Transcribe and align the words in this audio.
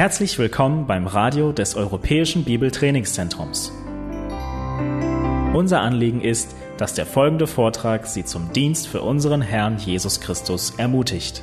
Herzlich 0.00 0.38
willkommen 0.38 0.86
beim 0.86 1.06
Radio 1.06 1.52
des 1.52 1.74
Europäischen 1.74 2.44
Bibeltrainingszentrums. 2.44 3.70
Unser 5.52 5.82
Anliegen 5.82 6.22
ist, 6.22 6.56
dass 6.78 6.94
der 6.94 7.04
folgende 7.04 7.46
Vortrag 7.46 8.06
Sie 8.06 8.24
zum 8.24 8.50
Dienst 8.54 8.88
für 8.88 9.02
unseren 9.02 9.42
Herrn 9.42 9.76
Jesus 9.76 10.22
Christus 10.22 10.72
ermutigt. 10.78 11.42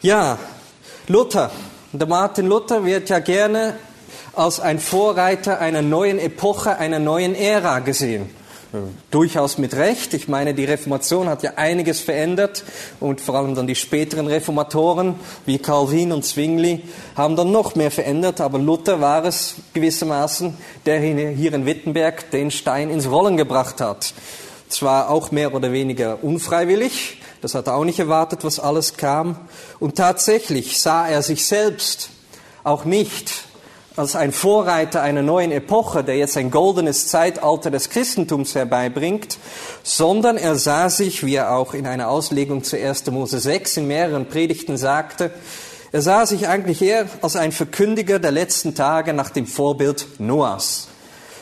Ja, 0.00 0.36
Luther. 1.06 1.52
Der 1.92 2.08
Martin 2.08 2.48
Luther 2.48 2.84
wird 2.84 3.08
ja 3.08 3.20
gerne 3.20 3.74
als 4.34 4.60
ein 4.60 4.78
Vorreiter 4.78 5.60
einer 5.60 5.82
neuen 5.82 6.18
Epoche, 6.18 6.78
einer 6.78 6.98
neuen 6.98 7.34
Ära 7.34 7.80
gesehen. 7.80 8.30
Durchaus 9.10 9.58
mit 9.58 9.74
Recht. 9.74 10.14
Ich 10.14 10.28
meine, 10.28 10.54
die 10.54 10.64
Reformation 10.64 11.28
hat 11.28 11.42
ja 11.42 11.52
einiges 11.56 12.00
verändert 12.00 12.64
und 13.00 13.20
vor 13.20 13.34
allem 13.34 13.54
dann 13.54 13.66
die 13.66 13.74
späteren 13.74 14.26
Reformatoren 14.26 15.16
wie 15.44 15.58
Calvin 15.58 16.10
und 16.10 16.24
Zwingli 16.24 16.82
haben 17.14 17.36
dann 17.36 17.52
noch 17.52 17.74
mehr 17.74 17.90
verändert. 17.90 18.40
Aber 18.40 18.58
Luther 18.58 19.02
war 19.02 19.26
es 19.26 19.56
gewissermaßen, 19.74 20.56
der 20.86 21.00
hier 21.00 21.52
in 21.52 21.66
Wittenberg 21.66 22.30
den 22.30 22.50
Stein 22.50 22.88
ins 22.88 23.10
Rollen 23.10 23.36
gebracht 23.36 23.82
hat. 23.82 24.14
Zwar 24.70 25.10
auch 25.10 25.30
mehr 25.32 25.54
oder 25.54 25.70
weniger 25.70 26.24
unfreiwillig, 26.24 27.20
das 27.42 27.54
hat 27.54 27.66
er 27.66 27.74
auch 27.74 27.84
nicht 27.84 27.98
erwartet, 27.98 28.42
was 28.42 28.58
alles 28.58 28.96
kam. 28.96 29.36
Und 29.80 29.96
tatsächlich 29.96 30.80
sah 30.80 31.06
er 31.06 31.20
sich 31.20 31.44
selbst 31.44 32.08
auch 32.64 32.86
nicht 32.86 33.32
als 33.96 34.16
ein 34.16 34.32
Vorreiter 34.32 35.02
einer 35.02 35.22
neuen 35.22 35.52
Epoche, 35.52 36.02
der 36.02 36.16
jetzt 36.16 36.36
ein 36.36 36.50
goldenes 36.50 37.08
Zeitalter 37.08 37.70
des 37.70 37.90
Christentums 37.90 38.54
herbeibringt, 38.54 39.38
sondern 39.82 40.36
er 40.36 40.56
sah 40.56 40.88
sich, 40.88 41.24
wie 41.24 41.34
er 41.34 41.54
auch 41.54 41.74
in 41.74 41.86
einer 41.86 42.08
Auslegung 42.08 42.64
zu 42.64 42.78
1. 42.78 43.10
Mose 43.10 43.38
6 43.38 43.78
in 43.78 43.86
mehreren 43.86 44.26
Predigten 44.26 44.76
sagte, 44.76 45.30
er 45.92 46.00
sah 46.00 46.24
sich 46.24 46.48
eigentlich 46.48 46.80
eher 46.80 47.06
als 47.20 47.36
ein 47.36 47.52
Verkündiger 47.52 48.18
der 48.18 48.30
letzten 48.30 48.74
Tage 48.74 49.12
nach 49.12 49.28
dem 49.28 49.46
Vorbild 49.46 50.06
Noahs. 50.18 50.88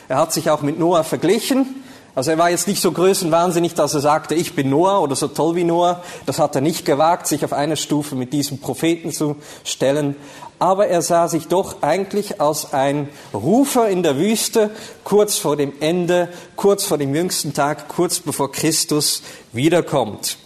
Er 0.09 0.17
hat 0.17 0.33
sich 0.33 0.49
auch 0.49 0.61
mit 0.61 0.77
Noah 0.77 1.05
verglichen, 1.05 1.80
also 2.13 2.31
er 2.31 2.37
war 2.37 2.49
jetzt 2.49 2.67
nicht 2.67 2.81
so 2.81 2.91
größenwahnsinnig, 2.91 3.73
dass 3.73 3.93
er 3.93 4.01
sagte, 4.01 4.35
ich 4.35 4.53
bin 4.53 4.69
Noah 4.69 5.01
oder 5.01 5.15
so 5.15 5.29
toll 5.29 5.55
wie 5.55 5.63
Noah. 5.63 6.03
Das 6.25 6.39
hat 6.39 6.55
er 6.55 6.61
nicht 6.61 6.85
gewagt, 6.85 7.25
sich 7.25 7.45
auf 7.45 7.53
eine 7.53 7.77
Stufe 7.77 8.15
mit 8.15 8.33
diesem 8.33 8.59
Propheten 8.59 9.13
zu 9.13 9.37
stellen. 9.63 10.15
Aber 10.59 10.87
er 10.87 11.01
sah 11.01 11.29
sich 11.29 11.47
doch 11.47 11.81
eigentlich 11.81 12.41
als 12.41 12.73
ein 12.73 13.07
Rufer 13.33 13.87
in 13.89 14.03
der 14.03 14.17
Wüste, 14.17 14.71
kurz 15.05 15.37
vor 15.37 15.55
dem 15.55 15.73
Ende, 15.79 16.27
kurz 16.57 16.83
vor 16.83 16.97
dem 16.97 17.15
jüngsten 17.15 17.53
Tag, 17.53 17.87
kurz 17.87 18.19
bevor 18.19 18.51
Christus 18.51 19.23
wiederkommt. 19.53 20.37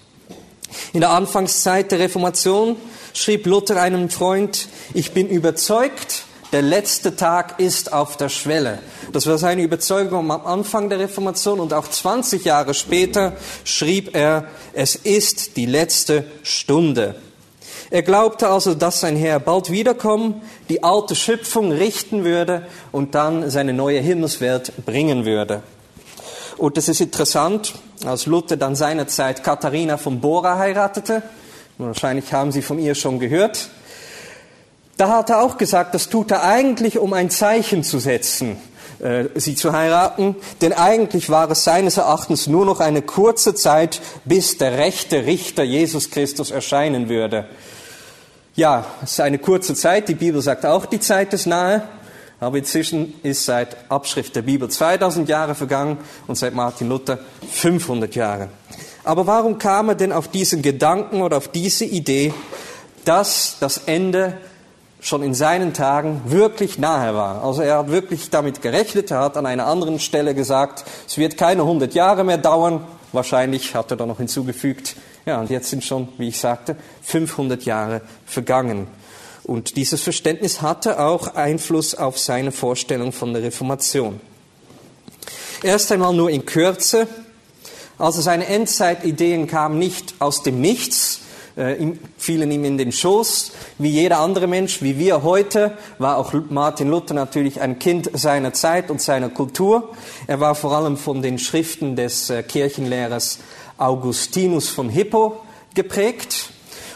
In 0.94 1.02
der 1.02 1.10
Anfangszeit 1.10 1.92
der 1.92 2.00
Reformation 2.00 2.76
schrieb 3.14 3.48
Luther 3.48 3.82
einem 3.82 4.10
Freund, 4.10 4.68
ich 4.94 5.14
bin 5.14 5.28
überzeugt, 5.28 6.25
der 6.52 6.62
letzte 6.62 7.16
Tag 7.16 7.60
ist 7.60 7.92
auf 7.92 8.18
der 8.18 8.30
Schwelle. 8.30 8.80
Das 9.12 9.28
war 9.28 9.38
seine 9.38 9.64
Überzeugung 9.64 10.32
am 10.32 10.46
Anfang 10.46 10.90
der 10.90 11.00
Reformation 11.00 11.60
und 11.60 11.74
auch 11.74 11.88
20 11.88 12.46
Jahre 12.46 12.74
später 12.74 13.34
schrieb 13.64 14.16
er, 14.16 14.46
es 14.74 14.96
ist 14.96 15.58
die 15.58 15.66
letzte 15.66 16.26
Stunde. 16.44 17.16
Er 17.92 18.02
glaubte 18.02 18.48
also, 18.50 18.74
dass 18.74 19.02
sein 19.02 19.16
Herr 19.16 19.40
bald 19.40 19.70
wiederkommen, 19.70 20.42
die 20.70 20.84
alte 20.84 21.16
Schöpfung 21.16 21.72
richten 21.72 22.24
würde 22.24 22.66
und 22.92 23.16
dann 23.16 23.50
seine 23.50 23.74
neue 23.74 24.00
Himmelswelt 24.00 24.86
bringen 24.86 25.26
würde. 25.26 25.62
Und 26.58 26.78
es 26.78 26.88
ist 26.88 27.02
interessant, 27.02 27.74
als 28.06 28.26
Luther 28.26 28.58
dann 28.58 28.76
seinerzeit 28.76 29.44
Katharina 29.44 29.98
von 29.98 30.20
Bora 30.20 30.58
heiratete, 30.58 31.22
wahrscheinlich 31.78 32.32
haben 32.32 32.52
Sie 32.52 32.62
von 32.62 32.80
ihr 32.80 32.96
schon 32.96 33.20
gehört, 33.20 33.70
da 34.98 35.10
hat 35.10 35.30
er 35.30 35.42
auch 35.42 35.58
gesagt, 35.58 35.94
das 35.94 36.10
tut 36.10 36.32
er 36.32 36.44
eigentlich, 36.44 36.98
um 36.98 37.14
ein 37.14 37.30
Zeichen 37.30 37.84
zu 37.84 38.00
setzen, 38.00 38.58
äh, 39.00 39.26
sie 39.36 39.56
zu 39.56 39.74
heiraten, 39.74 40.36
denn 40.62 40.74
eigentlich 40.74 41.30
war 41.30 41.50
es 41.52 41.64
seines 41.64 41.98
Erachtens 41.98 42.48
nur 42.48 42.66
noch 42.66 42.80
eine 42.80 43.02
kurze 43.02 43.56
Zeit, 43.56 44.02
bis 44.24 44.58
der 44.58 44.78
rechte 44.78 45.26
Richter 45.26 45.64
Jesus 45.64 46.12
Christus 46.12 46.52
erscheinen 46.52 47.10
würde. 47.10 47.46
Ja, 48.56 48.86
es 49.04 49.14
ist 49.14 49.20
eine 49.20 49.38
kurze 49.38 49.76
Zeit, 49.76 50.08
die 50.08 50.16
Bibel 50.16 50.42
sagt 50.42 50.66
auch, 50.66 50.86
die 50.86 51.02
Zeit 51.02 51.34
ist 51.34 51.46
nahe, 51.46 51.84
aber 52.40 52.58
inzwischen 52.58 53.16
ist 53.22 53.46
seit 53.46 53.76
Abschrift 53.90 54.36
der 54.36 54.44
Bibel 54.44 54.70
2000 54.70 55.28
Jahre 55.28 55.56
vergangen 55.56 55.98
und 56.28 56.36
seit 56.38 56.54
Martin 56.54 56.88
Luther 56.88 57.20
500 57.52 58.16
Jahre. 58.16 58.50
Aber 59.04 59.28
warum 59.28 59.58
kam 59.58 59.90
er 59.90 59.96
denn 59.96 60.12
auf 60.12 60.30
diesen 60.30 60.62
Gedanken 60.62 61.22
oder 61.22 61.38
auf 61.38 61.50
diese 61.50 61.86
Idee, 61.86 62.34
dass 63.04 63.58
das 63.60 63.78
Ende 63.86 64.38
schon 65.06 65.22
in 65.22 65.36
seinen 65.36 65.74
Tagen 65.74 66.22
wirklich 66.26 66.80
nahe 66.80 67.14
war. 67.14 67.44
Also 67.44 67.62
er 67.62 67.78
hat 67.78 67.92
wirklich 67.92 68.32
damit 68.32 68.64
gerechnet. 68.64 69.12
Er 69.12 69.20
hat 69.20 69.38
an 69.38 69.46
einer 69.46 69.68
anderen 69.68 70.00
Stelle 70.00 70.34
gesagt, 70.34 70.84
es 71.08 71.20
wird 71.20 71.38
keine 71.38 71.62
100 71.62 71.94
Jahre 71.94 72.24
mehr 72.24 72.40
dauern. 72.40 72.84
Wahrscheinlich 73.12 73.76
hat 73.76 73.92
er 73.92 73.98
da 73.98 74.08
noch 74.08 74.18
hinzugefügt. 74.18 74.96
Ja, 75.28 75.40
und 75.40 75.52
jetzt 75.52 75.70
sind 75.70 75.84
schon, 75.84 76.10
wie 76.18 76.30
ich 76.30 76.40
sagte, 76.40 76.76
500 77.04 77.66
Jahre 77.66 78.02
vergangen. 78.26 78.88
Und 79.44 79.76
dieses 79.76 80.02
Verständnis 80.02 80.64
hatte 80.64 81.00
auch 81.00 81.36
Einfluss 81.36 81.94
auf 81.94 82.18
seine 82.18 82.52
Vorstellung 82.52 83.12
von 83.12 83.32
der 83.32 83.44
Reformation. 83.44 84.20
Erst 85.62 85.92
einmal 85.92 86.16
nur 86.16 86.32
in 86.32 86.48
Kürze. 86.48 87.08
Also 88.00 88.22
seine 88.22 88.48
Endzeitideen 88.48 89.46
kamen 89.46 89.78
nicht 89.78 90.16
aus 90.18 90.42
dem 90.42 90.62
Nichts, 90.62 91.22
fielen 92.18 92.52
ihm 92.52 92.66
in 92.66 92.78
den 92.78 92.92
Schoß. 92.92 93.52
Wie 93.78 93.90
jeder 93.90 94.20
andere 94.20 94.48
Mensch, 94.48 94.82
wie 94.82 95.00
wir 95.00 95.24
heute, 95.24 95.78
war 96.00 96.18
auch 96.18 96.34
Martin 96.50 96.90
Luther 96.90 97.14
natürlich 97.14 97.62
ein 97.62 97.80
Kind 97.80 98.10
seiner 98.14 98.52
Zeit 98.54 98.92
und 98.92 99.02
seiner 99.02 99.30
Kultur. 99.30 99.94
Er 100.28 100.42
war 100.42 100.56
vor 100.56 100.74
allem 100.74 100.98
von 100.98 101.22
den 101.22 101.40
Schriften 101.40 101.96
des 101.96 102.30
äh, 102.30 102.44
Kirchenlehrers 102.44 103.40
Augustinus 103.78 104.70
von 104.70 104.90
Hippo 104.90 105.38
geprägt. 105.74 106.50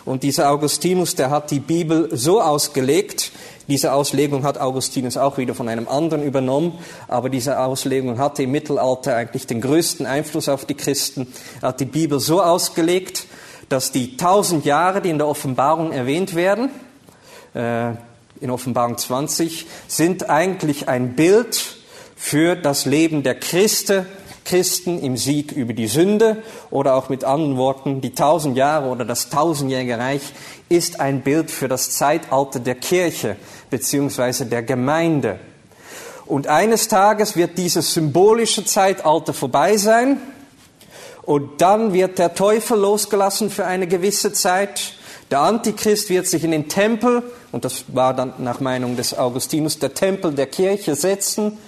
Und 0.04 0.24
dieser 0.24 0.50
Augustinus, 0.50 1.16
der 1.16 1.30
hat 1.30 1.52
die 1.52 1.60
Bibel 1.60 2.10
so 2.12 2.42
ausgelegt, 2.42 3.32
diese 3.70 3.94
Auslegung 3.94 4.44
hat 4.44 4.58
Augustinus 4.58 5.16
auch 5.16 5.38
wieder 5.38 5.54
von 5.54 5.70
einem 5.70 5.88
anderen 5.88 6.24
übernommen, 6.24 6.80
aber 7.08 7.30
diese 7.30 7.60
Auslegung 7.60 8.18
hatte 8.18 8.42
im 8.42 8.52
Mittelalter 8.52 9.16
eigentlich 9.16 9.46
den 9.46 9.62
größten 9.62 10.08
Einfluss 10.08 10.50
auf 10.50 10.66
die 10.66 10.74
Christen. 10.74 11.28
Er 11.62 11.68
hat 11.70 11.80
die 11.80 11.86
Bibel 11.86 12.20
so 12.20 12.42
ausgelegt, 12.42 13.28
dass 13.70 13.92
die 13.92 14.18
tausend 14.18 14.66
Jahre, 14.66 15.02
die 15.02 15.10
in 15.10 15.18
der 15.18 15.28
Offenbarung 15.28 15.92
erwähnt 15.92 16.36
werden, 16.36 16.70
äh, 17.54 17.92
in 18.42 18.50
Offenbarung 18.50 18.98
20, 18.98 19.68
sind 19.88 20.30
eigentlich 20.30 20.88
ein 20.88 21.16
Bild 21.16 21.78
für 22.16 22.56
das 22.56 22.86
Leben 22.86 23.24
der 23.24 23.36
Christen, 23.36 24.06
Christen 24.44 25.00
im 25.00 25.16
Sieg 25.16 25.52
über 25.52 25.74
die 25.74 25.88
Sünde 25.88 26.42
oder 26.72 26.96
auch 26.96 27.10
mit 27.10 27.24
anderen 27.24 27.58
Worten, 27.58 28.02
die 28.02 28.16
tausend 28.16 28.58
Jahre 28.58 28.90
oder 28.90 29.06
das 29.06 29.30
tausendjährige 29.30 30.00
Reich 30.00 30.34
ist 30.70 31.00
ein 31.00 31.22
Bild 31.22 31.52
für 31.52 31.68
das 31.68 31.92
Zeitalter 31.92 32.60
der 32.60 32.76
Kirche 32.76 33.36
beziehungsweise 33.70 34.48
der 34.48 34.64
Gemeinde. 34.64 35.40
Und 36.26 36.48
eines 36.48 36.88
Tages 36.88 37.36
wird 37.36 37.58
dieses 37.58 37.94
symbolische 37.94 38.66
Zeitalter 38.66 39.34
vorbei 39.34 39.78
sein 39.78 40.18
und 41.30 41.62
dann 41.62 41.94
wird 41.94 42.18
der 42.18 42.34
Teufel 42.34 42.80
losgelassen 42.80 43.52
für 43.52 43.64
eine 43.64 43.86
gewisse 43.86 44.34
Zeit. 44.34 44.94
Der 45.30 45.42
Antichrist 45.42 46.10
wird 46.10 46.26
sich 46.26 46.44
in 46.44 46.50
den 46.50 46.70
Tempel, 46.70 47.22
und 47.52 47.66
das 47.66 47.84
war 47.90 48.16
dann 48.16 48.34
nach 48.40 48.62
Meinung 48.62 48.96
des 48.96 49.16
Augustinus 49.16 49.78
der 49.78 49.94
Tempel 49.94 50.34
der 50.34 50.48
Kirche 50.48 50.96
setzen. 50.96 51.60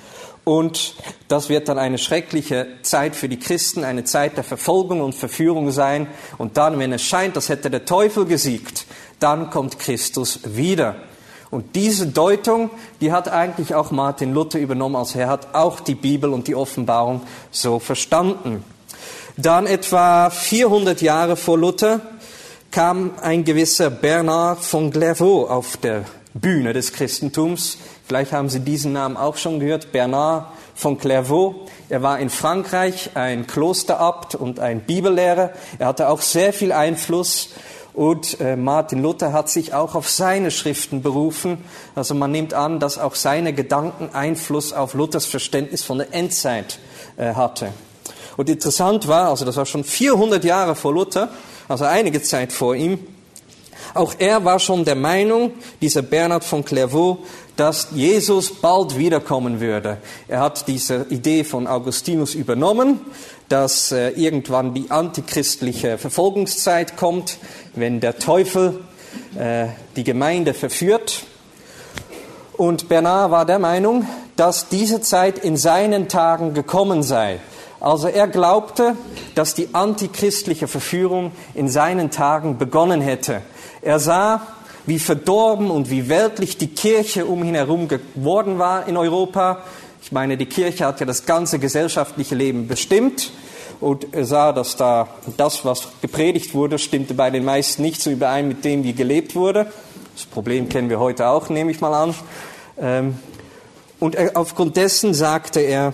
Und 0.44 0.96
das 1.28 1.50
wird 1.50 1.70
dann 1.70 1.78
eine 1.78 2.00
schreckliche 2.00 2.70
Zeit 2.82 3.16
für 3.16 3.30
die 3.30 3.38
Christen, 3.38 3.84
eine 3.84 4.04
Zeit 4.04 4.36
der 4.36 4.44
Verfolgung 4.44 5.00
und 5.00 5.14
Verführung 5.14 5.70
sein. 5.70 6.08
Und 6.40 6.58
dann, 6.58 6.80
wenn 6.80 6.92
es 6.92 7.04
scheint, 7.04 7.36
als 7.36 7.50
hätte 7.50 7.70
der 7.70 7.86
Teufel 7.86 8.26
gesiegt, 8.26 8.88
dann 9.20 9.52
kommt 9.52 9.78
Christus 9.78 10.40
wieder. 10.44 10.96
Und 11.52 11.76
diese 11.76 12.08
Deutung, 12.08 12.72
die 13.00 13.12
hat 13.12 13.28
eigentlich 13.28 13.76
auch 13.76 13.92
Martin 13.92 14.34
Luther 14.34 14.58
übernommen, 14.58 14.96
als 14.96 15.14
er 15.14 15.28
hat 15.28 15.54
auch 15.54 15.82
die 15.82 15.94
Bibel 15.94 16.34
und 16.34 16.48
die 16.48 16.56
Offenbarung 16.56 17.22
so 17.52 17.78
verstanden. 17.78 18.64
Dann 19.42 19.66
etwa 19.66 20.30
400 20.30 21.02
Jahre 21.02 21.36
vor 21.36 21.58
Luther 21.58 22.02
kam 22.70 23.12
ein 23.22 23.44
gewisser 23.44 23.90
Bernard 23.90 24.60
von 24.60 24.92
Clairvaux 24.92 25.50
auf 25.50 25.78
der 25.78 26.06
Bühne 26.36 26.74
des 26.74 26.94
Christentums. 26.94 27.78
Vielleicht 28.08 28.34
haben 28.34 28.50
Sie 28.50 28.60
diesen 28.60 28.94
Namen 28.94 29.18
auch 29.18 29.38
schon 29.38 29.60
gehört, 29.60 29.92
Bernard 29.92 30.46
von 30.76 31.00
Clairvaux. 31.00 31.68
Er 31.90 32.04
war 32.04 32.20
in 32.20 32.30
Frankreich 32.30 33.12
ein 33.16 33.48
Klosterabt 33.48 34.36
und 34.36 34.60
ein 34.60 34.82
Bibellehrer. 34.82 35.52
Er 35.80 35.88
hatte 35.88 36.10
auch 36.10 36.22
sehr 36.22 36.54
viel 36.54 36.72
Einfluss 36.72 37.50
Und 37.94 38.40
äh, 38.40 38.56
Martin 38.56 39.02
Luther 39.02 39.34
hat 39.34 39.50
sich 39.50 39.74
auch 39.74 39.96
auf 39.96 40.10
seine 40.10 40.52
Schriften 40.52 41.02
berufen. 41.02 41.58
Also 41.96 42.16
man 42.16 42.32
nimmt 42.32 42.54
an, 42.54 42.80
dass 42.80 42.98
auch 42.98 43.16
seine 43.16 43.54
Gedanken 43.54 44.14
Einfluss 44.14 44.72
auf 44.72 44.94
Luthers 44.94 45.26
Verständnis 45.26 45.84
von 45.84 45.98
der 45.98 46.14
Endzeit 46.14 46.80
äh, 47.18 47.34
hatte. 47.34 47.74
Und 48.38 48.50
interessant 48.50 49.08
war, 49.08 49.30
also 49.30 49.46
das 49.46 49.58
war 49.58 49.66
schon 49.66 49.84
400 49.84 50.44
Jahre 50.44 50.76
vor 50.76 50.94
Luther, 50.94 51.30
also 51.68 51.86
einige 51.86 52.22
Zeit 52.22 52.52
vor 52.52 52.76
ihm, 52.76 53.00
auch 53.94 54.16
er 54.20 54.46
war 54.46 54.60
schon 54.60 54.86
der 54.86 54.96
Meinung, 54.96 55.52
dieser 55.82 56.02
Bernhard 56.02 56.44
von 56.44 56.64
Clairvaux, 56.64 57.20
dass 57.58 57.90
Jesus 57.94 58.54
bald 58.54 58.98
wiederkommen 58.98 59.60
würde. 59.60 59.98
Er 60.28 60.40
hat 60.40 60.68
diese 60.68 61.06
Idee 61.10 61.44
von 61.44 61.68
Augustinus 61.68 62.34
übernommen, 62.34 63.02
dass 63.50 63.92
äh, 63.92 64.10
irgendwann 64.12 64.74
die 64.74 64.90
antichristliche 64.90 65.98
Verfolgungszeit 65.98 66.96
kommt, 66.96 67.38
wenn 67.76 68.00
der 68.00 68.18
Teufel 68.18 68.80
äh, 69.38 69.68
die 69.98 70.06
Gemeinde 70.06 70.54
verführt. 70.54 71.24
Und 72.54 72.88
Bernard 72.88 73.32
war 73.32 73.46
der 73.46 73.60
Meinung, 73.60 74.08
dass 74.38 74.70
diese 74.70 75.02
Zeit 75.02 75.40
in 75.40 75.58
seinen 75.58 76.08
Tagen 76.08 76.54
gekommen 76.54 77.04
sei. 77.04 77.40
Also 77.82 78.08
er 78.08 78.28
glaubte, 78.28 78.96
dass 79.34 79.56
die 79.56 79.74
antichristliche 79.74 80.68
Verführung 80.68 81.32
in 81.56 81.68
seinen 81.68 82.12
Tagen 82.12 82.60
begonnen 82.60 83.02
hätte. 83.02 83.42
Er 83.82 84.00
sah, 84.00 84.46
wie 84.86 85.00
verdorben 85.00 85.72
und 85.72 85.90
wie 85.90 86.08
weltlich 86.08 86.60
die 86.60 86.68
Kirche 86.68 87.26
um 87.26 87.44
ihn 87.44 87.56
herum 87.56 87.88
geworden 87.88 88.60
war 88.60 88.88
in 88.88 88.98
Europa. 88.98 89.64
Ich 90.04 90.12
meine, 90.12 90.38
die 90.38 90.46
Kirche 90.46 90.86
hat 90.86 91.00
ja 91.00 91.08
das 91.08 91.26
ganze 91.26 91.58
gesellschaftliche 91.58 92.36
Leben 92.36 92.68
bestimmt 92.68 93.32
und 93.80 94.14
er 94.14 94.26
sah, 94.26 94.52
dass 94.54 94.76
da 94.76 95.08
das, 95.38 95.66
was 95.66 95.88
gepredigt 96.02 96.54
wurde, 96.54 96.78
stimmte 96.78 97.16
bei 97.16 97.32
den 97.32 97.44
meisten 97.44 97.82
nicht 97.82 98.00
so 98.00 98.12
überein 98.12 98.48
mit 98.48 98.64
dem, 98.64 98.84
wie 98.84 98.94
gelebt 98.94 99.36
wurde. 99.36 99.72
Das 100.16 100.26
Problem 100.26 100.70
kennen 100.70 100.92
wir 100.92 101.00
heute 101.00 101.28
auch, 101.28 101.50
nehme 101.50 101.72
ich 101.72 101.82
mal 101.82 101.96
an. 101.96 102.14
Ähm, 102.80 103.16
und 104.00 104.36
aufgrund 104.36 104.78
dessen 104.78 105.16
sagte 105.16 105.62
er, 105.62 105.94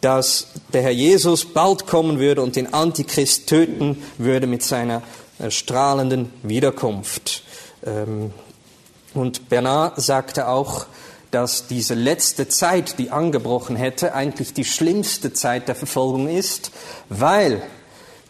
dass 0.00 0.48
der 0.72 0.82
Herr 0.82 0.90
Jesus 0.90 1.44
bald 1.44 1.86
kommen 1.86 2.18
würde 2.18 2.42
und 2.42 2.56
den 2.56 2.72
Antichrist 2.72 3.48
töten 3.48 4.02
würde 4.18 4.46
mit 4.46 4.62
seiner 4.62 5.02
äh, 5.38 5.50
strahlenden 5.50 6.32
Wiederkunft. 6.42 7.42
Ähm, 7.84 8.32
und 9.14 9.48
Bernard 9.48 10.00
sagte 10.00 10.48
auch, 10.48 10.86
dass 11.30 11.66
diese 11.66 11.94
letzte 11.94 12.48
Zeit, 12.48 12.98
die 12.98 13.10
angebrochen 13.10 13.76
hätte, 13.76 14.14
eigentlich 14.14 14.54
die 14.54 14.64
schlimmste 14.64 15.32
Zeit 15.32 15.68
der 15.68 15.74
Verfolgung 15.74 16.28
ist, 16.28 16.70
weil 17.08 17.62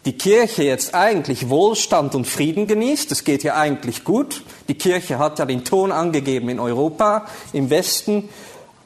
die 0.05 0.17
Kirche 0.17 0.63
jetzt 0.63 0.95
eigentlich 0.95 1.49
Wohlstand 1.49 2.15
und 2.15 2.25
Frieden 2.25 2.67
genießt. 2.67 3.11
Es 3.11 3.25
geht 3.25 3.43
ja 3.43 3.55
eigentlich 3.55 4.03
gut. 4.03 4.43
Die 4.67 4.75
Kirche 4.75 5.19
hat 5.19 5.39
ja 5.39 5.45
den 5.45 5.65
Ton 5.65 5.91
angegeben 5.91 6.49
in 6.49 6.59
Europa, 6.59 7.25
im 7.51 7.69
Westen. 7.69 8.29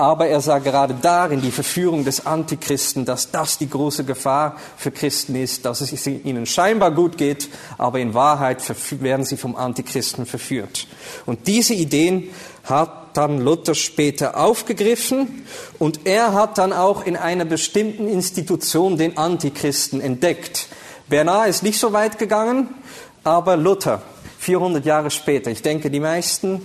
Aber 0.04 0.28
er 0.28 0.42
sah 0.42 0.60
gerade 0.60 0.98
darin 1.02 1.40
die 1.40 1.50
Verführung 1.50 2.04
des 2.04 2.26
Antichristen, 2.26 3.06
dass 3.06 3.32
das 3.32 3.58
die 3.58 3.70
große 3.70 4.04
Gefahr 4.04 4.58
für 4.76 4.92
Christen 4.92 5.34
ist, 5.34 5.64
dass 5.64 5.80
es 5.80 6.06
ihnen 6.06 6.46
scheinbar 6.46 6.92
gut 6.92 7.18
geht, 7.18 7.48
aber 7.78 8.00
in 8.00 8.14
Wahrheit 8.14 8.62
werden 9.02 9.24
sie 9.24 9.38
vom 9.38 9.56
Antichristen 9.56 10.26
verführt. 10.26 10.88
Und 11.26 11.48
diese 11.48 11.74
Ideen 11.74 12.28
hat 12.66 13.16
dann 13.16 13.40
Luther 13.40 13.76
später 13.76 14.36
aufgegriffen 14.36 15.46
und 15.80 16.06
er 16.06 16.34
hat 16.34 16.58
dann 16.58 16.74
auch 16.74 17.06
in 17.06 17.16
einer 17.16 17.46
bestimmten 17.46 18.10
Institution 18.10 18.98
den 18.98 19.18
Antichristen 19.18 20.02
entdeckt. 20.02 20.68
Bernard 21.08 21.48
ist 21.48 21.64
nicht 21.64 21.80
so 21.80 21.94
weit 21.94 22.20
gegangen, 22.20 22.76
aber 23.24 23.56
Luther, 23.56 24.02
400 24.40 24.86
Jahre 24.86 25.12
später, 25.12 25.50
ich 25.50 25.62
denke, 25.62 25.90
die 25.90 26.02
meisten 26.02 26.62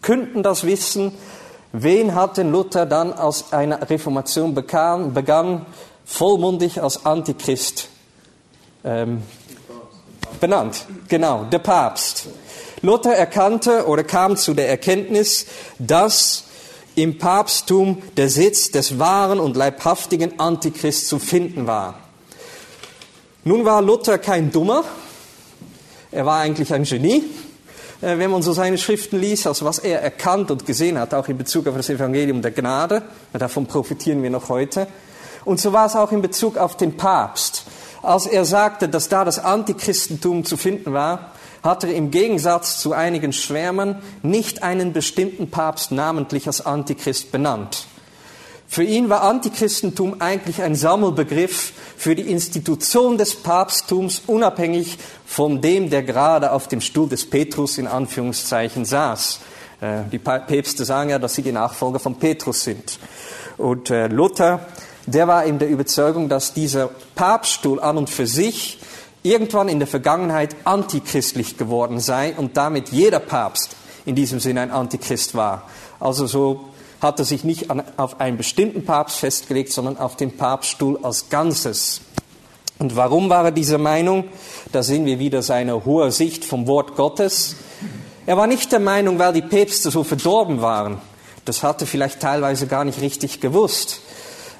könnten 0.00 0.42
das 0.42 0.64
wissen, 0.64 1.12
Wen 1.72 2.14
hat 2.14 2.36
denn 2.36 2.52
Luther 2.52 2.84
dann 2.84 3.14
aus 3.14 3.52
einer 3.52 3.88
Reformation 3.88 4.54
bekam, 4.54 5.14
begann, 5.14 5.64
vollmundig 6.04 6.82
als 6.82 7.06
Antichrist 7.06 7.88
ähm, 8.84 9.22
benannt? 10.38 10.84
Genau, 11.08 11.44
der 11.44 11.60
Papst. 11.60 12.26
Luther 12.82 13.14
erkannte 13.14 13.86
oder 13.86 14.04
kam 14.04 14.36
zu 14.36 14.52
der 14.52 14.68
Erkenntnis, 14.68 15.46
dass 15.78 16.44
im 16.94 17.16
Papsttum 17.16 18.02
der 18.18 18.28
Sitz 18.28 18.70
des 18.70 18.98
wahren 18.98 19.40
und 19.40 19.56
leibhaftigen 19.56 20.38
Antichrist 20.38 21.08
zu 21.08 21.18
finden 21.18 21.66
war. 21.66 21.94
Nun 23.44 23.64
war 23.64 23.80
Luther 23.80 24.18
kein 24.18 24.52
Dummer, 24.52 24.84
er 26.10 26.26
war 26.26 26.40
eigentlich 26.40 26.74
ein 26.74 26.84
Genie, 26.84 27.24
wenn 28.02 28.30
man 28.30 28.42
so 28.42 28.52
seine 28.52 28.78
Schriften 28.78 29.20
liest, 29.20 29.46
also 29.46 29.64
was 29.64 29.78
er 29.78 30.02
erkannt 30.02 30.50
und 30.50 30.66
gesehen 30.66 30.98
hat, 30.98 31.14
auch 31.14 31.28
in 31.28 31.38
Bezug 31.38 31.68
auf 31.68 31.76
das 31.76 31.88
Evangelium 31.88 32.42
der 32.42 32.50
Gnade, 32.50 33.02
davon 33.32 33.66
profitieren 33.66 34.22
wir 34.22 34.30
noch 34.30 34.48
heute. 34.48 34.88
Und 35.44 35.60
so 35.60 35.72
war 35.72 35.86
es 35.86 35.94
auch 35.94 36.10
in 36.10 36.20
Bezug 36.20 36.56
auf 36.56 36.76
den 36.76 36.96
Papst. 36.96 37.64
Als 38.02 38.26
er 38.26 38.44
sagte, 38.44 38.88
dass 38.88 39.08
da 39.08 39.24
das 39.24 39.38
Antichristentum 39.38 40.44
zu 40.44 40.56
finden 40.56 40.92
war, 40.92 41.32
hat 41.62 41.84
er 41.84 41.94
im 41.94 42.10
Gegensatz 42.10 42.80
zu 42.80 42.92
einigen 42.92 43.32
Schwärmern 43.32 44.02
nicht 44.22 44.64
einen 44.64 44.92
bestimmten 44.92 45.50
Papst 45.50 45.92
namentlich 45.92 46.48
als 46.48 46.66
Antichrist 46.66 47.30
benannt. 47.30 47.86
Für 48.72 48.84
ihn 48.84 49.10
war 49.10 49.20
Antichristentum 49.20 50.22
eigentlich 50.22 50.62
ein 50.62 50.74
Sammelbegriff 50.74 51.74
für 51.98 52.14
die 52.14 52.30
Institution 52.30 53.18
des 53.18 53.34
Papsttums, 53.34 54.22
unabhängig 54.26 54.96
von 55.26 55.60
dem, 55.60 55.90
der 55.90 56.02
gerade 56.02 56.52
auf 56.52 56.68
dem 56.68 56.80
Stuhl 56.80 57.06
des 57.06 57.28
Petrus 57.28 57.76
in 57.76 57.86
Anführungszeichen 57.86 58.86
saß. 58.86 59.40
Äh, 59.82 60.04
die 60.10 60.18
Päpste 60.18 60.86
sagen 60.86 61.10
ja, 61.10 61.18
dass 61.18 61.34
sie 61.34 61.42
die 61.42 61.52
Nachfolger 61.52 61.98
von 61.98 62.14
Petrus 62.14 62.64
sind. 62.64 62.98
Und 63.58 63.90
äh, 63.90 64.06
Luther, 64.06 64.60
der 65.04 65.28
war 65.28 65.44
in 65.44 65.58
der 65.58 65.68
Überzeugung, 65.68 66.30
dass 66.30 66.54
dieser 66.54 66.88
Papststuhl 67.14 67.78
an 67.78 67.98
und 67.98 68.08
für 68.08 68.26
sich 68.26 68.78
irgendwann 69.22 69.68
in 69.68 69.80
der 69.80 69.86
Vergangenheit 69.86 70.56
antichristlich 70.64 71.58
geworden 71.58 72.00
sei 72.00 72.32
und 72.38 72.56
damit 72.56 72.88
jeder 72.88 73.20
Papst 73.20 73.76
in 74.06 74.14
diesem 74.14 74.40
Sinne 74.40 74.62
ein 74.62 74.70
Antichrist 74.70 75.34
war. 75.34 75.68
Also 76.00 76.26
so 76.26 76.71
hat 77.02 77.18
er 77.18 77.24
sich 77.24 77.42
nicht 77.42 77.70
an, 77.70 77.82
auf 77.96 78.20
einen 78.20 78.36
bestimmten 78.36 78.84
Papst 78.84 79.18
festgelegt, 79.18 79.72
sondern 79.72 79.98
auf 79.98 80.16
den 80.16 80.36
Papststuhl 80.36 81.00
als 81.02 81.28
Ganzes. 81.28 82.00
Und 82.78 82.96
warum 82.96 83.28
war 83.28 83.44
er 83.46 83.50
dieser 83.50 83.78
Meinung? 83.78 84.24
Da 84.70 84.82
sehen 84.82 85.04
wir 85.04 85.18
wieder 85.18 85.42
seine 85.42 85.84
hohe 85.84 86.12
Sicht 86.12 86.44
vom 86.44 86.66
Wort 86.68 86.94
Gottes. 86.96 87.56
Er 88.24 88.36
war 88.36 88.46
nicht 88.46 88.70
der 88.70 88.80
Meinung, 88.80 89.18
weil 89.18 89.32
die 89.32 89.42
Päpste 89.42 89.90
so 89.90 90.04
verdorben 90.04 90.62
waren. 90.62 90.98
Das 91.44 91.64
hatte 91.64 91.86
vielleicht 91.86 92.20
teilweise 92.20 92.68
gar 92.68 92.84
nicht 92.84 93.00
richtig 93.00 93.40
gewusst. 93.40 94.00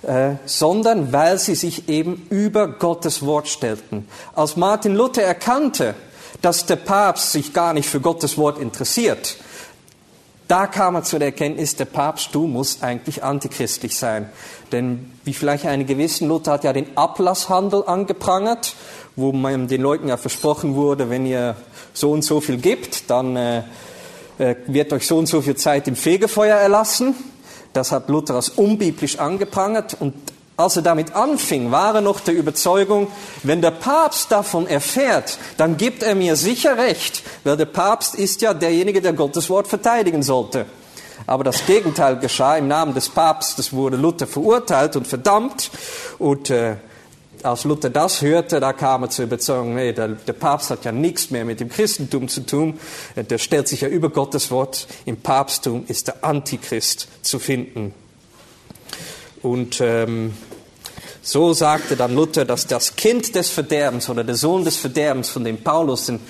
Äh, 0.02 0.34
sondern 0.46 1.12
weil 1.12 1.38
sie 1.38 1.54
sich 1.54 1.88
eben 1.88 2.26
über 2.28 2.66
Gottes 2.66 3.24
Wort 3.24 3.46
stellten. 3.46 4.08
Als 4.34 4.56
Martin 4.56 4.96
Luther 4.96 5.22
erkannte, 5.22 5.94
dass 6.40 6.66
der 6.66 6.74
Papst 6.74 7.30
sich 7.30 7.52
gar 7.52 7.72
nicht 7.72 7.88
für 7.88 8.00
Gottes 8.00 8.36
Wort 8.36 8.58
interessiert, 8.58 9.36
da 10.48 10.66
kam 10.66 10.96
er 10.96 11.02
zu 11.02 11.18
der 11.18 11.28
Erkenntnis, 11.28 11.76
der 11.76 11.84
Papst, 11.84 12.34
du 12.34 12.46
musst 12.46 12.82
eigentlich 12.82 13.24
antichristlich 13.24 13.96
sein. 13.96 14.28
Denn 14.70 15.10
wie 15.24 15.34
vielleicht 15.34 15.66
einige 15.66 15.96
wissen, 15.98 16.28
Luther 16.28 16.52
hat 16.52 16.64
ja 16.64 16.72
den 16.72 16.96
Ablasshandel 16.96 17.84
angeprangert, 17.86 18.74
wo 19.16 19.32
man 19.32 19.68
den 19.68 19.82
Leuten 19.82 20.08
ja 20.08 20.16
versprochen 20.16 20.74
wurde, 20.74 21.10
wenn 21.10 21.26
ihr 21.26 21.56
so 21.92 22.12
und 22.12 22.22
so 22.22 22.40
viel 22.40 22.56
gibt, 22.56 23.10
dann 23.10 23.36
äh, 23.36 23.62
äh, 24.38 24.56
wird 24.66 24.92
euch 24.92 25.06
so 25.06 25.18
und 25.18 25.26
so 25.26 25.42
viel 25.42 25.56
Zeit 25.56 25.88
im 25.88 25.96
Fegefeuer 25.96 26.56
erlassen. 26.56 27.14
Das 27.72 27.92
hat 27.92 28.08
Luther 28.08 28.34
als 28.34 28.50
unbiblisch 28.50 29.18
angeprangert 29.18 29.96
und 29.98 30.14
als 30.56 30.76
er 30.76 30.82
damit 30.82 31.14
anfing, 31.14 31.70
war 31.70 31.94
er 31.94 32.00
noch 32.00 32.20
der 32.20 32.34
Überzeugung, 32.34 33.08
wenn 33.42 33.62
der 33.62 33.70
Papst 33.70 34.30
davon 34.30 34.66
erfährt, 34.66 35.38
dann 35.56 35.76
gibt 35.76 36.02
er 36.02 36.14
mir 36.14 36.36
sicher 36.36 36.76
recht, 36.76 37.22
weil 37.44 37.56
der 37.56 37.66
Papst 37.66 38.14
ist 38.14 38.42
ja 38.42 38.52
derjenige, 38.52 39.00
der 39.00 39.14
Gottes 39.14 39.48
Wort 39.48 39.66
verteidigen 39.66 40.22
sollte. 40.22 40.66
Aber 41.26 41.44
das 41.44 41.64
Gegenteil 41.66 42.18
geschah. 42.18 42.56
Im 42.56 42.68
Namen 42.68 42.94
des 42.94 43.08
Papstes 43.08 43.72
wurde 43.72 43.96
Luther 43.96 44.26
verurteilt 44.26 44.96
und 44.96 45.06
verdammt. 45.06 45.70
Und 46.18 46.50
äh, 46.50 46.76
als 47.42 47.64
Luther 47.64 47.90
das 47.90 48.22
hörte, 48.22 48.60
da 48.60 48.72
kam 48.72 49.04
er 49.04 49.10
zur 49.10 49.26
Überzeugung, 49.26 49.74
nee, 49.74 49.92
der, 49.92 50.08
der, 50.08 50.32
Papst 50.32 50.70
hat 50.70 50.84
ja 50.84 50.92
nichts 50.92 51.30
mehr 51.30 51.44
mit 51.44 51.60
dem 51.60 51.68
Christentum 51.68 52.28
zu 52.28 52.44
tun. 52.44 52.78
Der 53.16 53.38
stellt 53.38 53.68
sich 53.68 53.82
ja 53.82 53.88
über 53.88 54.10
Gottes 54.10 54.50
Wort. 54.50 54.86
Im 55.04 55.18
Papsttum 55.18 55.84
ist 55.86 56.08
der 56.08 56.24
Antichrist 56.24 57.08
zu 57.22 57.38
finden. 57.38 57.94
Und 59.42 59.80
ähm, 59.80 60.34
so 61.20 61.52
sagte 61.52 61.96
dann 61.96 62.14
Luther, 62.14 62.44
dass 62.44 62.66
das 62.66 62.96
Kind 62.96 63.34
des 63.34 63.50
Verderbens 63.50 64.08
oder 64.08 64.24
der 64.24 64.34
Sohn 64.34 64.64
des 64.64 64.76
Verderbens, 64.76 65.28
von 65.28 65.44
dem 65.44 65.62
Paulus 65.62 66.08
in 66.08 66.20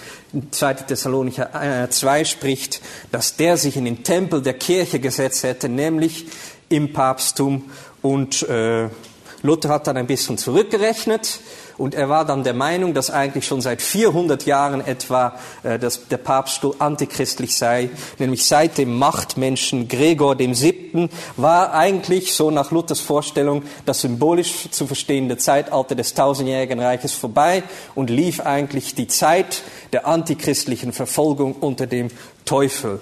2. 0.51 0.75
Thessalonicher 0.75 1.89
2 1.91 2.21
äh, 2.21 2.25
spricht, 2.25 2.81
dass 3.11 3.37
der 3.37 3.57
sich 3.57 3.77
in 3.77 3.85
den 3.85 4.05
Tempel 4.05 4.43
der 4.43 4.55
Kirche 4.55 5.01
gesetzt 5.01 5.45
hätte, 5.45 5.69
nämlich 5.69 6.27
im 6.69 6.93
Papsttum. 6.93 7.71
Und 8.03 8.43
äh, 8.49 8.89
Luther 9.43 9.69
hat 9.71 9.87
dann 9.87 9.97
ein 9.97 10.07
bisschen 10.07 10.39
zurückgerechnet 10.39 11.41
und 11.83 11.97
er 11.97 12.09
war 12.09 12.25
dann 12.25 12.45
der 12.45 12.55
Meinung, 12.55 12.95
dass 12.95 13.11
eigentlich 13.11 13.45
schon 13.45 13.61
seit 13.61 13.83
400 13.83 14.47
Jahren 14.47 14.87
etwa 14.87 15.35
äh, 15.65 15.81
dass 15.81 16.07
der 16.07 16.19
Papststuhl 16.19 16.77
antichristlich 16.79 17.57
sei, 17.57 17.91
nämlich 18.21 18.47
seit 18.47 18.79
dem 18.79 18.97
Machtmenschen 18.97 19.89
Gregor 19.89 20.37
dem 20.37 20.55
Siebten 20.55 21.11
war 21.37 21.75
eigentlich 21.75 22.35
so 22.35 22.53
nach 22.53 22.71
Luthers 22.71 23.01
Vorstellung 23.01 23.65
das 23.85 24.03
symbolisch 24.03 24.71
zu 24.71 24.87
verstehende 24.87 25.39
Zeitalter 25.39 25.97
des 25.97 26.15
tausendjährigen 26.15 26.79
Reiches 26.79 27.15
vorbei 27.15 27.65
und 27.97 28.11
lief 28.11 28.39
eigentlich 28.39 28.95
die 28.95 29.09
Zeit 29.09 29.63
der 29.93 30.07
antichristlichen 30.07 30.93
Verfolgung 30.93 31.55
unter 31.55 31.89
dem 31.89 32.13
Teufel. 32.45 33.01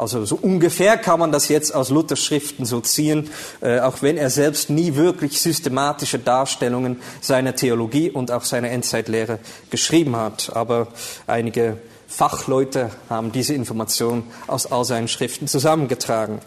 Also 0.00 0.24
so 0.24 0.38
ungefähr 0.40 0.96
kann 0.96 1.20
man 1.20 1.30
das 1.30 1.48
jetzt 1.48 1.74
aus 1.74 1.90
Luthers 1.90 2.24
Schriften 2.24 2.64
so 2.64 2.80
ziehen, 2.80 3.30
äh, 3.60 3.80
auch 3.80 4.00
wenn 4.00 4.16
er 4.16 4.30
selbst 4.30 4.70
nie 4.70 4.94
wirklich 4.96 5.40
systematische 5.40 6.18
Darstellungen 6.18 7.00
seiner 7.20 7.54
Theologie 7.54 8.10
und 8.10 8.30
auch 8.30 8.44
seiner 8.44 8.70
Endzeitlehre 8.70 9.38
geschrieben 9.70 10.16
hat. 10.16 10.52
Aber 10.54 10.88
einige 11.26 11.76
Fachleute 12.08 12.90
haben 13.10 13.30
diese 13.30 13.54
Information 13.54 14.24
aus 14.46 14.70
all 14.70 14.84
seinen 14.84 15.08
Schriften 15.08 15.46
zusammengetragen. 15.46 16.40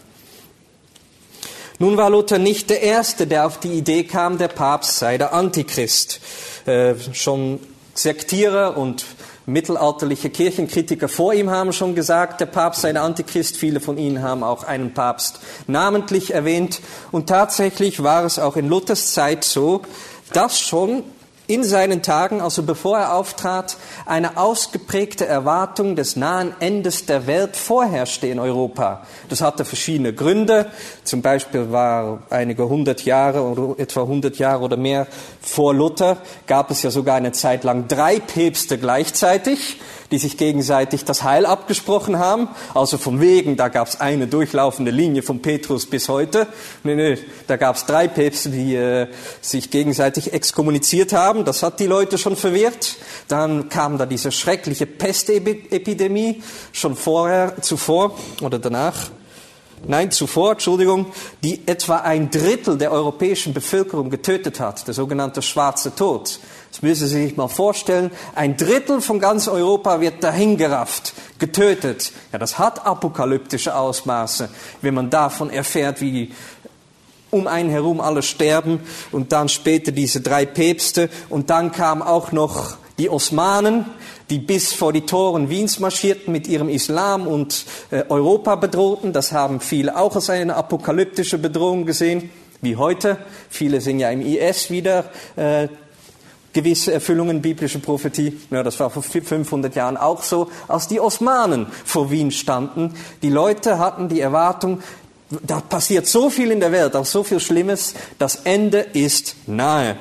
Nun 1.79 1.97
war 1.97 2.09
Luther 2.09 2.39
nicht 2.39 2.69
der 2.69 2.81
Erste, 2.81 3.27
der 3.27 3.45
auf 3.45 3.59
die 3.59 3.73
Idee 3.73 4.03
kam, 4.03 4.37
der 4.37 4.47
Papst 4.47 4.97
sei 4.97 5.17
der 5.17 5.33
Antichrist. 5.33 6.19
Äh, 6.65 6.95
schon 7.13 7.59
Sektierer 7.93 8.77
und 8.77 9.05
Mittelalterliche 9.45 10.29
Kirchenkritiker 10.29 11.09
vor 11.09 11.33
ihm 11.33 11.49
haben 11.49 11.73
schon 11.73 11.95
gesagt, 11.95 12.39
der 12.39 12.45
Papst 12.45 12.81
sei 12.81 12.93
der 12.93 13.03
Antichrist. 13.03 13.57
Viele 13.57 13.79
von 13.79 13.97
ihnen 13.97 14.21
haben 14.21 14.43
auch 14.43 14.63
einen 14.63 14.93
Papst 14.93 15.39
namentlich 15.67 16.33
erwähnt. 16.33 16.79
Und 17.11 17.27
tatsächlich 17.27 18.03
war 18.03 18.23
es 18.23 18.39
auch 18.39 18.55
in 18.55 18.69
Luthers 18.69 19.13
Zeit 19.13 19.43
so, 19.43 19.81
dass 20.31 20.59
schon 20.59 21.03
in 21.47 21.63
seinen 21.63 22.01
Tagen, 22.01 22.41
also 22.41 22.63
bevor 22.63 22.97
er 22.97 23.15
auftrat, 23.15 23.77
eine 24.05 24.37
ausgeprägte 24.37 25.25
Erwartung 25.25 25.95
des 25.95 26.15
nahen 26.15 26.53
Endes 26.59 27.05
der 27.05 27.27
Welt 27.27 27.55
vorherrschte 27.55 28.27
in 28.27 28.39
Europa. 28.39 29.05
Das 29.29 29.41
hatte 29.41 29.65
verschiedene 29.65 30.13
Gründe. 30.13 30.67
Zum 31.03 31.21
Beispiel 31.21 31.71
war 31.71 32.23
einige 32.29 32.69
hundert 32.69 33.03
Jahre 33.03 33.41
oder 33.41 33.79
etwa 33.79 34.01
hundert 34.03 34.37
Jahre 34.37 34.63
oder 34.63 34.77
mehr 34.77 35.07
vor 35.41 35.73
Luther 35.73 36.17
gab 36.47 36.71
es 36.71 36.83
ja 36.83 36.91
sogar 36.91 37.15
eine 37.15 37.33
Zeit 37.33 37.63
lang 37.63 37.87
drei 37.87 38.19
Päpste 38.19 38.77
gleichzeitig 38.77 39.79
die 40.13 40.19
sich 40.19 40.37
gegenseitig 40.37 41.05
das 41.05 41.23
Heil 41.23 41.47
abgesprochen 41.47 42.19
haben. 42.19 42.47
Also 42.75 42.99
vom 42.99 43.19
Wegen, 43.19 43.57
da 43.57 43.67
gab 43.67 43.87
es 43.87 43.99
eine 43.99 44.27
durchlaufende 44.27 44.91
Linie 44.91 45.23
von 45.23 45.41
Petrus 45.41 45.87
bis 45.87 46.07
heute. 46.07 46.45
Nee, 46.83 46.93
nee, 46.93 47.17
da 47.47 47.57
gab 47.57 47.77
es 47.77 47.87
drei 47.87 48.07
Päpste, 48.07 48.49
die 48.49 48.75
äh, 48.75 49.07
sich 49.41 49.71
gegenseitig 49.71 50.31
exkommuniziert 50.31 51.13
haben. 51.13 51.32
Das 51.43 51.63
hat 51.63 51.79
die 51.79 51.87
Leute 51.87 52.17
schon 52.17 52.35
verwirrt. 52.35 52.97
Dann 53.27 53.69
kam 53.69 53.97
da 53.97 54.05
diese 54.05 54.31
schreckliche 54.31 54.85
Pestepidemie 54.85 56.43
schon 56.71 56.95
vorher, 56.95 57.61
zuvor 57.61 58.15
oder 58.41 58.59
danach. 58.59 59.09
Nein, 59.85 60.11
zuvor, 60.11 60.53
Entschuldigung, 60.53 61.07
die 61.43 61.67
etwa 61.67 61.97
ein 61.97 62.31
Drittel 62.31 62.77
der 62.77 62.91
europäischen 62.93 63.53
Bevölkerung 63.53 64.09
getötet 64.09 64.61
hat, 64.61 64.87
der 64.87 64.93
sogenannte 64.93 65.41
Schwarze 65.41 65.93
Tod. 65.93 66.39
Das 66.71 66.81
müssen 66.81 67.07
Sie 67.07 67.23
sich 67.23 67.35
mal 67.35 67.49
vorstellen. 67.49 68.09
Ein 68.33 68.55
Drittel 68.55 69.01
von 69.01 69.19
ganz 69.19 69.49
Europa 69.49 69.99
wird 69.99 70.23
dahingerafft, 70.23 71.13
getötet. 71.37 72.13
Ja, 72.31 72.39
das 72.39 72.57
hat 72.57 72.85
apokalyptische 72.85 73.75
Ausmaße, 73.75 74.49
wenn 74.81 74.93
man 74.93 75.09
davon 75.09 75.49
erfährt, 75.49 75.99
wie 75.99 76.31
um 77.33 77.47
einen 77.47 77.69
herum 77.69 77.99
alle 77.99 78.21
sterben 78.21 78.79
und 79.11 79.31
dann 79.31 79.49
später 79.49 79.91
diese 79.91 80.21
drei 80.21 80.45
Päpste 80.45 81.09
und 81.29 81.49
dann 81.49 81.71
kamen 81.71 82.01
auch 82.01 82.31
noch 82.31 82.77
die 82.97 83.09
Osmanen, 83.09 83.85
die 84.29 84.39
bis 84.39 84.73
vor 84.73 84.93
die 84.93 85.01
Toren 85.01 85.49
Wiens 85.49 85.79
marschierten 85.79 86.31
mit 86.31 86.47
ihrem 86.47 86.69
Islam 86.69 87.27
und 87.27 87.65
äh, 87.91 88.03
Europa 88.07 88.55
bedrohten. 88.55 89.13
Das 89.13 89.31
haben 89.31 89.59
viele 89.59 89.97
auch 89.97 90.15
als 90.15 90.29
eine 90.29 90.55
apokalyptische 90.55 91.37
Bedrohung 91.37 91.85
gesehen, 91.85 92.29
wie 92.61 92.75
heute. 92.75 93.17
Viele 93.49 93.81
sind 93.81 93.99
ja 93.99 94.09
im 94.11 94.21
IS 94.21 94.69
wieder 94.69 95.05
äh, 95.35 95.67
gewisse 96.53 96.93
Erfüllungen 96.93 97.41
biblischer 97.41 97.79
Prophetie. 97.79 98.39
Ja, 98.51 98.63
das 98.63 98.79
war 98.79 98.89
vor 98.89 99.03
500 99.03 99.75
Jahren 99.75 99.97
auch 99.97 100.21
so, 100.21 100.49
als 100.67 100.87
die 100.87 100.99
Osmanen 100.99 101.67
vor 101.83 102.11
Wien 102.11 102.31
standen. 102.31 102.93
Die 103.23 103.29
Leute 103.29 103.79
hatten 103.79 104.07
die 104.07 104.21
Erwartung, 104.21 104.81
da 105.41 105.59
passiert 105.61 106.07
so 106.07 106.29
viel 106.29 106.51
in 106.51 106.59
der 106.59 106.71
Welt, 106.71 106.95
auch 106.95 107.05
so 107.05 107.23
viel 107.23 107.39
Schlimmes, 107.39 107.93
das 108.19 108.37
Ende 108.43 108.79
ist 108.79 109.35
nahe. 109.47 109.97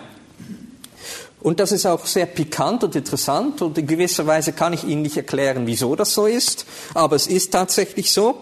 Und 1.41 1.59
das 1.59 1.73
ist 1.73 1.87
auch 1.87 2.07
sehr 2.07 2.27
pikant 2.27 2.85
und 2.85 2.95
interessant 2.95 3.63
und 3.63 3.77
in 3.77 3.87
gewisser 3.87 4.27
Weise 4.27 4.53
kann 4.53 4.73
ich 4.73 4.85
Ihnen 4.85 5.03
nicht 5.03 5.17
erklären, 5.17 5.67
wieso 5.67 5.97
das 5.97 6.15
so 6.15 6.27
ist, 6.27 6.67
aber 6.95 7.17
es 7.17 7.27
ist 7.27 7.53
tatsächlich 7.53 8.13
so 8.13 8.37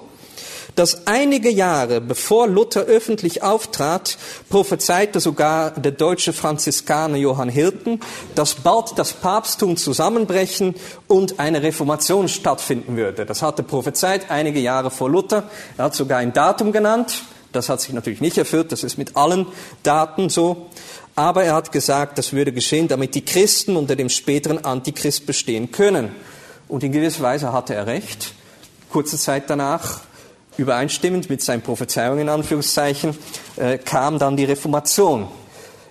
dass 0.74 1.06
einige 1.06 1.50
Jahre 1.50 2.00
bevor 2.00 2.46
Luther 2.46 2.82
öffentlich 2.82 3.42
auftrat, 3.42 4.18
prophezeite 4.48 5.20
sogar 5.20 5.72
der 5.72 5.92
deutsche 5.92 6.32
Franziskaner 6.32 7.16
Johann 7.16 7.48
Hilton, 7.48 8.00
dass 8.34 8.54
bald 8.54 8.92
das 8.96 9.12
Papsttum 9.12 9.76
zusammenbrechen 9.76 10.74
und 11.08 11.38
eine 11.38 11.62
Reformation 11.62 12.28
stattfinden 12.28 12.96
würde. 12.96 13.26
Das 13.26 13.42
hatte 13.42 13.62
prophezeit 13.62 14.30
einige 14.30 14.60
Jahre 14.60 14.90
vor 14.90 15.10
Luther. 15.10 15.44
Er 15.76 15.84
hat 15.84 15.94
sogar 15.94 16.18
ein 16.18 16.32
Datum 16.32 16.72
genannt. 16.72 17.22
Das 17.52 17.68
hat 17.68 17.80
sich 17.80 17.92
natürlich 17.92 18.20
nicht 18.20 18.38
erfüllt. 18.38 18.70
Das 18.72 18.84
ist 18.84 18.96
mit 18.96 19.16
allen 19.16 19.46
Daten 19.82 20.28
so. 20.28 20.68
Aber 21.16 21.44
er 21.44 21.54
hat 21.54 21.72
gesagt, 21.72 22.16
das 22.18 22.32
würde 22.32 22.52
geschehen, 22.52 22.88
damit 22.88 23.14
die 23.14 23.24
Christen 23.24 23.76
unter 23.76 23.96
dem 23.96 24.08
späteren 24.08 24.64
Antichrist 24.64 25.26
bestehen 25.26 25.72
können. 25.72 26.14
Und 26.68 26.84
in 26.84 26.92
gewisser 26.92 27.22
Weise 27.22 27.52
hatte 27.52 27.74
er 27.74 27.86
recht. 27.86 28.32
Kurze 28.90 29.18
Zeit 29.18 29.50
danach 29.50 30.00
übereinstimmend 30.60 31.30
mit 31.30 31.42
seinen 31.42 31.62
Prophezeiungen 31.62 32.20
in 32.20 32.28
Anführungszeichen, 32.28 33.16
äh, 33.56 33.78
kam 33.78 34.18
dann 34.18 34.36
die 34.36 34.44
Reformation. 34.44 35.26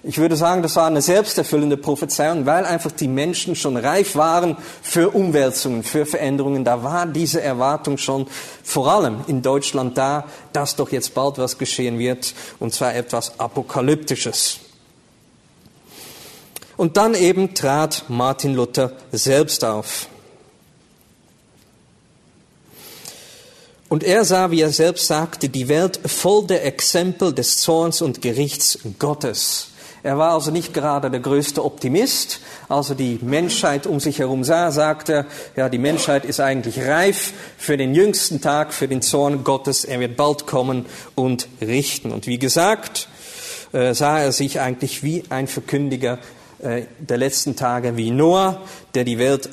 Ich 0.01 0.17
würde 0.17 0.37
sagen, 0.37 0.61
das 0.61 0.77
war 0.77 0.87
eine 0.87 1.01
selbsterfüllende 1.01 1.75
Prophezeiung, 1.75 2.45
weil 2.45 2.65
einfach 2.65 2.91
die 2.91 3.09
Menschen 3.09 3.55
schon 3.55 3.75
reif 3.75 4.15
waren 4.15 4.55
für 4.81 5.09
Umwälzungen, 5.09 5.83
für 5.83 6.05
Veränderungen. 6.05 6.63
Da 6.63 6.83
war 6.83 7.05
diese 7.05 7.41
Erwartung 7.41 7.97
schon 7.97 8.27
vor 8.63 8.87
allem 8.87 9.21
in 9.27 9.41
Deutschland 9.41 9.97
da, 9.97 10.25
dass 10.53 10.77
doch 10.77 10.91
jetzt 10.91 11.13
bald 11.15 11.37
was 11.37 11.57
geschehen 11.57 11.99
wird, 11.99 12.33
und 12.59 12.73
zwar 12.73 12.95
etwas 12.95 13.39
Apokalyptisches. 13.39 14.59
Und 16.77 16.95
dann 16.95 17.13
eben 17.13 17.53
trat 17.53 18.05
Martin 18.07 18.55
Luther 18.55 18.93
selbst 19.11 19.65
auf. 19.65 20.07
Und 23.89 24.03
er 24.03 24.23
sah, 24.23 24.51
wie 24.51 24.61
er 24.61 24.69
selbst 24.69 25.07
sagte, 25.07 25.49
die 25.49 25.67
Welt 25.67 25.99
voll 26.05 26.45
der 26.45 26.63
Exempel 26.65 27.33
des 27.33 27.57
Zorns 27.57 28.01
und 28.03 28.21
Gerichts 28.21 28.77
Gottes. 28.99 29.69
Er 30.03 30.17
war 30.17 30.33
also 30.33 30.51
nicht 30.51 30.73
gerade 30.73 31.09
der 31.09 31.19
größte 31.19 31.65
Optimist. 31.65 32.39
Also 32.69 32.93
die 32.93 33.19
Menschheit 33.21 33.87
um 33.87 33.99
sich 33.99 34.19
herum 34.19 34.43
sah, 34.43 34.71
sagte 34.71 35.13
er, 35.13 35.25
ja, 35.55 35.69
die 35.69 35.79
Menschheit 35.79 36.23
ist 36.23 36.39
eigentlich 36.39 36.79
reif 36.79 37.33
für 37.57 37.77
den 37.77 37.93
jüngsten 37.93 38.39
Tag, 38.41 38.73
für 38.73 38.87
den 38.87 39.01
Zorn 39.01 39.43
Gottes. 39.43 39.83
Er 39.83 39.99
wird 39.99 40.15
bald 40.15 40.45
kommen 40.45 40.85
und 41.15 41.47
richten. 41.59 42.11
Und 42.11 42.27
wie 42.27 42.39
gesagt, 42.39 43.09
äh, 43.73 43.93
sah 43.93 44.19
er 44.19 44.31
sich 44.31 44.59
eigentlich 44.59 45.03
wie 45.03 45.23
ein 45.29 45.47
Verkündiger 45.47 46.19
äh, 46.59 46.83
der 46.99 47.17
letzten 47.17 47.55
Tage, 47.55 47.97
wie 47.97 48.11
Noah, 48.11 48.61
der 48.93 49.03
die 49.03 49.17
Welt 49.17 49.49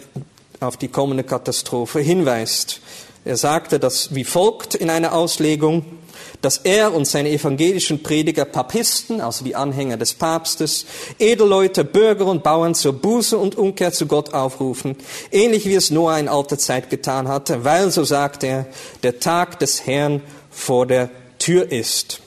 auf 0.60 0.76
die 0.76 0.88
kommende 0.88 1.24
Katastrophe 1.24 2.00
hinweist. 2.00 2.80
Er 3.26 3.36
sagte 3.36 3.80
das 3.80 4.14
wie 4.14 4.22
folgt 4.22 4.76
in 4.76 4.88
einer 4.88 5.12
Auslegung, 5.12 5.84
dass 6.42 6.58
er 6.58 6.94
und 6.94 7.08
seine 7.08 7.30
evangelischen 7.30 8.00
Prediger 8.04 8.44
Papisten, 8.44 9.20
also 9.20 9.44
die 9.44 9.56
Anhänger 9.56 9.96
des 9.96 10.14
Papstes, 10.14 10.86
Edelleute, 11.18 11.82
Bürger 11.82 12.26
und 12.26 12.44
Bauern 12.44 12.76
zur 12.76 12.92
Buße 12.92 13.36
und 13.36 13.56
Umkehr 13.56 13.92
zu 13.92 14.06
Gott 14.06 14.32
aufrufen, 14.32 14.94
ähnlich 15.32 15.66
wie 15.66 15.74
es 15.74 15.90
Noah 15.90 16.20
in 16.20 16.28
alter 16.28 16.56
Sagt 16.56 16.88
getan 16.88 17.26
hatte, 17.26 17.64
weil, 17.64 17.90
so 17.90 18.04
sagt 18.04 18.44
er, 18.44 18.66
der 19.02 19.18
Tag 19.18 19.58
des 19.58 19.84
Herrn 19.88 20.22
vor 20.48 20.86
der 20.86 21.10
Tür 21.40 21.72
ist. 21.72 22.20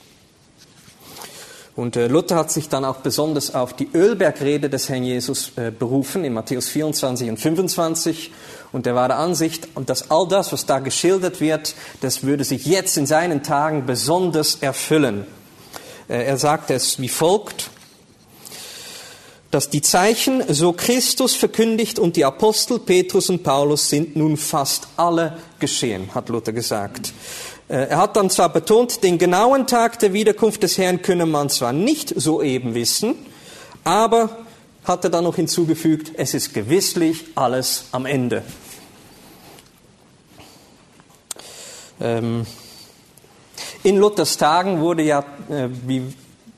Und 1.76 1.96
äh, 1.96 2.08
Luther 2.08 2.36
hat 2.36 2.50
sich 2.50 2.68
dann 2.68 2.84
auch 2.84 2.98
besonders 2.98 3.54
auf 3.54 3.72
die 3.72 3.88
Ölbergrede 3.94 4.68
des 4.68 4.90
Herrn 4.90 5.02
Jesus 5.02 5.52
äh, 5.56 5.70
berufen 5.70 6.24
in 6.24 6.34
Matthäus 6.34 6.68
24 6.68 7.30
und 7.30 7.38
25 7.38 8.30
und 8.72 8.86
er 8.86 8.94
war 8.94 9.08
der 9.08 9.18
Ansicht, 9.18 9.68
dass 9.86 10.10
all 10.10 10.28
das, 10.28 10.52
was 10.52 10.66
da 10.66 10.78
geschildert 10.78 11.40
wird, 11.40 11.74
das 12.00 12.22
würde 12.22 12.44
sich 12.44 12.66
jetzt 12.66 12.96
in 12.96 13.06
seinen 13.06 13.42
Tagen 13.42 13.86
besonders 13.86 14.56
erfüllen. 14.56 15.26
Äh, 16.08 16.24
er 16.24 16.38
sagt 16.38 16.70
es 16.70 17.00
wie 17.00 17.08
folgt. 17.08 17.70
dass 19.50 19.68
die 19.68 19.82
Zeichen, 19.82 20.44
so 20.54 20.72
Christus 20.72 21.34
verkündigt 21.34 21.98
und 21.98 22.14
die 22.14 22.24
Apostel 22.24 22.78
Petrus 22.78 23.30
und 23.30 23.42
Paulus 23.42 23.88
sind 23.88 24.14
nun 24.14 24.36
fast 24.36 24.86
alle 24.96 25.38
geschehen, 25.58 26.14
hat 26.14 26.28
Luther 26.28 26.52
gesagt. 26.52 27.12
Äh, 27.68 27.88
er 27.88 27.98
hat 27.98 28.16
dann 28.16 28.30
zwar 28.30 28.52
betont, 28.52 29.02
den 29.02 29.18
genauen 29.18 29.66
Tag 29.66 29.98
der 29.98 30.12
Wiederkunft 30.12 30.62
des 30.62 30.78
Herrn 30.78 31.02
könne 31.02 31.26
man 31.26 31.50
zwar 31.50 31.72
nicht 31.72 32.12
soeben 32.16 32.74
wissen, 32.74 33.16
aber 33.82 34.38
hat 34.90 35.04
er 35.04 35.10
dann 35.10 35.24
noch 35.24 35.36
hinzugefügt, 35.36 36.12
es 36.16 36.34
ist 36.34 36.52
gewisslich 36.52 37.24
alles 37.36 37.84
am 37.92 38.06
Ende. 38.06 38.42
Ähm, 42.00 42.44
in 43.84 43.96
Luthers 43.96 44.36
Tagen 44.36 44.80
wurde 44.80 45.02
ja, 45.02 45.20
äh, 45.48 45.68
wie 45.86 46.12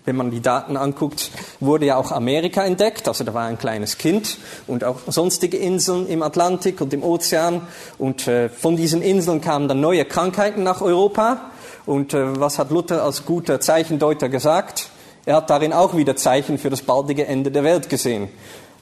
wenn 0.05 0.17
man 0.17 0.31
die 0.31 0.41
Daten 0.41 0.77
anguckt, 0.77 1.31
wurde 1.61 1.87
ja 1.87 1.97
auch 1.97 2.11
Amerika 2.11 2.65
entdeckt. 2.65 3.07
Also 3.07 3.23
da 3.23 3.35
war 3.35 3.45
ein 3.47 3.59
kleines 3.59 3.99
Kind 3.99 4.39
und 4.67 4.83
auch 4.83 4.97
sonstige 5.07 5.59
Inseln 5.59 6.09
im 6.09 6.23
Atlantik 6.23 6.81
und 6.81 6.93
im 6.95 7.05
Ozean. 7.05 7.61
Und 7.99 8.27
äh, 8.27 8.49
von 8.49 8.77
diesen 8.77 9.03
Inseln 9.03 9.41
kamen 9.41 9.69
dann 9.69 9.81
neue 9.81 10.05
Krankheiten 10.05 10.63
nach 10.63 10.81
Europa. 10.81 11.51
Und 11.85 12.15
äh, 12.15 12.41
was 12.41 12.59
hat 12.59 12.71
Luther 12.71 13.05
als 13.05 13.27
guter 13.27 13.61
Zeichendeuter 13.61 14.29
gesagt? 14.29 14.89
Er 15.25 15.37
hat 15.37 15.51
darin 15.51 15.73
auch 15.73 15.97
wieder 15.97 16.17
Zeichen 16.17 16.59
für 16.59 16.71
das 16.71 16.83
baldige 16.83 17.27
Ende 17.27 17.51
der 17.51 17.63
Welt 17.63 17.89
gesehen. 17.89 18.29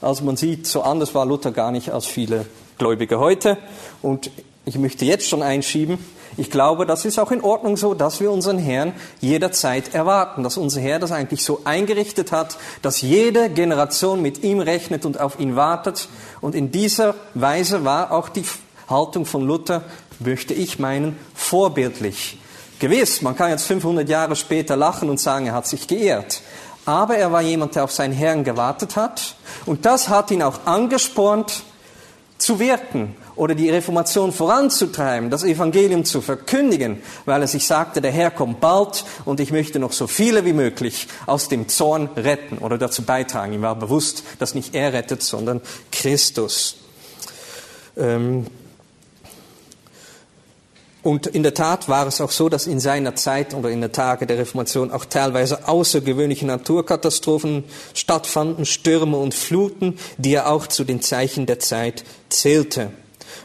Also 0.01 0.25
man 0.25 0.37
sieht, 0.37 0.67
so 0.67 0.83
anders 0.83 1.15
war 1.15 1.27
Luther 1.27 1.53
gar 1.53 1.71
nicht 1.71 1.91
als 1.91 2.07
viele 2.07 2.47
Gläubige 2.79 3.19
heute. 3.19 3.59
Und 4.01 4.31
ich 4.65 4.79
möchte 4.79 5.05
jetzt 5.05 5.29
schon 5.29 5.43
einschieben, 5.43 5.99
ich 6.37 6.51
glaube, 6.51 6.87
das 6.87 7.05
ist 7.05 7.19
auch 7.19 7.33
in 7.33 7.43
Ordnung 7.43 7.77
so, 7.77 7.93
dass 7.93 8.21
wir 8.21 8.31
unseren 8.31 8.59
Herrn 8.59 8.93
jederzeit 9.21 9.95
erwarten, 9.95 10.43
dass 10.43 10.57
unser 10.57 10.81
Herr 10.81 10.99
das 10.99 11.13
eigentlich 11.13 11.45
so 11.45 11.63
eingerichtet 11.65 12.33
hat, 12.33 12.57
dass 12.83 13.03
jede 13.03 13.51
Generation 13.51 14.23
mit 14.23 14.43
ihm 14.43 14.61
rechnet 14.61 15.05
und 15.05 15.21
auf 15.21 15.39
ihn 15.41 15.57
wartet. 15.57 16.09
Und 16.41 16.55
in 16.55 16.71
dieser 16.71 17.17
Weise 17.35 17.85
war 17.85 18.13
auch 18.13 18.29
die 18.29 18.45
Haltung 18.89 19.27
von 19.27 19.43
Luther, 19.43 19.83
möchte 20.21 20.55
ich 20.55 20.79
meinen, 20.79 21.19
vorbildlich. 21.35 22.39
Gewiss, 22.81 23.23
man 23.23 23.37
kann 23.37 23.51
jetzt 23.51 23.67
500 23.67 24.09
Jahre 24.09 24.35
später 24.35 24.75
lachen 24.75 25.11
und 25.11 25.21
sagen, 25.21 25.47
er 25.47 25.53
hat 25.53 25.67
sich 25.67 25.87
geehrt. 25.87 26.41
Aber 26.87 27.17
er 27.17 27.31
war 27.31 27.43
jemand, 27.43 27.77
der 27.77 27.85
auf 27.85 27.93
seinen 27.93 28.15
Herrn 28.15 28.43
gewartet 28.43 28.97
hat. 28.97 29.37
Und 29.67 29.85
das 29.85 30.09
hat 30.09 30.31
ihn 30.31 30.43
auch 30.43 30.67
angespornt, 30.67 31.63
zu 32.39 32.59
wirken 32.59 33.15
oder 33.37 33.55
die 33.55 33.69
Reformation 33.69 34.33
voranzutreiben, 34.33 35.29
das 35.29 35.45
Evangelium 35.45 36.07
zu 36.07 36.23
verkündigen, 36.23 37.03
weil 37.27 37.43
er 37.43 37.49
sich 37.49 37.67
sagte, 37.67 38.01
der 38.01 38.13
Herr 38.13 38.31
kommt 38.31 38.61
bald 38.61 39.05
und 39.27 39.41
ich 39.41 39.53
möchte 39.53 39.79
noch 39.79 39.93
so 39.93 40.07
viele 40.07 40.47
wie 40.47 40.55
möglich 40.55 41.07
aus 41.27 41.49
dem 41.49 41.69
Zorn 41.69 42.09
retten 42.17 42.59
oder 42.59 42.79
dazu 42.79 43.03
beitragen. 43.03 43.53
Ihm 43.53 43.63
war 43.63 43.77
bewusst, 43.77 44.25
dass 44.39 44.55
nicht 44.55 44.75
er 44.75 44.95
rettet, 44.95 45.23
sondern 45.23 45.61
Christus. 45.93 46.77
Ähm 47.97 48.47
und 51.03 51.27
in 51.27 51.43
der 51.43 51.55
Tat 51.55 51.89
war 51.89 52.07
es 52.07 52.21
auch 52.21 52.31
so, 52.31 52.51
dass 52.51 52.67
in 52.67 52.79
seiner 52.79 53.15
Zeit 53.15 53.55
oder 53.55 53.71
in 53.71 53.81
den 53.81 53.93
Tagen 53.93 54.27
der 54.27 54.39
Reformation 54.39 54.91
auch 54.91 55.07
teilweise 55.07 55.67
außergewöhnliche 55.67 56.47
Naturkatastrophen 56.47 57.65
stattfanden, 57.95 58.67
Stürme 58.67 59.17
und 59.17 59.35
Fluten, 59.35 59.99
die 60.19 60.35
er 60.35 60.51
auch 60.51 60.67
zu 60.67 60.85
den 60.85 61.01
Zeichen 61.01 61.47
der 61.47 61.59
Zeit 61.59 62.05
zählte. 62.29 62.91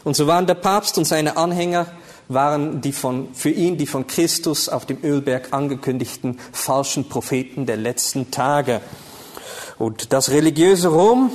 Und 0.04 0.16
so 0.16 0.26
waren 0.26 0.46
der 0.46 0.54
Papst 0.54 0.98
und 0.98 1.06
seine 1.06 1.38
Anhänger 1.38 1.86
waren 2.28 2.80
die 2.80 2.92
von, 2.92 3.28
für 3.32 3.50
ihn 3.50 3.78
die 3.78 3.86
von 3.86 4.06
Christus 4.06 4.68
auf 4.68 4.84
dem 4.84 5.02
Ölberg 5.02 5.52
angekündigten 5.52 6.38
falschen 6.52 7.08
Propheten 7.08 7.64
der 7.64 7.76
letzten 7.76 8.30
Tage. 8.30 8.80
Und 9.78 10.12
das 10.12 10.30
religiöse 10.30 10.88
Rom, 10.88 11.30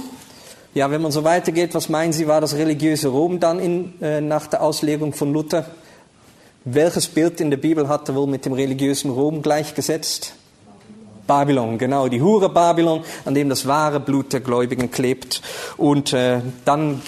ja, 0.74 0.92
wenn 0.92 1.02
man 1.02 1.12
so 1.12 1.24
weitergeht, 1.24 1.74
was 1.74 1.90
meinen 1.90 2.14
Sie, 2.14 2.28
war 2.28 2.42
das 2.42 2.56
religiöse 2.56 3.08
Rom 3.08 3.40
dann 3.40 3.60
in, 3.60 4.02
äh, 4.02 4.22
nach 4.22 4.48
der 4.48 4.62
Auslegung 4.62 5.14
von 5.14 5.34
Luther? 5.34 5.66
Welches 6.64 7.08
Bild 7.08 7.42
in 7.42 7.50
der 7.50 7.58
Bibel 7.58 7.88
hat 7.88 8.08
er 8.08 8.14
wohl 8.14 8.28
mit 8.28 8.46
dem 8.46 8.54
religiösen 8.54 9.10
Rom 9.10 9.42
gleichgesetzt? 9.42 10.34
Babylon, 11.26 11.80
genau, 11.80 12.08
die 12.08 12.22
Hure 12.22 12.50
Babylon, 12.50 13.04
an 13.26 13.34
dem 13.34 13.50
das 13.50 13.66
wahre 13.66 14.00
Blut 14.00 14.32
der 14.32 14.42
Gläubigen 14.42 14.92
klebt. 14.92 15.42
Und 15.78 16.14
äh, 16.14 16.42
dann 16.64 17.02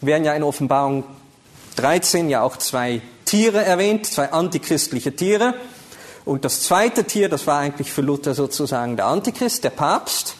werden 0.00 0.24
ja 0.24 0.32
in 0.32 0.42
Offenbarung 0.42 1.04
13 1.76 2.30
ja 2.30 2.40
auch 2.40 2.56
zwei 2.56 3.02
Tiere 3.26 3.62
erwähnt, 3.62 4.06
zwei 4.06 4.32
antichristliche 4.32 5.14
Tiere. 5.14 5.52
Und 6.24 6.46
das 6.46 6.62
zweite 6.62 7.04
Tier, 7.04 7.28
das 7.28 7.46
war 7.46 7.58
eigentlich 7.58 7.92
für 7.92 8.00
Luther 8.00 8.32
sozusagen 8.32 8.96
der 8.96 9.04
Antichrist, 9.04 9.64
der 9.64 9.70
Papst 9.70 10.34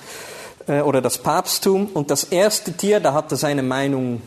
äh, 0.68 0.80
oder 0.80 1.02
das 1.02 1.18
Papsttum. 1.18 1.88
Und 1.92 2.10
das 2.10 2.24
erste 2.24 2.72
Tier, 2.72 3.00
da 3.00 3.12
hat 3.12 3.30
er 3.30 3.36
seine 3.36 3.62
Meinung 3.62 4.22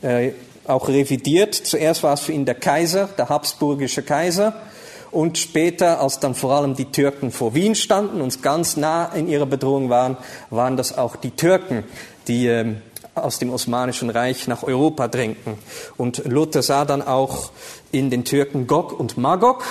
äh, 0.00 0.32
auch 0.66 0.88
revidiert. 0.88 1.54
Zuerst 1.54 2.02
war 2.02 2.14
es 2.14 2.20
für 2.20 2.32
ihn 2.32 2.44
der 2.44 2.54
Kaiser, 2.54 3.08
der 3.18 3.28
habsburgische 3.28 4.02
Kaiser. 4.02 4.54
Und 5.10 5.36
später, 5.36 6.00
als 6.00 6.20
dann 6.20 6.34
vor 6.34 6.52
allem 6.52 6.74
die 6.74 6.86
Türken 6.86 7.32
vor 7.32 7.54
Wien 7.54 7.74
standen 7.74 8.22
und 8.22 8.42
ganz 8.42 8.76
nah 8.76 9.06
in 9.06 9.28
ihrer 9.28 9.44
Bedrohung 9.44 9.90
waren, 9.90 10.16
waren 10.48 10.76
das 10.76 10.96
auch 10.96 11.16
die 11.16 11.32
Türken, 11.32 11.84
die 12.28 12.46
äh, 12.46 12.74
aus 13.14 13.38
dem 13.38 13.50
Osmanischen 13.50 14.08
Reich 14.08 14.48
nach 14.48 14.62
Europa 14.62 15.08
drängten. 15.08 15.58
Und 15.98 16.24
Luther 16.24 16.62
sah 16.62 16.86
dann 16.86 17.02
auch 17.02 17.50
in 17.90 18.08
den 18.08 18.24
Türken 18.24 18.66
Gog 18.66 18.98
und 18.98 19.18
Magog, 19.18 19.64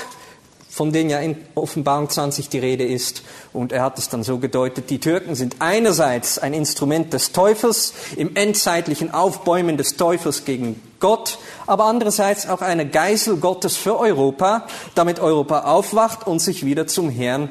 von 0.71 0.93
denen 0.93 1.09
ja 1.09 1.19
in 1.19 1.35
Offenbarung 1.53 2.09
20 2.09 2.47
die 2.47 2.57
Rede 2.57 2.85
ist. 2.85 3.23
Und 3.51 3.73
er 3.73 3.83
hat 3.83 3.99
es 3.99 4.07
dann 4.07 4.23
so 4.23 4.37
gedeutet, 4.37 4.89
die 4.89 4.99
Türken 4.99 5.35
sind 5.35 5.57
einerseits 5.59 6.39
ein 6.39 6.53
Instrument 6.53 7.11
des 7.11 7.33
Teufels 7.33 7.93
im 8.15 8.37
endzeitlichen 8.37 9.13
Aufbäumen 9.13 9.75
des 9.75 9.97
Teufels 9.97 10.45
gegen 10.45 10.81
Gott, 11.01 11.39
aber 11.67 11.85
andererseits 11.85 12.47
auch 12.47 12.61
eine 12.61 12.87
Geisel 12.87 13.35
Gottes 13.35 13.75
für 13.75 13.99
Europa, 13.99 14.65
damit 14.95 15.19
Europa 15.19 15.65
aufwacht 15.65 16.25
und 16.25 16.39
sich 16.39 16.65
wieder 16.65 16.87
zum 16.87 17.09
Herrn 17.09 17.49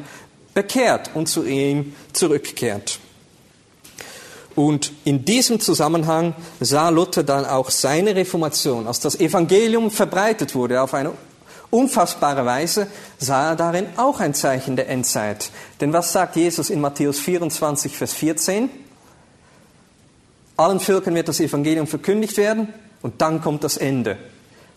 bekehrt 0.54 1.10
und 1.12 1.28
zu 1.28 1.44
ihm 1.44 1.94
zurückkehrt. 2.14 3.00
Und 4.56 4.92
in 5.04 5.26
diesem 5.26 5.60
Zusammenhang 5.60 6.34
sah 6.58 6.88
Luther 6.88 7.22
dann 7.22 7.44
auch 7.44 7.70
seine 7.70 8.16
Reformation, 8.16 8.86
als 8.86 9.00
das 9.00 9.20
Evangelium 9.20 9.90
verbreitet 9.90 10.54
wurde 10.54 10.80
auf 10.80 10.94
eine 10.94 11.12
unfassbare 11.70 12.44
Weise, 12.44 12.86
sah 13.18 13.50
er 13.50 13.56
darin 13.56 13.86
auch 13.96 14.20
ein 14.20 14.34
Zeichen 14.34 14.76
der 14.76 14.88
Endzeit. 14.88 15.50
Denn 15.80 15.92
was 15.92 16.12
sagt 16.12 16.36
Jesus 16.36 16.70
in 16.70 16.80
Matthäus 16.80 17.18
24, 17.20 17.96
Vers 17.96 18.12
14? 18.14 18.70
Allen 20.56 20.80
Völkern 20.80 21.14
wird 21.14 21.28
das 21.28 21.40
Evangelium 21.40 21.86
verkündigt 21.86 22.36
werden 22.36 22.68
und 23.02 23.20
dann 23.22 23.40
kommt 23.40 23.64
das 23.64 23.76
Ende. 23.76 24.18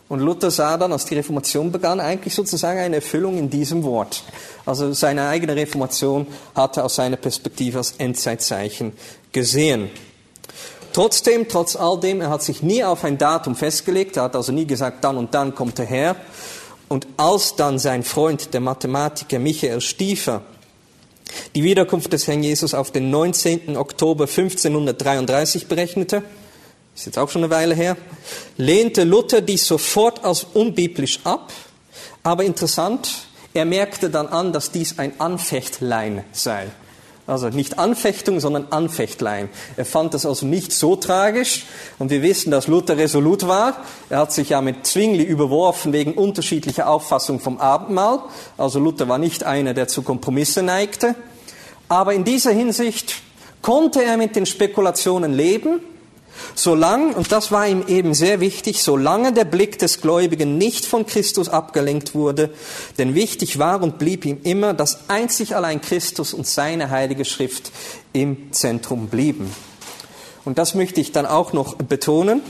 Und 0.08 0.20
Luther 0.20 0.50
sah 0.50 0.76
dann, 0.76 0.92
als 0.92 1.06
die 1.06 1.14
Reformation 1.14 1.72
begann, 1.72 1.98
eigentlich 1.98 2.34
sozusagen 2.34 2.78
eine 2.78 2.96
Erfüllung 2.96 3.38
in 3.38 3.48
diesem 3.48 3.82
Wort. 3.82 4.22
Also 4.66 4.92
seine 4.92 5.28
eigene 5.28 5.56
Reformation 5.56 6.26
hatte 6.54 6.84
aus 6.84 6.96
seiner 6.96 7.16
Perspektive 7.16 7.78
als 7.78 7.92
Endzeitzeichen 7.92 8.92
gesehen. 9.32 9.90
Trotzdem, 10.92 11.48
trotz 11.48 11.74
all 11.74 11.98
dem, 11.98 12.20
er 12.20 12.30
hat 12.30 12.42
sich 12.42 12.62
nie 12.62 12.84
auf 12.84 13.02
ein 13.02 13.18
Datum 13.18 13.56
festgelegt, 13.56 14.16
er 14.16 14.24
hat 14.24 14.36
also 14.36 14.52
nie 14.52 14.66
gesagt, 14.66 15.02
dann 15.02 15.16
und 15.16 15.34
dann 15.34 15.54
kommt 15.54 15.78
er 15.80 15.86
her. 15.86 16.16
Und 16.88 17.06
als 17.16 17.56
dann 17.56 17.78
sein 17.78 18.02
Freund, 18.02 18.52
der 18.54 18.60
Mathematiker 18.60 19.38
Michael 19.38 19.80
Stiefer, 19.80 20.42
die 21.54 21.64
Wiederkunft 21.64 22.12
des 22.12 22.26
Herrn 22.26 22.42
Jesus 22.42 22.74
auf 22.74 22.90
den 22.90 23.10
19. 23.10 23.76
Oktober 23.76 24.24
1533 24.24 25.66
berechnete, 25.66 26.22
ist 26.94 27.06
jetzt 27.06 27.18
auch 27.18 27.30
schon 27.30 27.42
eine 27.42 27.50
Weile 27.50 27.74
her, 27.74 27.96
lehnte 28.56 29.04
Luther 29.04 29.40
dies 29.40 29.66
sofort 29.66 30.24
als 30.24 30.44
unbiblisch 30.44 31.20
ab. 31.24 31.52
Aber 32.22 32.44
interessant, 32.44 33.26
er 33.52 33.64
merkte 33.64 34.10
dann 34.10 34.28
an, 34.28 34.52
dass 34.52 34.70
dies 34.70 34.98
ein 34.98 35.20
Anfechtlein 35.20 36.24
sei. 36.32 36.68
Also 37.26 37.48
nicht 37.48 37.78
Anfechtung, 37.78 38.38
sondern 38.38 38.66
Anfechtlein. 38.68 39.48
Er 39.76 39.86
fand 39.86 40.12
das 40.12 40.26
also 40.26 40.44
nicht 40.44 40.72
so 40.72 40.94
tragisch. 40.94 41.64
Und 41.98 42.10
wir 42.10 42.20
wissen, 42.20 42.50
dass 42.50 42.66
Luther 42.66 42.98
resolut 42.98 43.48
war. 43.48 43.82
Er 44.10 44.18
hat 44.18 44.32
sich 44.32 44.50
ja 44.50 44.60
mit 44.60 44.86
Zwingli 44.86 45.22
überworfen 45.22 45.94
wegen 45.94 46.12
unterschiedlicher 46.12 46.88
Auffassung 46.88 47.40
vom 47.40 47.58
Abendmahl. 47.58 48.20
Also 48.58 48.78
Luther 48.78 49.08
war 49.08 49.16
nicht 49.16 49.42
einer, 49.44 49.72
der 49.72 49.88
zu 49.88 50.02
Kompromisse 50.02 50.62
neigte. 50.62 51.14
Aber 51.88 52.12
in 52.12 52.24
dieser 52.24 52.52
Hinsicht 52.52 53.22
konnte 53.62 54.04
er 54.04 54.18
mit 54.18 54.36
den 54.36 54.44
Spekulationen 54.44 55.32
leben 55.32 55.80
Solange, 56.54 57.14
und 57.14 57.32
das 57.32 57.50
war 57.50 57.66
ihm 57.66 57.84
eben 57.86 58.14
sehr 58.14 58.40
wichtig, 58.40 58.82
solange 58.82 59.32
der 59.32 59.44
Blick 59.44 59.78
des 59.78 60.00
Gläubigen 60.00 60.58
nicht 60.58 60.86
von 60.86 61.06
Christus 61.06 61.48
abgelenkt 61.48 62.14
wurde, 62.14 62.50
denn 62.98 63.14
wichtig 63.14 63.58
war 63.58 63.82
und 63.82 63.98
blieb 63.98 64.24
ihm 64.24 64.40
immer, 64.42 64.74
dass 64.74 65.08
einzig 65.08 65.56
allein 65.56 65.80
Christus 65.80 66.34
und 66.34 66.46
seine 66.46 66.90
heilige 66.90 67.24
Schrift 67.24 67.72
im 68.12 68.52
Zentrum 68.52 69.08
blieben. 69.08 69.50
Und 70.44 70.58
das 70.58 70.74
möchte 70.74 71.00
ich 71.00 71.12
dann 71.12 71.26
auch 71.26 71.52
noch 71.52 71.74
betonen, 71.76 72.42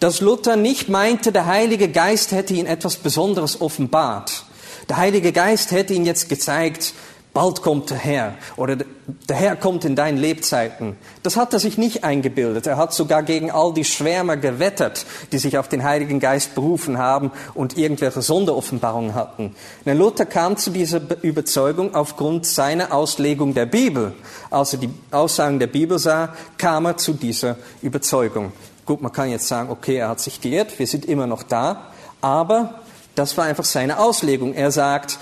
dass 0.00 0.20
Luther 0.20 0.56
nicht 0.56 0.88
meinte, 0.88 1.32
der 1.32 1.46
Heilige 1.46 1.88
Geist 1.88 2.32
hätte 2.32 2.54
ihn 2.54 2.66
etwas 2.66 2.96
Besonderes 2.96 3.60
offenbart. 3.60 4.44
Der 4.88 4.96
Heilige 4.96 5.32
Geist 5.32 5.70
hätte 5.70 5.94
ihn 5.94 6.06
jetzt 6.06 6.28
gezeigt, 6.28 6.94
bald 7.32 7.62
kommt 7.62 7.90
der 7.90 7.98
Herr 7.98 8.34
oder 8.56 8.76
der 8.76 9.36
Herr 9.36 9.56
kommt 9.56 9.84
in 9.84 9.96
deinen 9.96 10.18
Lebzeiten. 10.18 10.96
Das 11.22 11.36
hat 11.36 11.52
er 11.52 11.58
sich 11.58 11.78
nicht 11.78 12.04
eingebildet. 12.04 12.66
Er 12.66 12.76
hat 12.76 12.92
sogar 12.92 13.22
gegen 13.22 13.50
all 13.50 13.72
die 13.72 13.84
Schwärmer 13.84 14.36
gewettert, 14.36 15.06
die 15.32 15.38
sich 15.38 15.58
auf 15.58 15.68
den 15.68 15.82
Heiligen 15.82 16.20
Geist 16.20 16.54
berufen 16.54 16.98
haben 16.98 17.30
und 17.54 17.76
irgendwelche 17.76 18.22
Sonderoffenbarungen 18.22 19.14
hatten. 19.14 19.54
Denn 19.84 19.98
Luther 19.98 20.26
kam 20.26 20.56
zu 20.56 20.70
dieser 20.70 21.00
Überzeugung 21.22 21.94
aufgrund 21.94 22.46
seiner 22.46 22.92
Auslegung 22.92 23.54
der 23.54 23.66
Bibel. 23.66 24.14
Als 24.50 24.72
er 24.72 24.80
die 24.80 24.90
Aussagen 25.10 25.58
der 25.58 25.68
Bibel 25.68 25.98
sah, 25.98 26.34
kam 26.58 26.86
er 26.86 26.96
zu 26.96 27.12
dieser 27.12 27.56
Überzeugung. 27.82 28.52
Gut, 28.84 29.02
man 29.02 29.12
kann 29.12 29.30
jetzt 29.30 29.46
sagen, 29.46 29.70
okay, 29.70 29.96
er 29.96 30.08
hat 30.08 30.20
sich 30.20 30.40
geirrt, 30.40 30.78
wir 30.78 30.86
sind 30.86 31.04
immer 31.04 31.26
noch 31.26 31.42
da, 31.42 31.90
aber 32.20 32.80
das 33.14 33.36
war 33.36 33.44
einfach 33.44 33.64
seine 33.64 33.98
Auslegung. 33.98 34.54
Er 34.54 34.70
sagt, 34.70 35.18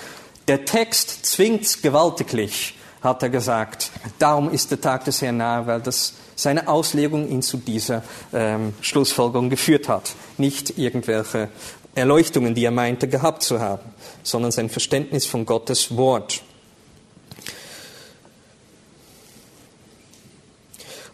der 0.48 0.64
Text 0.64 1.26
zwingt's 1.26 1.82
gewaltiglich, 1.82 2.74
hat 3.02 3.22
er 3.22 3.28
gesagt. 3.28 3.90
Darum 4.18 4.50
ist 4.50 4.70
der 4.70 4.80
Tag 4.80 5.04
des 5.04 5.22
Herrn 5.22 5.36
nahe, 5.36 5.66
weil 5.66 5.80
das 5.80 6.14
seine 6.34 6.68
Auslegung 6.68 7.28
ihn 7.28 7.42
zu 7.42 7.58
dieser 7.58 8.02
ähm, 8.32 8.72
Schlussfolgerung 8.80 9.50
geführt 9.50 9.88
hat. 9.88 10.14
Nicht 10.38 10.78
irgendwelche 10.78 11.48
Erleuchtungen, 11.94 12.54
die 12.54 12.64
er 12.64 12.70
meinte 12.70 13.08
gehabt 13.08 13.42
zu 13.42 13.60
haben, 13.60 13.82
sondern 14.22 14.52
sein 14.52 14.70
Verständnis 14.70 15.26
von 15.26 15.44
Gottes 15.44 15.96
Wort. 15.96 16.42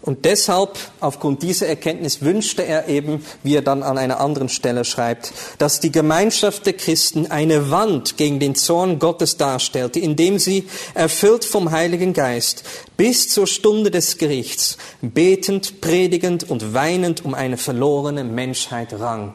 Und 0.04 0.26
deshalb, 0.26 0.76
aufgrund 1.00 1.42
dieser 1.42 1.66
Erkenntnis, 1.66 2.20
wünschte 2.20 2.62
er 2.62 2.88
eben, 2.88 3.24
wie 3.42 3.56
er 3.56 3.62
dann 3.62 3.82
an 3.82 3.96
einer 3.96 4.20
anderen 4.20 4.50
Stelle 4.50 4.84
schreibt, 4.84 5.32
dass 5.56 5.80
die 5.80 5.90
Gemeinschaft 5.90 6.66
der 6.66 6.74
Christen 6.74 7.30
eine 7.30 7.70
Wand 7.70 8.18
gegen 8.18 8.38
den 8.38 8.54
Zorn 8.54 8.98
Gottes 8.98 9.38
darstellte, 9.38 10.00
indem 10.00 10.38
sie, 10.38 10.68
erfüllt 10.92 11.46
vom 11.46 11.70
Heiligen 11.70 12.12
Geist, 12.12 12.64
bis 12.98 13.30
zur 13.30 13.46
Stunde 13.46 13.90
des 13.90 14.18
Gerichts, 14.18 14.76
betend, 15.00 15.80
predigend 15.80 16.50
und 16.50 16.74
weinend 16.74 17.24
um 17.24 17.32
eine 17.32 17.56
verlorene 17.56 18.24
Menschheit 18.24 18.92
rang. 19.00 19.32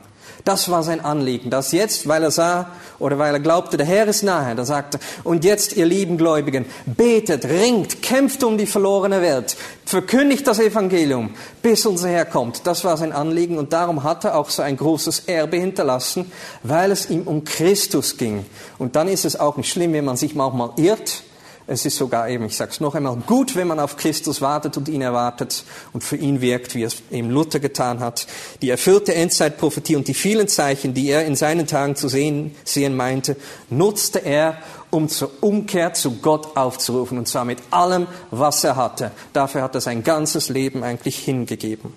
Das 0.49 0.67
war 0.71 0.81
sein 0.81 0.99
Anliegen, 0.99 1.51
dass 1.51 1.73
jetzt, 1.73 2.07
weil 2.07 2.23
er 2.23 2.31
sah 2.31 2.71
oder 2.97 3.19
weil 3.19 3.35
er 3.35 3.39
glaubte, 3.39 3.77
der 3.77 3.85
Herr 3.85 4.07
ist 4.07 4.23
nahe, 4.23 4.55
da 4.55 4.65
sagte, 4.65 4.97
und 5.23 5.45
jetzt, 5.45 5.77
ihr 5.77 5.85
lieben 5.85 6.17
Gläubigen, 6.17 6.65
betet, 6.87 7.45
ringt, 7.45 8.01
kämpft 8.01 8.43
um 8.43 8.57
die 8.57 8.65
verlorene 8.65 9.21
Welt, 9.21 9.55
verkündigt 9.85 10.47
das 10.47 10.57
Evangelium, 10.57 11.35
bis 11.61 11.85
unser 11.85 12.09
Herr 12.09 12.25
kommt. 12.25 12.65
Das 12.65 12.83
war 12.83 12.97
sein 12.97 13.11
Anliegen 13.11 13.59
und 13.59 13.73
darum 13.73 14.01
hat 14.01 14.25
er 14.25 14.35
auch 14.35 14.49
so 14.49 14.63
ein 14.63 14.75
großes 14.75 15.25
Erbe 15.27 15.57
hinterlassen, 15.57 16.31
weil 16.63 16.89
es 16.89 17.11
ihm 17.11 17.27
um 17.27 17.43
Christus 17.43 18.17
ging. 18.17 18.43
Und 18.79 18.95
dann 18.95 19.07
ist 19.07 19.25
es 19.25 19.39
auch 19.39 19.55
nicht 19.55 19.69
schlimm, 19.69 19.93
wenn 19.93 20.05
man 20.05 20.17
sich 20.17 20.33
manchmal 20.33 20.71
irrt, 20.77 21.21
es 21.69 21.85
ist 21.85 21.97
sogar 21.97 22.27
eben, 22.29 22.45
ich 22.45 22.57
sage 22.57 22.71
es 22.71 22.79
noch 22.79 22.95
einmal, 22.95 23.15
gut, 23.27 23.55
wenn 23.55 23.67
man 23.67 23.79
auf 23.79 23.95
Christus 23.95 24.41
wartet 24.41 24.75
und 24.75 24.89
ihn 24.89 25.03
erwartet 25.03 25.63
und 25.93 26.03
für 26.03 26.15
ihn 26.15 26.41
wirkt, 26.41 26.73
wie 26.73 26.81
es 26.81 27.03
eben 27.11 27.29
Luther 27.29 27.59
getan 27.59 27.99
hat. 27.99 28.25
Die 28.63 28.71
erfüllte 28.71 29.13
Endzeitprophetie 29.13 29.95
und 29.95 30.07
die 30.07 30.15
vielen 30.15 30.47
Zeichen, 30.47 30.95
die 30.95 31.09
er 31.09 31.25
in 31.25 31.35
seinen 31.35 31.67
Tagen 31.67 31.95
zu 31.95 32.09
sehen, 32.09 32.55
sehen 32.63 32.97
meinte, 32.97 33.35
nutzte 33.69 34.25
er, 34.25 34.57
um 34.89 35.09
zur 35.09 35.29
Umkehr 35.41 35.93
zu 35.93 36.17
Gott 36.17 36.57
aufzurufen, 36.57 37.19
und 37.19 37.27
zwar 37.27 37.45
mit 37.45 37.59
allem, 37.69 38.07
was 38.31 38.63
er 38.63 38.75
hatte. 38.75 39.11
Dafür 39.33 39.61
hat 39.61 39.75
er 39.75 39.81
sein 39.81 40.03
ganzes 40.03 40.49
Leben 40.49 40.83
eigentlich 40.83 41.19
hingegeben. 41.19 41.93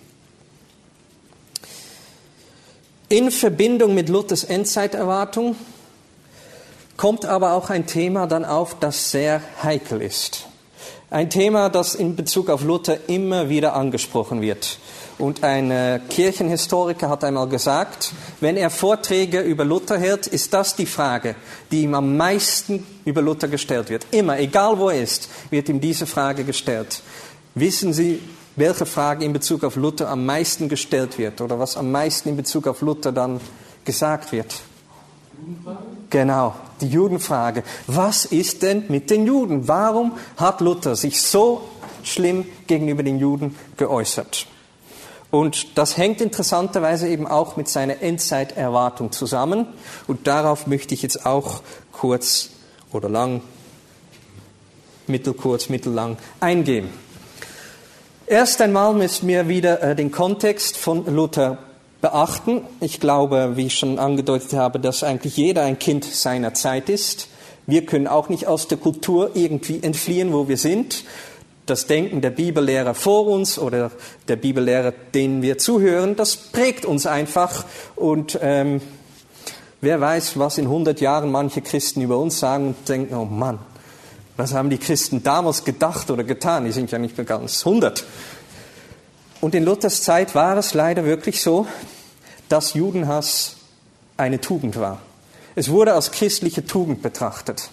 In 3.09 3.31
Verbindung 3.31 3.95
mit 3.95 4.11
Luthers 4.11 4.45
Endzeiterwartung 4.45 5.57
kommt 6.97 7.25
aber 7.25 7.53
auch 7.53 7.71
ein 7.71 7.87
Thema 7.87 8.27
dann 8.27 8.45
auf, 8.45 8.77
das 8.79 9.11
sehr 9.11 9.43
heikel 9.63 10.03
ist. 10.03 10.47
Ein 11.11 11.29
Thema, 11.29 11.69
das 11.69 11.95
in 11.95 12.17
Bezug 12.17 12.49
auf 12.49 12.65
Luther 12.65 13.09
immer 13.09 13.49
wieder 13.51 13.75
angesprochen 13.75 14.41
wird. 14.41 14.79
Und 15.19 15.45
ein 15.45 15.71
äh, 15.71 16.01
Kirchenhistoriker 16.09 17.09
hat 17.11 17.23
einmal 17.23 17.49
gesagt, 17.49 18.13
wenn 18.41 18.57
er 18.57 18.71
Vorträge 18.71 19.41
über 19.41 19.65
Luther 19.65 19.99
hält, 19.99 20.27
ist 20.27 20.55
das 20.55 20.75
die 20.75 20.87
Frage, 20.87 21.37
die 21.71 21.83
ihm 21.83 21.95
am 21.95 22.17
meisten 22.17 22.87
über 23.05 23.21
Luther 23.21 23.49
gestellt 23.49 23.91
wird. 23.91 24.07
Immer, 24.11 24.39
egal 24.39 24.79
wo 24.79 24.89
er 24.89 25.03
ist, 25.03 25.29
wird 25.51 25.69
ihm 25.69 25.81
diese 25.81 26.07
Frage 26.07 26.45
gestellt. 26.45 27.03
Wissen 27.55 27.93
Sie, 27.93 28.21
welche 28.57 28.87
Frage 28.87 29.25
in 29.25 29.33
Bezug 29.33 29.65
auf 29.65 29.77
Luther 29.77 30.09
am 30.09 30.25
meisten 30.27 30.69
gestellt 30.69 31.19
wird 31.19 31.41
oder 31.41 31.59
was 31.59 31.77
am 31.77 31.91
meisten 31.91 32.31
in 32.31 32.37
Bezug 32.37 32.67
auf 32.67 32.81
Luther 32.81 33.13
dann 33.13 33.41
gesagt 33.85 34.33
wird? 34.33 34.63
Genau, 36.13 36.55
die 36.83 36.89
Judenfrage. 36.89 37.63
Was 37.87 38.27
ist 38.27 38.63
denn 38.63 38.85
mit 38.89 39.09
den 39.09 39.27
Juden? 39.27 39.67
Warum 39.67 40.13
hat 40.37 40.61
Luther 40.61 40.95
sich 40.95 41.23
so 41.23 41.63
schlimm 42.03 42.45
gegenüber 42.67 43.03
den 43.03 43.19
Juden 43.19 43.57
geäußert? 43.79 44.47
Und 45.31 45.79
das 45.79 45.97
hängt 45.97 46.21
interessanterweise 46.21 47.09
eben 47.09 47.27
auch 47.27 47.57
mit 47.57 47.67
seiner 47.67 48.03
Endzeiterwartung 48.03 49.11
zusammen. 49.11 49.67
Und 50.07 50.27
darauf 50.27 50.67
möchte 50.67 50.93
ich 50.93 51.01
jetzt 51.01 51.25
auch 51.25 51.63
kurz 51.93 52.51
oder 52.93 53.09
lang, 53.09 53.41
mittelkurz, 55.07 55.71
mittellang 55.71 56.19
eingehen. 56.41 56.91
Erst 58.27 58.61
einmal 58.61 58.93
müssen 58.93 59.29
wir 59.29 59.49
wieder 59.49 59.83
äh, 59.83 59.97
den 59.97 60.13
Kontext 60.13 60.77
von 60.77 61.07
Luther 61.07 61.57
beachten. 62.03 62.63
Ich 62.81 63.01
glaube, 63.01 63.53
wie 63.57 63.67
ich 63.67 63.79
schon 63.79 63.99
angedeutet 63.99 64.53
habe, 64.53 64.79
dass 64.79 65.03
eigentlich 65.03 65.39
jeder 65.39 65.63
ein 65.63 65.79
Kind 65.79 66.05
seiner 66.05 66.53
Zeit 66.53 66.91
ist. 66.91 67.29
Wir 67.67 67.87
können 67.87 68.09
auch 68.09 68.29
nicht 68.29 68.47
aus 68.47 68.69
der 68.69 68.77
Kultur 68.77 69.31
irgendwie 69.35 69.83
entfliehen, 69.83 70.35
wo 70.35 70.49
wir 70.49 70.59
sind. 70.59 71.05
Das 71.65 71.87
Denken 71.87 72.21
der 72.21 72.31
Bibellehrer 72.31 72.93
vor 72.93 73.29
uns 73.29 73.57
oder 73.57 73.93
der 74.27 74.37
Bibellehrer, 74.37 74.93
denen 75.15 75.43
wir 75.43 75.59
zuhören, 75.59 76.17
das 76.17 76.37
prägt 76.37 76.85
uns 76.85 77.07
einfach. 77.07 77.65
Und 77.95 78.37
ähm, 78.43 78.83
wer 79.81 80.01
weiß, 80.01 80.39
was 80.41 80.59
in 80.59 80.65
100 80.65 81.01
Jahren 81.01 81.31
manche 81.31 81.63
Christen 81.63 82.03
über 82.03 82.19
uns 82.19 82.41
sagen 82.41 82.69
und 82.69 82.89
denken, 82.89 83.15
oh 83.15 83.25
Mann, 83.25 83.61
was 84.37 84.55
haben 84.55 84.71
die 84.71 84.79
Christen 84.79 85.23
damals 85.23 85.63
gedacht 85.63 86.11
oder 86.11 86.25
getan? 86.25 86.65
Die 86.65 86.73
sind 86.73 86.91
ja 86.91 86.99
nicht 86.99 87.17
mehr 87.17 87.27
ganz 87.27 87.65
100. 87.65 88.05
Und 89.43 89.57
in 89.57 89.65
Luthers 89.65 90.05
Zeit 90.05 90.37
war 90.37 90.57
es 90.57 90.73
leider 90.73 91.05
wirklich 91.05 91.43
so, 91.43 91.67
dass 92.49 92.75
Judenhass 92.75 93.57
eine 94.17 94.41
Tugend 94.41 94.79
war. 94.79 95.01
Es 95.57 95.69
wurde 95.69 95.95
als 95.95 96.13
christliche 96.13 96.65
Tugend 96.65 97.03
betrachtet. 97.03 97.71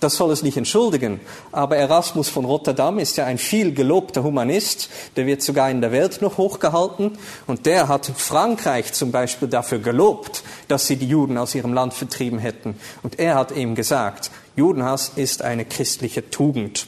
Das 0.00 0.16
soll 0.16 0.30
es 0.30 0.42
nicht 0.42 0.56
entschuldigen, 0.56 1.20
aber 1.52 1.76
Erasmus 1.76 2.30
von 2.30 2.46
Rotterdam 2.46 2.98
ist 2.98 3.18
ja 3.18 3.26
ein 3.26 3.36
viel 3.36 3.74
gelobter 3.74 4.22
Humanist, 4.22 4.88
der 5.16 5.26
wird 5.26 5.42
sogar 5.42 5.70
in 5.70 5.82
der 5.82 5.92
Welt 5.92 6.22
noch 6.22 6.38
hochgehalten 6.38 7.18
und 7.46 7.66
der 7.66 7.88
hat 7.88 8.06
Frankreich 8.06 8.94
zum 8.94 9.12
Beispiel 9.12 9.48
dafür 9.48 9.80
gelobt, 9.80 10.42
dass 10.68 10.86
sie 10.86 10.96
die 10.96 11.06
Juden 11.06 11.36
aus 11.36 11.54
ihrem 11.54 11.74
Land 11.74 11.92
vertrieben 11.92 12.38
hätten. 12.38 12.80
Und 13.02 13.18
er 13.18 13.34
hat 13.34 13.52
eben 13.52 13.74
gesagt, 13.74 14.30
Judenhass 14.56 15.12
ist 15.16 15.42
eine 15.42 15.66
christliche 15.66 16.30
Tugend. 16.30 16.86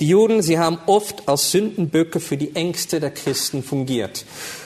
Die 0.00 0.08
Juden, 0.08 0.42
sie 0.42 0.58
haben 0.58 0.78
oft 0.86 1.28
als 1.28 1.50
Sündenböcke 1.50 2.20
für 2.20 2.36
die 2.36 2.54
Ängste 2.54 3.00
der 3.00 3.10
Christen 3.10 3.62
fungiert. 3.62 4.24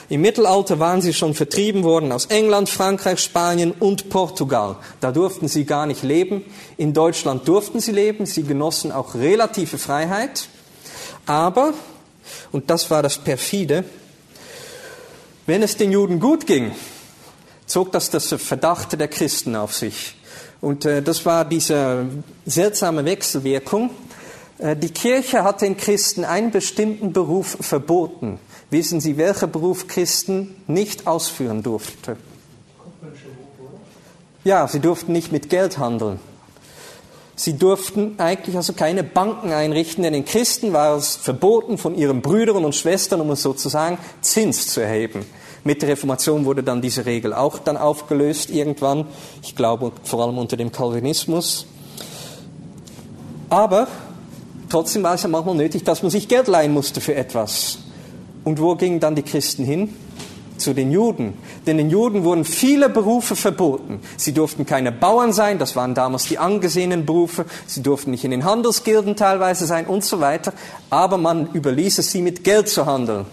Im 0.09 0.21
Mittelalter 0.21 0.79
waren 0.79 1.01
sie 1.01 1.13
schon 1.13 1.33
vertrieben 1.33 1.83
worden 1.83 2.11
aus 2.11 2.27
England, 2.27 2.69
Frankreich, 2.69 3.19
Spanien 3.19 3.71
und 3.71 4.09
Portugal. 4.09 4.75
Da 4.99 5.11
durften 5.11 5.47
sie 5.47 5.65
gar 5.65 5.85
nicht 5.85 6.03
leben. 6.03 6.43
In 6.77 6.93
Deutschland 6.93 7.47
durften 7.47 7.79
sie 7.79 7.91
leben. 7.93 8.25
Sie 8.25 8.43
genossen 8.43 8.91
auch 8.91 9.15
relative 9.15 9.77
Freiheit. 9.77 10.47
Aber, 11.25 11.73
und 12.51 12.69
das 12.69 12.91
war 12.91 13.01
das 13.01 13.17
perfide, 13.17 13.85
wenn 15.45 15.63
es 15.63 15.77
den 15.77 15.91
Juden 15.91 16.19
gut 16.19 16.45
ging, 16.47 16.73
zog 17.65 17.91
das 17.91 18.09
das 18.09 18.33
Verdacht 18.37 18.97
der 18.99 19.07
Christen 19.07 19.55
auf 19.55 19.73
sich. 19.73 20.15
Und 20.61 20.85
äh, 20.85 21.01
das 21.01 21.25
war 21.25 21.43
diese 21.43 22.05
seltsame 22.45 23.03
Wechselwirkung. 23.03 23.89
Äh, 24.63 24.77
die 24.77 24.89
Kirche 24.89 25.43
hat 25.43 25.61
den 25.61 25.77
Christen 25.77 26.23
einen 26.23 26.51
bestimmten 26.51 27.11
Beruf 27.11 27.57
verboten. 27.59 28.39
Wissen 28.69 29.01
Sie, 29.01 29.17
welcher 29.17 29.47
Beruf 29.47 29.87
Christen 29.87 30.55
nicht 30.67 31.05
ausführen 31.05 31.61
durfte? 31.61 32.17
Ja, 34.45 34.67
sie 34.67 34.79
durften 34.79 35.13
nicht 35.13 35.31
mit 35.31 35.49
Geld 35.49 35.77
handeln. 35.77 36.19
Sie 37.35 37.57
durften 37.57 38.15
eigentlich 38.19 38.55
also 38.55 38.73
keine 38.73 39.03
Banken 39.03 39.51
einrichten, 39.51 40.03
denn 40.03 40.13
den 40.13 40.25
Christen 40.25 40.73
war 40.73 40.97
es 40.97 41.15
verboten, 41.15 41.77
von 41.77 41.95
ihren 41.95 42.21
Brüdern 42.21 42.63
und 42.65 42.75
Schwestern, 42.75 43.21
um 43.21 43.31
es 43.31 43.41
sozusagen, 43.41 43.97
Zins 44.21 44.67
zu 44.67 44.81
erheben. 44.81 45.25
Mit 45.63 45.81
der 45.81 45.89
Reformation 45.89 46.45
wurde 46.45 46.61
dann 46.61 46.81
diese 46.81 47.05
Regel 47.05 47.33
auch 47.33 47.57
dann 47.57 47.77
aufgelöst 47.77 48.49
irgendwann. 48.49 49.07
Ich 49.41 49.55
glaube 49.55 49.93
vor 50.03 50.21
allem 50.21 50.37
unter 50.37 50.57
dem 50.57 50.71
Calvinismus. 50.71 51.65
Aber 53.49 53.87
trotzdem 54.73 55.03
war 55.03 55.13
es 55.13 55.23
ja 55.23 55.29
manchmal 55.29 55.55
nötig, 55.55 55.83
dass 55.83 56.01
man 56.01 56.11
sich 56.11 56.27
Geld 56.27 56.47
leihen 56.47 56.73
musste 56.73 56.99
für 56.99 57.15
etwas. 57.15 57.79
Und 58.43 58.59
wo 58.59 58.75
gingen 58.75 58.99
dann 58.99 59.15
die 59.15 59.23
Christen 59.23 59.63
hin? 59.63 59.93
zu 60.57 60.73
den 60.73 60.91
Juden. 60.91 61.33
Denn 61.65 61.77
den 61.77 61.89
Juden 61.89 62.23
wurden 62.23 62.45
viele 62.45 62.87
Berufe 62.87 63.35
verboten. 63.35 63.99
Sie 64.17 64.33
durften 64.33 64.65
keine 64.65 64.91
Bauern 64.91 65.33
sein, 65.33 65.59
das 65.59 65.75
waren 65.75 65.93
damals 65.93 66.25
die 66.25 66.37
angesehenen 66.37 67.05
Berufe. 67.05 67.45
Sie 67.65 67.81
durften 67.81 68.11
nicht 68.11 68.23
in 68.23 68.31
den 68.31 68.45
Handelsgilden 68.45 69.15
teilweise 69.15 69.65
sein 69.65 69.85
und 69.87 70.03
so 70.03 70.19
weiter. 70.19 70.53
Aber 70.89 71.17
man 71.17 71.51
überließ 71.53 71.97
es 71.97 72.11
sie 72.11 72.21
mit 72.21 72.43
Geld 72.43 72.69
zu 72.69 72.85
handeln. 72.85 73.25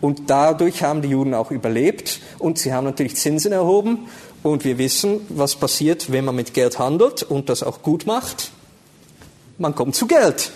Und 0.00 0.30
dadurch 0.30 0.84
haben 0.84 1.02
die 1.02 1.08
Juden 1.08 1.34
auch 1.34 1.50
überlebt 1.50 2.20
und 2.38 2.58
sie 2.58 2.72
haben 2.72 2.84
natürlich 2.84 3.16
Zinsen 3.16 3.50
erhoben. 3.50 4.06
Und 4.44 4.64
wir 4.64 4.78
wissen, 4.78 5.20
was 5.30 5.56
passiert, 5.56 6.12
wenn 6.12 6.24
man 6.24 6.36
mit 6.36 6.54
Geld 6.54 6.78
handelt 6.78 7.24
und 7.24 7.48
das 7.48 7.64
auch 7.64 7.82
gut 7.82 8.06
macht. 8.06 8.52
Man 9.58 9.74
kommt 9.74 9.96
zu 9.96 10.06
Geld. 10.06 10.52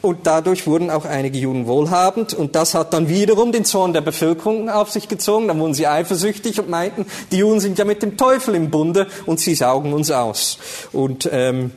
Und 0.00 0.26
dadurch 0.26 0.66
wurden 0.66 0.90
auch 0.90 1.04
einige 1.04 1.38
Juden 1.38 1.66
wohlhabend. 1.66 2.32
Und 2.32 2.54
das 2.54 2.74
hat 2.74 2.92
dann 2.92 3.08
wiederum 3.08 3.50
den 3.50 3.64
Zorn 3.64 3.92
der 3.92 4.00
Bevölkerung 4.00 4.70
auf 4.70 4.90
sich 4.90 5.08
gezogen. 5.08 5.48
Dann 5.48 5.58
wurden 5.58 5.74
sie 5.74 5.88
eifersüchtig 5.88 6.60
und 6.60 6.68
meinten, 6.68 7.06
die 7.32 7.38
Juden 7.38 7.60
sind 7.60 7.78
ja 7.78 7.84
mit 7.84 8.02
dem 8.02 8.16
Teufel 8.16 8.54
im 8.54 8.70
Bunde 8.70 9.08
und 9.26 9.40
sie 9.40 9.54
saugen 9.54 9.92
uns 9.92 10.10
aus. 10.10 10.58
Und 10.92 11.28
ähm, 11.32 11.72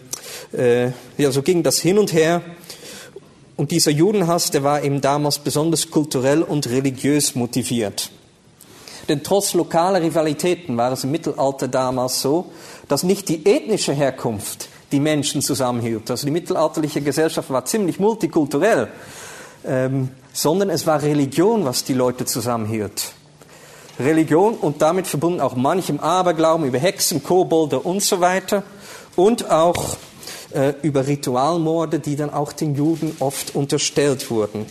äh, 0.54 0.92
ja, 1.18 1.32
so 1.32 1.42
ging 1.42 1.64
das 1.64 1.80
hin 1.80 1.98
und 1.98 2.14
her. 2.14 2.42
Und 3.58 3.72
dieser 3.72 3.92
Judenhass, 3.92 4.52
der 4.52 4.64
war 4.64 4.84
eben 4.84 5.02
damals 5.02 5.40
besonders 5.40 5.90
kulturell 5.90 6.44
und 6.44 6.70
religiös 6.70 7.36
motiviert. 7.36 8.12
Denn 9.10 9.24
trotz 9.24 9.54
lokaler 9.54 10.02
Rivalitäten 10.02 10.78
war 10.78 10.92
es 10.92 11.04
im 11.04 11.12
Mittelalter 11.12 11.68
damals 11.68 12.22
so, 12.22 12.52
dass 12.88 13.04
nicht 13.04 13.30
die 13.30 13.46
ethnische 13.46 13.94
Herkunft 13.94 14.70
die 14.92 15.00
Menschen 15.00 15.42
zusammenhielt. 15.42 16.10
Also 16.10 16.26
die 16.26 16.32
mittelalterliche 16.32 17.02
Gesellschaft 17.02 17.50
war 17.50 17.66
ziemlich 17.66 18.00
multikulturell, 18.00 18.90
ähm, 19.66 20.10
sondern 20.34 20.70
es 20.70 20.86
war 20.88 21.02
Religion, 21.02 21.66
was 21.66 21.84
die 21.84 21.94
Leute 21.94 22.26
zusammenhielt. 22.26 23.14
Religion 24.00 24.56
und 24.56 24.82
damit 24.82 25.08
verbunden 25.08 25.42
auch 25.42 25.56
manchem 25.56 26.00
Aberglauben 26.00 26.66
über 26.66 26.80
Hexen, 26.80 27.24
Kobolde 27.24 27.80
und 27.80 28.02
so 28.02 28.20
weiter 28.20 28.64
und 29.16 29.50
auch 29.50 29.98
äh, 30.54 30.74
über 30.82 31.08
Ritualmorde, 31.08 32.00
die 32.00 32.16
dann 32.16 32.30
auch 32.30 32.54
den 32.54 32.76
Juden 32.76 33.16
oft 33.20 33.56
unterstellt 33.56 34.30
wurden. 34.32 34.66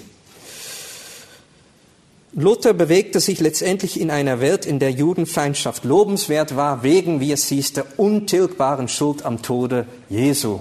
Luther 2.32 2.74
bewegte 2.74 3.18
sich 3.18 3.40
letztendlich 3.40 4.00
in 4.00 4.10
einer 4.10 4.40
Welt, 4.40 4.64
in 4.64 4.78
der 4.78 4.92
Judenfeindschaft 4.92 5.84
lobenswert 5.84 6.54
war, 6.54 6.84
wegen, 6.84 7.20
wie 7.20 7.32
es 7.32 7.48
hieß, 7.48 7.72
der 7.72 7.86
untilgbaren 7.96 8.86
Schuld 8.86 9.24
am 9.24 9.42
Tode 9.42 9.86
Jesu. 10.08 10.60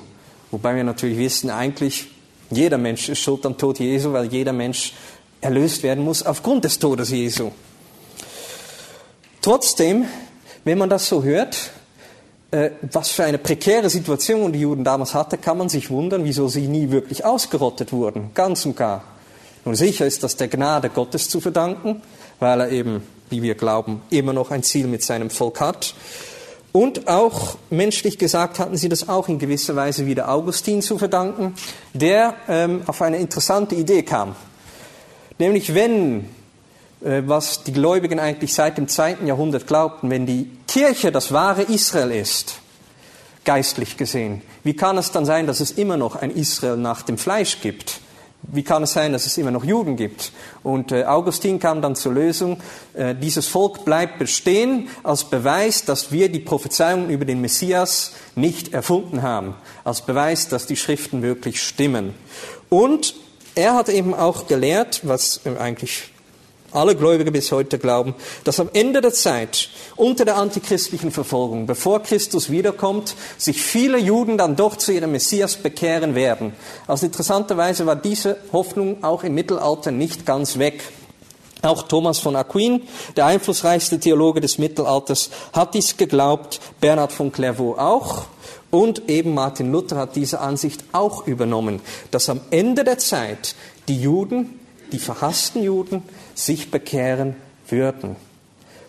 Wobei 0.50 0.76
wir 0.76 0.84
natürlich 0.84 1.20
wissen, 1.20 1.52
eigentlich 1.52 2.08
jeder 2.50 2.80
Mensch 2.80 3.10
ist 3.10 3.20
schuld 3.20 3.46
am 3.46 3.58
Tod 3.58 3.80
Jesu, 3.80 4.14
weil 4.14 4.26
jeder 4.26 4.54
Mensch 4.54 4.94
erlöst 5.42 5.84
werden 5.84 6.04
muss 6.04 6.24
aufgrund 6.24 6.66
des 6.66 6.80
Todes 6.80 7.12
Jesu. 7.12 7.52
Trotzdem, 9.42 10.06
wenn 10.64 10.80
man 10.80 10.90
das 10.90 11.08
so 11.08 11.24
hört, 11.24 11.70
äh, 12.50 12.72
was 12.82 13.12
für 13.12 13.26
eine 13.26 13.38
prekäre 13.38 13.92
Situation 13.92 14.52
die 14.52 14.62
Juden 14.62 14.84
damals 14.84 15.14
hatten, 15.14 15.40
kann 15.40 15.60
man 15.60 15.70
sich 15.70 15.92
wundern, 15.92 16.24
wieso 16.26 16.48
sie 16.48 16.68
nie 16.68 16.90
wirklich 16.90 17.24
ausgerottet 17.24 17.94
wurden, 17.94 18.32
ganz 18.34 18.66
und 18.66 18.76
gar. 18.76 19.04
Nun 19.66 19.76
sicher 19.76 20.06
ist 20.06 20.24
das 20.24 20.36
der 20.36 20.48
Gnade 20.48 20.90
Gottes 20.90 21.30
zu 21.30 21.42
verdanken, 21.42 22.02
weil 22.40 22.62
er 22.62 22.70
eben, 22.70 23.04
wie 23.30 23.42
wir 23.42 23.56
glauben, 23.56 24.02
immer 24.10 24.34
noch 24.34 24.52
ein 24.52 24.64
Ziel 24.64 24.88
mit 24.88 25.04
seinem 25.04 25.30
Volk 25.30 25.60
hat. 25.60 25.94
Und 26.72 27.08
auch 27.08 27.58
menschlich 27.70 28.18
gesagt 28.18 28.60
hatten 28.60 28.78
sie 28.78 28.90
das 28.90 29.10
auch 29.10 29.28
in 29.28 29.40
gewisser 29.40 29.76
Weise 29.76 30.06
wieder 30.06 30.30
Augustin 30.30 30.82
zu 30.82 31.00
verdanken, 31.00 31.56
der 31.94 32.36
ähm, 32.48 32.84
auf 32.86 33.02
eine 33.02 33.18
interessante 33.18 33.76
Idee 33.76 34.04
kam. 34.04 34.36
Nämlich 35.40 35.74
wenn, 35.74 36.26
äh, 37.02 37.24
was 37.26 37.64
die 37.64 37.74
Gläubigen 37.74 38.20
eigentlich 38.20 38.54
seit 38.54 38.78
dem 38.78 38.88
zweiten 38.88 39.26
Jahrhundert 39.26 39.66
glaubten, 39.66 40.12
wenn 40.12 40.28
die 40.28 40.52
Kirche 40.68 41.12
das 41.12 41.32
wahre 41.32 41.64
Israel 41.64 42.12
ist, 42.12 42.60
geistlich 43.46 43.98
gesehen, 43.98 44.44
wie 44.64 44.76
kann 44.76 44.98
es 45.00 45.12
dann 45.12 45.26
sein, 45.26 45.48
dass 45.48 45.62
es 45.62 45.72
immer 45.72 45.98
noch 45.98 46.16
ein 46.16 46.30
Israel 46.30 46.78
nach 46.78 47.02
dem 47.02 47.18
Fleisch 47.18 47.62
gibt? 47.62 48.00
Wie 48.44 48.64
kann 48.64 48.84
es 48.84 48.94
sein, 48.94 49.12
dass 49.14 49.26
es 49.26 49.38
immer 49.38 49.52
noch 49.52 49.64
Juden 49.64 49.96
gibt? 49.96 50.32
Und 50.64 50.92
äh, 50.92 51.04
Augustin 51.04 51.60
kam 51.60 51.82
dann 51.82 51.96
zur 51.96 52.14
Lösung, 52.14 52.60
äh, 52.94 53.14
dieses 53.16 53.48
Volk 53.48 53.86
bleibt 53.86 54.18
bestehen 54.18 54.88
als 55.04 55.26
Beweis, 55.26 55.86
dass 55.86 56.12
wir 56.12 56.30
die 56.30 56.40
Prophezeiungen 56.40 57.10
über 57.10 57.26
den 57.26 57.42
Messias 57.42 58.14
nicht 58.36 58.74
erfunden 58.74 59.22
haben, 59.22 59.56
als 59.84 60.02
Beweis, 60.02 60.48
dass 60.48 60.68
die 60.68 60.78
Schriften 60.78 61.22
wirklich 61.22 61.62
stimmen. 61.62 62.14
Und 62.70 63.16
er 63.56 63.76
hat 63.76 63.90
eben 63.90 64.14
auch 64.14 64.48
gelehrt, 64.48 65.02
was 65.04 65.42
äh, 65.46 65.58
eigentlich 65.60 66.12
alle 66.72 66.96
Gläubige 66.96 67.32
bis 67.32 67.52
heute 67.52 67.80
glauben, 67.80 68.16
dass 68.44 68.60
am 68.60 68.70
Ende 68.74 69.02
der 69.02 69.14
Zeit 69.14 69.70
unter 69.96 70.26
der 70.26 70.38
antichristlichen 70.38 71.12
Verfolgung, 71.12 71.66
bevor 71.66 72.02
Christus 72.02 72.50
wiederkommt, 72.50 73.16
sich 73.38 73.62
viele 73.62 73.98
Juden 73.98 74.38
dann 74.38 74.56
doch 74.56 74.76
zu 74.76 74.92
ihrem 74.92 75.12
Messias 75.12 75.56
bekehren 75.56 76.16
werden. 76.16 76.54
Also 76.88 77.06
interessanterweise 77.06 77.86
war 77.86 77.96
diese 77.96 78.38
Hoffnung 78.52 79.04
auch 79.04 79.24
im 79.24 79.34
Mittelalter 79.36 79.92
nicht 79.92 80.26
ganz 80.26 80.58
weg. 80.60 80.84
Auch 81.62 81.84
Thomas 81.84 82.20
von 82.20 82.38
Aquin, 82.38 82.84
der 83.18 83.26
einflussreichste 83.26 84.00
Theologe 84.00 84.40
des 84.40 84.58
Mittelalters, 84.58 85.30
hat 85.52 85.74
dies 85.74 85.98
geglaubt, 85.98 86.62
Bernhard 86.80 87.12
von 87.12 87.34
Clairvaux 87.34 87.78
auch. 87.78 88.28
Und 88.72 89.10
eben 89.10 89.34
Martin 89.34 89.72
Luther 89.72 89.98
hat 89.98 90.16
diese 90.16 90.40
Ansicht 90.40 90.84
auch 90.94 91.28
übernommen, 91.28 91.82
dass 92.12 92.30
am 92.30 92.40
Ende 92.52 92.84
der 92.84 92.98
Zeit 92.98 93.56
die 93.90 94.00
Juden, 94.00 94.60
die 94.92 95.00
verhassten 95.00 95.64
Juden, 95.64 96.04
sich 96.46 96.72
bekehren 96.72 97.36
würden. 97.68 98.16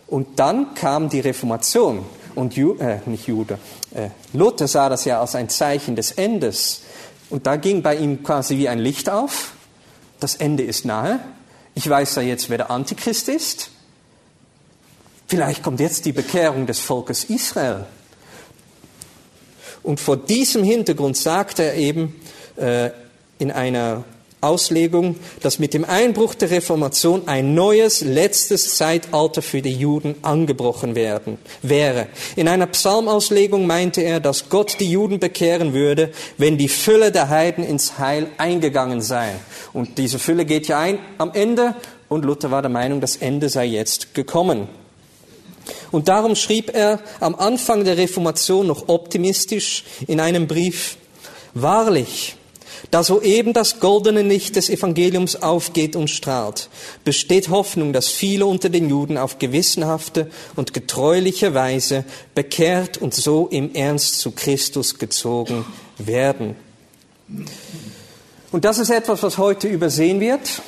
Und 0.07 0.39
dann 0.39 0.73
kam 0.73 1.09
die 1.09 1.19
Reformation 1.19 2.05
und 2.35 2.55
Ju, 2.55 2.75
äh, 2.77 2.99
nicht 3.05 3.27
Jude, 3.27 3.59
äh, 3.93 4.09
Luther 4.33 4.67
sah 4.67 4.89
das 4.89 5.05
ja 5.05 5.19
als 5.19 5.35
ein 5.35 5.49
Zeichen 5.49 5.95
des 5.95 6.11
Endes. 6.11 6.81
Und 7.29 7.47
da 7.47 7.55
ging 7.55 7.81
bei 7.81 7.95
ihm 7.95 8.23
quasi 8.23 8.57
wie 8.57 8.67
ein 8.67 8.79
Licht 8.79 9.09
auf. 9.09 9.53
Das 10.19 10.35
Ende 10.35 10.63
ist 10.63 10.85
nahe. 10.85 11.19
Ich 11.75 11.89
weiß 11.89 12.15
ja 12.15 12.21
jetzt, 12.21 12.49
wer 12.49 12.57
der 12.57 12.71
Antichrist 12.71 13.29
ist. 13.29 13.71
Vielleicht 15.27 15.63
kommt 15.63 15.79
jetzt 15.79 16.05
die 16.05 16.11
Bekehrung 16.11 16.67
des 16.67 16.79
Volkes 16.79 17.23
Israel. 17.23 17.85
Und 19.83 19.99
vor 19.99 20.17
diesem 20.17 20.63
Hintergrund 20.63 21.15
sagte 21.17 21.63
er 21.63 21.75
eben 21.75 22.19
äh, 22.57 22.91
in 23.39 23.49
einer 23.49 24.03
Auslegung, 24.41 25.15
dass 25.41 25.59
mit 25.59 25.73
dem 25.73 25.85
Einbruch 25.85 26.33
der 26.33 26.51
Reformation 26.51 27.27
ein 27.27 27.53
neues, 27.53 28.01
letztes 28.01 28.75
Zeitalter 28.75 29.41
für 29.41 29.61
die 29.61 29.73
Juden 29.73 30.15
angebrochen 30.23 30.95
werden, 30.95 31.37
wäre. 31.61 32.07
In 32.35 32.47
einer 32.47 32.67
Psalmauslegung 32.67 33.67
meinte 33.67 34.01
er, 34.01 34.19
dass 34.19 34.49
Gott 34.49 34.77
die 34.79 34.91
Juden 34.91 35.19
bekehren 35.19 35.73
würde, 35.73 36.11
wenn 36.37 36.57
die 36.57 36.69
Fülle 36.69 37.11
der 37.11 37.29
Heiden 37.29 37.63
ins 37.63 37.99
Heil 37.99 38.27
eingegangen 38.37 39.01
sei. 39.01 39.35
Und 39.73 39.97
diese 39.97 40.19
Fülle 40.19 40.45
geht 40.45 40.67
ja 40.67 40.79
ein 40.79 40.99
am 41.17 41.31
Ende, 41.33 41.75
und 42.09 42.25
Luther 42.25 42.51
war 42.51 42.61
der 42.61 42.71
Meinung, 42.71 42.99
das 42.99 43.15
Ende 43.15 43.47
sei 43.47 43.65
jetzt 43.65 44.13
gekommen. 44.13 44.67
Und 45.91 46.07
darum 46.07 46.35
schrieb 46.35 46.73
er 46.75 46.99
am 47.19 47.35
Anfang 47.35 47.85
der 47.85 47.97
Reformation 47.97 48.67
noch 48.67 48.89
optimistisch 48.89 49.83
in 50.07 50.19
einem 50.19 50.47
Brief, 50.47 50.97
Wahrlich, 51.53 52.35
da 52.89 53.03
soeben 53.03 53.53
das 53.53 53.79
goldene 53.79 54.23
Licht 54.23 54.55
des 54.55 54.69
Evangeliums 54.69 55.41
aufgeht 55.41 55.95
und 55.95 56.09
strahlt, 56.09 56.69
besteht 57.03 57.49
Hoffnung, 57.49 57.93
dass 57.93 58.07
viele 58.07 58.45
unter 58.45 58.69
den 58.69 58.89
Juden 58.89 59.17
auf 59.17 59.37
gewissenhafte 59.37 60.31
und 60.55 60.73
getreuliche 60.73 61.53
Weise 61.53 62.05
bekehrt 62.33 62.97
und 62.97 63.13
so 63.13 63.47
im 63.47 63.75
Ernst 63.75 64.19
zu 64.19 64.31
Christus 64.31 64.97
gezogen 64.97 65.65
werden. 65.97 66.55
Und 68.51 68.65
das 68.65 68.79
ist 68.79 68.89
etwas, 68.89 69.21
was 69.23 69.37
heute 69.37 69.67
übersehen 69.67 70.19
wird 70.19 70.61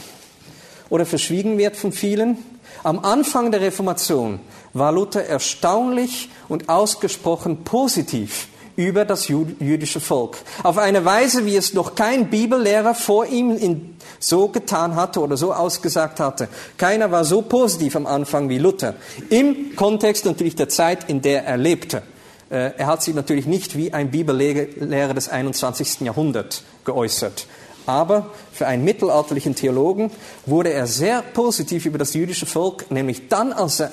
oder 0.89 1.05
verschwiegen 1.05 1.57
wird 1.57 1.75
von 1.75 1.91
vielen. 1.91 2.37
Am 2.83 2.99
Anfang 2.99 3.51
der 3.51 3.61
Reformation 3.61 4.39
war 4.73 4.91
Luther 4.91 5.25
erstaunlich 5.25 6.29
und 6.47 6.69
ausgesprochen 6.69 7.63
positiv 7.63 8.47
über 8.75 9.05
das 9.05 9.27
jüdische 9.27 9.99
Volk. 9.99 10.37
Auf 10.63 10.77
eine 10.77 11.05
Weise, 11.05 11.45
wie 11.45 11.55
es 11.55 11.73
noch 11.73 11.95
kein 11.95 12.29
Bibellehrer 12.29 12.95
vor 12.95 13.25
ihm 13.25 13.55
in, 13.57 13.95
so 14.19 14.47
getan 14.47 14.95
hatte 14.95 15.19
oder 15.19 15.37
so 15.37 15.53
ausgesagt 15.53 16.19
hatte. 16.19 16.47
Keiner 16.77 17.11
war 17.11 17.25
so 17.25 17.41
positiv 17.41 17.95
am 17.95 18.07
Anfang 18.07 18.49
wie 18.49 18.57
Luther. 18.57 18.95
Im 19.29 19.75
Kontext 19.75 20.25
natürlich 20.25 20.55
der 20.55 20.69
Zeit, 20.69 21.09
in 21.09 21.21
der 21.21 21.45
er 21.45 21.57
lebte. 21.57 22.03
Äh, 22.49 22.71
er 22.77 22.87
hat 22.87 23.03
sich 23.03 23.13
natürlich 23.13 23.45
nicht 23.45 23.77
wie 23.77 23.93
ein 23.93 24.11
Bibellehrer 24.11 25.13
des 25.13 25.29
21. 25.29 26.01
Jahrhunderts 26.01 26.63
geäußert. 26.85 27.47
Aber 27.85 28.29
für 28.53 28.65
einen 28.65 28.85
mittelalterlichen 28.85 29.55
Theologen 29.55 30.09
wurde 30.45 30.71
er 30.71 30.87
sehr 30.87 31.21
positiv 31.21 31.85
über 31.85 31.97
das 31.97 32.13
jüdische 32.13 32.45
Volk, 32.45 32.89
nämlich 32.91 33.27
dann, 33.27 33.51
als 33.51 33.81
er 33.81 33.91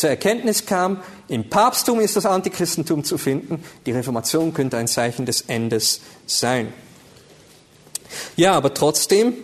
zur 0.00 0.10
Erkenntnis 0.10 0.66
kam, 0.66 1.02
im 1.28 1.48
Papsttum 1.48 2.00
ist 2.00 2.16
das 2.16 2.26
Antichristentum 2.26 3.04
zu 3.04 3.18
finden, 3.18 3.62
die 3.86 3.92
Reformation 3.92 4.52
könnte 4.52 4.76
ein 4.76 4.88
Zeichen 4.88 5.26
des 5.26 5.42
Endes 5.42 6.00
sein. 6.26 6.72
Ja, 8.36 8.54
aber 8.54 8.74
trotzdem 8.74 9.34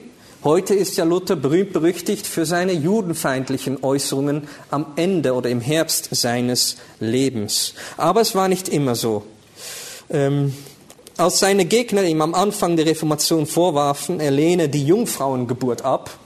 Heute 0.45 0.75
ist 0.75 0.97
ja 0.97 1.03
Luther 1.03 1.35
berühmt 1.35 1.73
berüchtigt 1.73 2.25
für 2.25 2.47
seine 2.47 2.73
judenfeindlichen 2.73 3.83
Äußerungen 3.83 4.47
am 4.71 4.93
Ende 4.95 5.33
oder 5.35 5.51
im 5.51 5.61
Herbst 5.61 6.11
seines 6.13 6.77
Lebens. 7.01 7.75
Aber 7.97 8.21
es 8.21 8.37
war 8.37 8.47
nicht 8.47 8.69
immer 8.69 8.95
so. 8.95 9.25
Ähm, 10.09 10.55
als 11.17 11.41
seine 11.41 11.65
Gegner 11.65 12.05
ihm 12.05 12.21
am 12.21 12.35
Anfang 12.35 12.77
der 12.77 12.87
Reformation 12.87 13.47
vorwarfen, 13.47 14.21
er 14.21 14.31
lehne 14.31 14.69
die 14.69 14.87
Jungfrauengeburt 14.87 15.83
ab, 15.85 16.17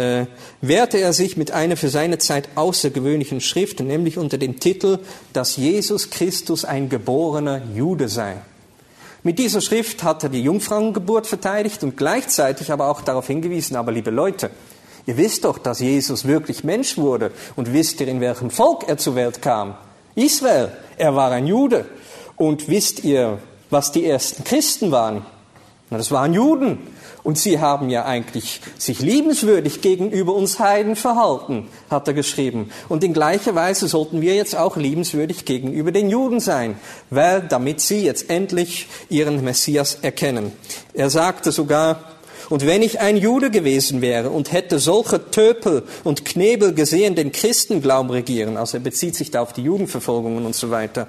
äh, 0.00 0.26
wehrte 0.60 0.98
er 0.98 1.12
sich 1.12 1.36
mit 1.36 1.52
einer 1.52 1.76
für 1.76 1.88
seine 1.88 2.18
Zeit 2.18 2.48
außergewöhnlichen 2.56 3.40
Schrift, 3.40 3.80
nämlich 3.80 4.18
unter 4.18 4.38
dem 4.38 4.58
Titel, 4.58 4.98
dass 5.32 5.56
Jesus 5.56 6.10
Christus 6.10 6.64
ein 6.64 6.88
geborener 6.88 7.62
Jude 7.76 8.08
sei. 8.08 8.38
Mit 9.22 9.38
dieser 9.38 9.60
Schrift 9.60 10.02
hat 10.02 10.22
er 10.22 10.30
die 10.30 10.42
Jungfrauengeburt 10.42 11.26
verteidigt 11.26 11.84
und 11.84 11.96
gleichzeitig 11.96 12.72
aber 12.72 12.88
auch 12.88 13.02
darauf 13.02 13.26
hingewiesen, 13.26 13.76
aber 13.76 13.92
liebe 13.92 14.10
Leute, 14.10 14.50
ihr 15.06 15.16
wisst 15.16 15.44
doch, 15.44 15.58
dass 15.58 15.80
Jesus 15.80 16.26
wirklich 16.26 16.64
Mensch 16.64 16.96
wurde 16.96 17.30
und 17.54 17.72
wisst 17.72 18.00
ihr, 18.00 18.08
in 18.08 18.20
welchem 18.20 18.50
Volk 18.50 18.88
er 18.88 18.96
zur 18.96 19.14
Welt 19.14 19.42
kam? 19.42 19.76
Israel, 20.14 20.72
er 20.96 21.14
war 21.14 21.30
ein 21.30 21.46
Jude. 21.46 21.84
Und 22.36 22.68
wisst 22.68 23.04
ihr, 23.04 23.38
was 23.68 23.92
die 23.92 24.06
ersten 24.06 24.44
Christen 24.44 24.90
waren? 24.90 25.26
Na, 25.90 25.98
das 25.98 26.10
waren 26.10 26.32
Juden. 26.32 26.78
Und 27.22 27.36
sie 27.36 27.58
haben 27.58 27.90
ja 27.90 28.06
eigentlich 28.06 28.60
sich 28.78 29.00
liebenswürdig 29.00 29.82
gegenüber 29.82 30.34
uns 30.34 30.58
Heiden 30.58 30.96
verhalten, 30.96 31.68
hat 31.90 32.08
er 32.08 32.14
geschrieben. 32.14 32.70
Und 32.88 33.04
in 33.04 33.12
gleicher 33.12 33.54
Weise 33.54 33.88
sollten 33.88 34.22
wir 34.22 34.34
jetzt 34.34 34.56
auch 34.56 34.76
liebenswürdig 34.76 35.44
gegenüber 35.44 35.92
den 35.92 36.08
Juden 36.08 36.40
sein, 36.40 36.76
weil 37.10 37.42
damit 37.42 37.80
sie 37.80 38.02
jetzt 38.02 38.30
endlich 38.30 38.86
ihren 39.10 39.44
Messias 39.44 39.96
erkennen. 40.00 40.52
Er 40.94 41.10
sagte 41.10 41.52
sogar, 41.52 42.04
und 42.48 42.66
wenn 42.66 42.82
ich 42.82 43.00
ein 43.00 43.16
Jude 43.16 43.50
gewesen 43.50 44.00
wäre 44.00 44.30
und 44.30 44.50
hätte 44.50 44.78
solche 44.78 45.30
Töpel 45.30 45.84
und 46.04 46.24
Knebel 46.24 46.72
gesehen, 46.74 47.14
den 47.14 47.32
Christenglauben 47.32 48.10
regieren, 48.10 48.56
also 48.56 48.78
er 48.78 48.82
bezieht 48.82 49.14
sich 49.14 49.30
da 49.30 49.42
auf 49.42 49.52
die 49.52 49.62
Judenverfolgungen 49.62 50.46
und 50.46 50.56
so 50.56 50.70
weiter, 50.70 51.06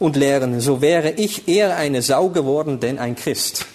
und 0.00 0.16
lehren, 0.16 0.60
so 0.60 0.80
wäre 0.82 1.12
ich 1.12 1.46
eher 1.46 1.76
eine 1.76 2.02
Sau 2.02 2.28
geworden, 2.28 2.80
denn 2.80 2.98
ein 2.98 3.14
Christ. 3.14 3.66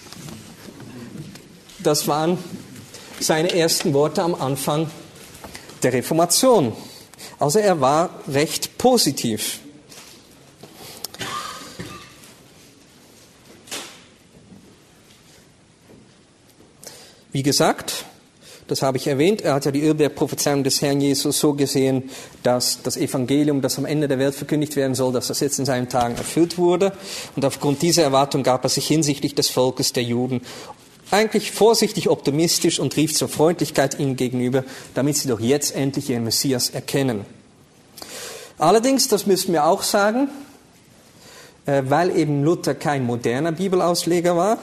Das 1.83 2.07
waren 2.07 2.37
seine 3.19 3.53
ersten 3.53 3.93
Worte 3.93 4.21
am 4.21 4.35
Anfang 4.35 4.89
der 5.83 5.93
Reformation. 5.93 6.73
Also 7.39 7.59
er 7.59 7.79
war 7.79 8.09
recht 8.27 8.77
positiv. 8.77 9.59
Wie 17.31 17.43
gesagt, 17.43 18.05
das 18.67 18.81
habe 18.81 18.97
ich 18.97 19.07
erwähnt, 19.07 19.41
er 19.41 19.53
hat 19.53 19.65
ja 19.65 19.71
die 19.71 19.83
Irrberg-Prophezeiung 19.83 20.63
des 20.63 20.81
Herrn 20.81 20.99
Jesus 20.99 21.39
so 21.39 21.53
gesehen, 21.53 22.09
dass 22.43 22.81
das 22.83 22.97
Evangelium, 22.97 23.61
das 23.61 23.77
am 23.77 23.85
Ende 23.85 24.07
der 24.07 24.19
Welt 24.19 24.35
verkündigt 24.35 24.75
werden 24.75 24.95
soll, 24.95 25.13
dass 25.13 25.27
das 25.27 25.39
jetzt 25.39 25.59
in 25.59 25.65
seinen 25.65 25.89
Tagen 25.89 26.15
erfüllt 26.15 26.57
wurde. 26.57 26.91
Und 27.35 27.45
aufgrund 27.45 27.81
dieser 27.81 28.03
Erwartung 28.03 28.43
gab 28.43 28.63
er 28.63 28.69
sich 28.69 28.87
hinsichtlich 28.87 29.33
des 29.33 29.49
Volkes 29.49 29.93
der 29.93 30.03
Juden 30.03 30.41
eigentlich 31.11 31.51
vorsichtig 31.51 32.09
optimistisch 32.09 32.79
und 32.79 32.95
rief 32.95 33.15
zur 33.15 33.29
Freundlichkeit 33.29 33.99
ihnen 33.99 34.15
gegenüber, 34.15 34.63
damit 34.93 35.17
sie 35.17 35.27
doch 35.27 35.39
jetzt 35.39 35.75
endlich 35.75 36.09
ihren 36.09 36.23
Messias 36.23 36.69
erkennen. 36.69 37.25
Allerdings, 38.57 39.07
das 39.07 39.25
müssen 39.25 39.53
wir 39.53 39.65
auch 39.65 39.83
sagen, 39.83 40.29
äh, 41.65 41.83
weil 41.85 42.15
eben 42.15 42.43
Luther 42.43 42.75
kein 42.75 43.05
moderner 43.05 43.53
Bibelausleger 43.53 44.35
war, 44.35 44.57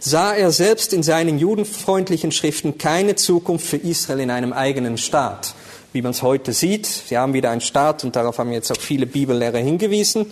sah 0.00 0.34
er 0.34 0.50
selbst 0.50 0.92
in 0.92 1.02
seinen 1.02 1.38
judenfreundlichen 1.38 2.32
Schriften 2.32 2.76
keine 2.76 3.14
Zukunft 3.16 3.66
für 3.66 3.76
Israel 3.76 4.20
in 4.20 4.30
einem 4.30 4.52
eigenen 4.52 4.98
Staat. 4.98 5.54
Wie 5.92 6.02
man 6.02 6.12
es 6.12 6.22
heute 6.22 6.52
sieht, 6.52 6.86
sie 6.86 7.18
haben 7.18 7.32
wieder 7.34 7.50
einen 7.50 7.60
Staat 7.60 8.04
und 8.04 8.14
darauf 8.16 8.38
haben 8.38 8.52
jetzt 8.52 8.70
auch 8.70 8.80
viele 8.80 9.06
Bibellehrer 9.06 9.58
hingewiesen. 9.58 10.26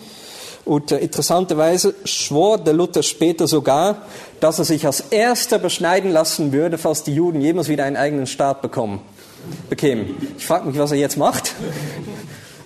Und 0.69 0.93
äh, 0.93 0.99
interessanterweise 0.99 1.95
schwor 2.05 2.59
der 2.59 2.75
Luther 2.75 3.03
später 3.03 3.47
sogar, 3.47 4.03
dass 4.39 4.59
er 4.59 4.67
sich 4.67 4.85
als 4.85 5.01
erster 5.01 5.59
beschneiden 5.59 6.13
lassen 6.13 6.53
würde, 6.53 6.77
falls 6.77 7.03
die 7.03 7.15
Juden 7.15 7.41
jemals 7.41 7.69
wieder 7.69 7.85
einen 7.85 7.97
eigenen 7.97 8.27
Staat 8.27 8.61
bekommen, 8.61 9.01
bekämen. 9.71 10.15
Ich 10.37 10.45
frage 10.45 10.69
mich, 10.69 10.79
was 10.79 10.93
er 10.93 10.99
jetzt 10.99 11.17
macht. 11.17 11.55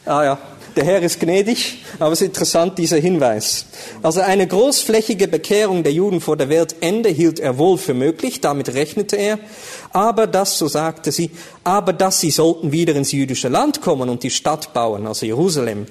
ah 0.04 0.24
ja, 0.24 0.38
der 0.74 0.84
Herr 0.84 1.00
ist 1.00 1.20
gnädig, 1.20 1.84
aber 2.00 2.10
es 2.12 2.22
ist 2.22 2.26
interessant, 2.26 2.76
dieser 2.76 2.96
Hinweis. 2.96 3.66
Also 4.02 4.20
eine 4.20 4.48
großflächige 4.48 5.28
Bekehrung 5.28 5.84
der 5.84 5.92
Juden 5.92 6.20
vor 6.20 6.36
der 6.36 6.48
Weltende 6.48 7.08
hielt 7.08 7.38
er 7.38 7.56
wohl 7.56 7.78
für 7.78 7.94
möglich, 7.94 8.40
damit 8.40 8.74
rechnete 8.74 9.14
er, 9.14 9.38
aber 9.92 10.26
das, 10.26 10.58
so 10.58 10.66
sagte 10.66 11.12
sie, 11.12 11.30
aber 11.62 11.92
dass 11.92 12.18
sie 12.20 12.32
sollten 12.32 12.72
wieder 12.72 12.96
ins 12.96 13.12
jüdische 13.12 13.48
Land 13.48 13.80
kommen 13.80 14.08
und 14.08 14.24
die 14.24 14.30
Stadt 14.30 14.72
bauen, 14.72 15.06
also 15.06 15.24
Jerusalem, 15.24 15.86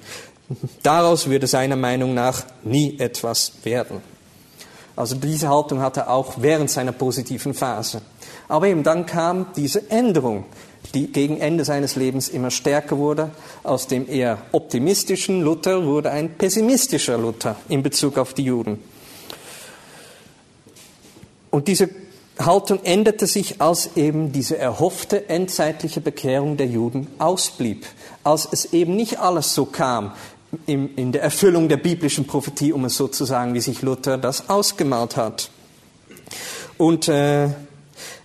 Daraus 0.83 1.27
würde 1.27 1.47
seiner 1.47 1.75
Meinung 1.75 2.13
nach 2.13 2.43
nie 2.63 2.99
etwas 2.99 3.53
werden. 3.63 4.01
Also 4.95 5.15
diese 5.15 5.49
Haltung 5.49 5.81
hatte 5.81 6.01
er 6.01 6.09
auch 6.11 6.35
während 6.37 6.69
seiner 6.69 6.91
positiven 6.91 7.53
Phase. 7.53 8.01
Aber 8.47 8.67
eben 8.67 8.83
dann 8.83 9.05
kam 9.05 9.47
diese 9.55 9.89
Änderung, 9.89 10.45
die 10.93 11.11
gegen 11.11 11.39
Ende 11.39 11.63
seines 11.63 11.95
Lebens 11.95 12.27
immer 12.27 12.51
stärker 12.51 12.97
wurde. 12.97 13.31
Aus 13.63 13.87
dem 13.87 14.09
eher 14.09 14.39
optimistischen 14.51 15.41
Luther 15.41 15.85
wurde 15.85 16.11
ein 16.11 16.37
pessimistischer 16.37 17.17
Luther 17.17 17.55
in 17.69 17.81
Bezug 17.81 18.17
auf 18.17 18.33
die 18.33 18.43
Juden. 18.43 18.79
Und 21.49 21.67
diese 21.67 21.89
Haltung 22.39 22.79
änderte 22.83 23.27
sich, 23.27 23.61
als 23.61 23.91
eben 23.95 24.31
diese 24.31 24.57
erhoffte 24.57 25.29
endzeitliche 25.29 26.01
Bekehrung 26.01 26.57
der 26.57 26.67
Juden 26.67 27.07
ausblieb, 27.19 27.85
als 28.23 28.47
es 28.51 28.73
eben 28.73 28.95
nicht 28.95 29.19
alles 29.19 29.53
so 29.53 29.65
kam, 29.65 30.13
in 30.65 31.11
der 31.11 31.21
Erfüllung 31.21 31.69
der 31.69 31.77
biblischen 31.77 32.27
Prophetie, 32.27 32.73
um 32.73 32.85
es 32.85 32.95
so 32.95 33.07
zu 33.07 33.25
sagen, 33.25 33.53
wie 33.53 33.61
sich 33.61 33.81
Luther 33.81 34.17
das 34.17 34.49
ausgemalt 34.49 35.15
hat. 35.15 35.49
Und 36.77 37.07
äh, 37.07 37.49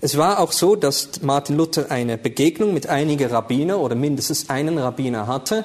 es 0.00 0.16
war 0.16 0.40
auch 0.40 0.52
so, 0.52 0.76
dass 0.76 1.22
Martin 1.22 1.56
Luther 1.56 1.90
eine 1.90 2.18
Begegnung 2.18 2.74
mit 2.74 2.88
einigen 2.88 3.30
Rabbiner 3.30 3.78
oder 3.78 3.94
mindestens 3.94 4.50
einen 4.50 4.78
Rabbiner 4.78 5.26
hatte. 5.26 5.64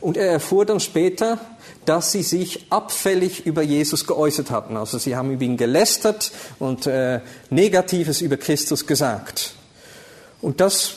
Und 0.00 0.16
er 0.16 0.26
erfuhr 0.30 0.66
dann 0.66 0.80
später, 0.80 1.38
dass 1.84 2.12
sie 2.12 2.22
sich 2.22 2.66
abfällig 2.70 3.46
über 3.46 3.62
Jesus 3.62 4.06
geäußert 4.06 4.50
hatten. 4.50 4.76
Also 4.76 4.98
sie 4.98 5.16
haben 5.16 5.30
über 5.30 5.44
ihn 5.44 5.56
gelästert 5.56 6.32
und 6.58 6.86
äh, 6.86 7.20
Negatives 7.50 8.20
über 8.20 8.36
Christus 8.36 8.86
gesagt. 8.86 9.54
Und 10.40 10.60
das 10.60 10.94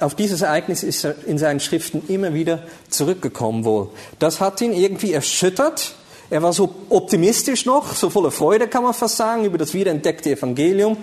auf 0.00 0.14
dieses 0.14 0.42
Ereignis 0.42 0.82
ist 0.82 1.04
er 1.04 1.14
in 1.26 1.38
seinen 1.38 1.60
Schriften 1.60 2.02
immer 2.08 2.34
wieder 2.34 2.62
zurückgekommen 2.90 3.64
wohl. 3.64 3.88
Das 4.18 4.40
hat 4.40 4.60
ihn 4.60 4.72
irgendwie 4.72 5.12
erschüttert. 5.12 5.94
Er 6.28 6.42
war 6.42 6.52
so 6.52 6.74
optimistisch 6.90 7.66
noch, 7.66 7.94
so 7.94 8.10
voller 8.10 8.30
Freude 8.30 8.68
kann 8.68 8.82
man 8.82 8.94
fast 8.94 9.16
sagen, 9.16 9.44
über 9.44 9.58
das 9.58 9.74
wiederentdeckte 9.74 10.30
Evangelium. 10.32 10.98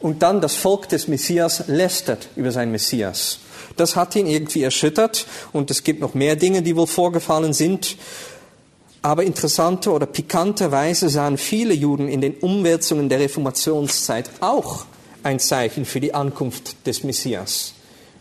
Und 0.00 0.22
dann 0.22 0.40
das 0.40 0.54
Volk 0.54 0.88
des 0.88 1.08
Messias 1.08 1.64
lästert 1.66 2.28
über 2.36 2.50
seinen 2.50 2.72
Messias. 2.72 3.40
Das 3.76 3.96
hat 3.96 4.14
ihn 4.16 4.26
irgendwie 4.26 4.62
erschüttert 4.62 5.26
und 5.52 5.70
es 5.70 5.82
gibt 5.82 6.00
noch 6.00 6.14
mehr 6.14 6.36
Dinge, 6.36 6.62
die 6.62 6.76
wohl 6.76 6.86
vorgefallen 6.86 7.52
sind. 7.52 7.96
Aber 9.02 9.24
interessanter 9.24 9.92
oder 9.92 10.06
pikanterweise 10.06 11.08
sahen 11.08 11.36
viele 11.36 11.74
Juden 11.74 12.08
in 12.08 12.20
den 12.20 12.34
Umwälzungen 12.34 13.08
der 13.08 13.20
Reformationszeit 13.20 14.30
auch 14.40 14.86
ein 15.22 15.40
Zeichen 15.40 15.84
für 15.84 16.00
die 16.00 16.14
Ankunft 16.14 16.86
des 16.86 17.02
Messias 17.02 17.73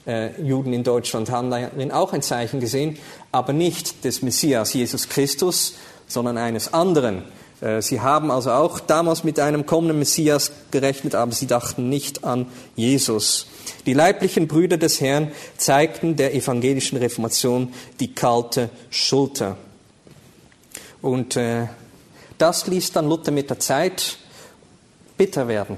äh, 0.05 0.41
Juden 0.41 0.73
in 0.73 0.83
Deutschland 0.83 1.29
haben 1.29 1.49
darin 1.49 1.91
auch 1.91 2.13
ein 2.13 2.21
Zeichen 2.21 2.59
gesehen, 2.59 2.97
aber 3.31 3.53
nicht 3.53 4.03
des 4.03 4.21
Messias 4.21 4.73
Jesus 4.73 5.09
Christus, 5.09 5.75
sondern 6.07 6.37
eines 6.37 6.73
anderen. 6.73 7.23
Äh, 7.61 7.81
sie 7.81 8.01
haben 8.01 8.29
also 8.29 8.51
auch 8.51 8.79
damals 8.79 9.23
mit 9.23 9.39
einem 9.39 9.65
kommenden 9.65 9.99
Messias 9.99 10.51
gerechnet, 10.71 11.15
aber 11.15 11.31
sie 11.31 11.47
dachten 11.47 11.89
nicht 11.89 12.23
an 12.23 12.47
Jesus. 12.75 13.47
Die 13.85 13.93
leiblichen 13.93 14.47
Brüder 14.47 14.77
des 14.77 14.99
Herrn 14.99 15.31
zeigten 15.57 16.15
der 16.15 16.33
evangelischen 16.35 16.97
Reformation 16.97 17.73
die 17.99 18.13
kalte 18.13 18.69
Schulter. 18.89 19.57
Und 21.01 21.37
äh, 21.37 21.67
das 22.37 22.67
ließ 22.67 22.91
dann 22.91 23.07
Luther 23.07 23.31
mit 23.31 23.49
der 23.49 23.59
Zeit 23.59 24.17
bitter 25.17 25.47
werden. 25.47 25.77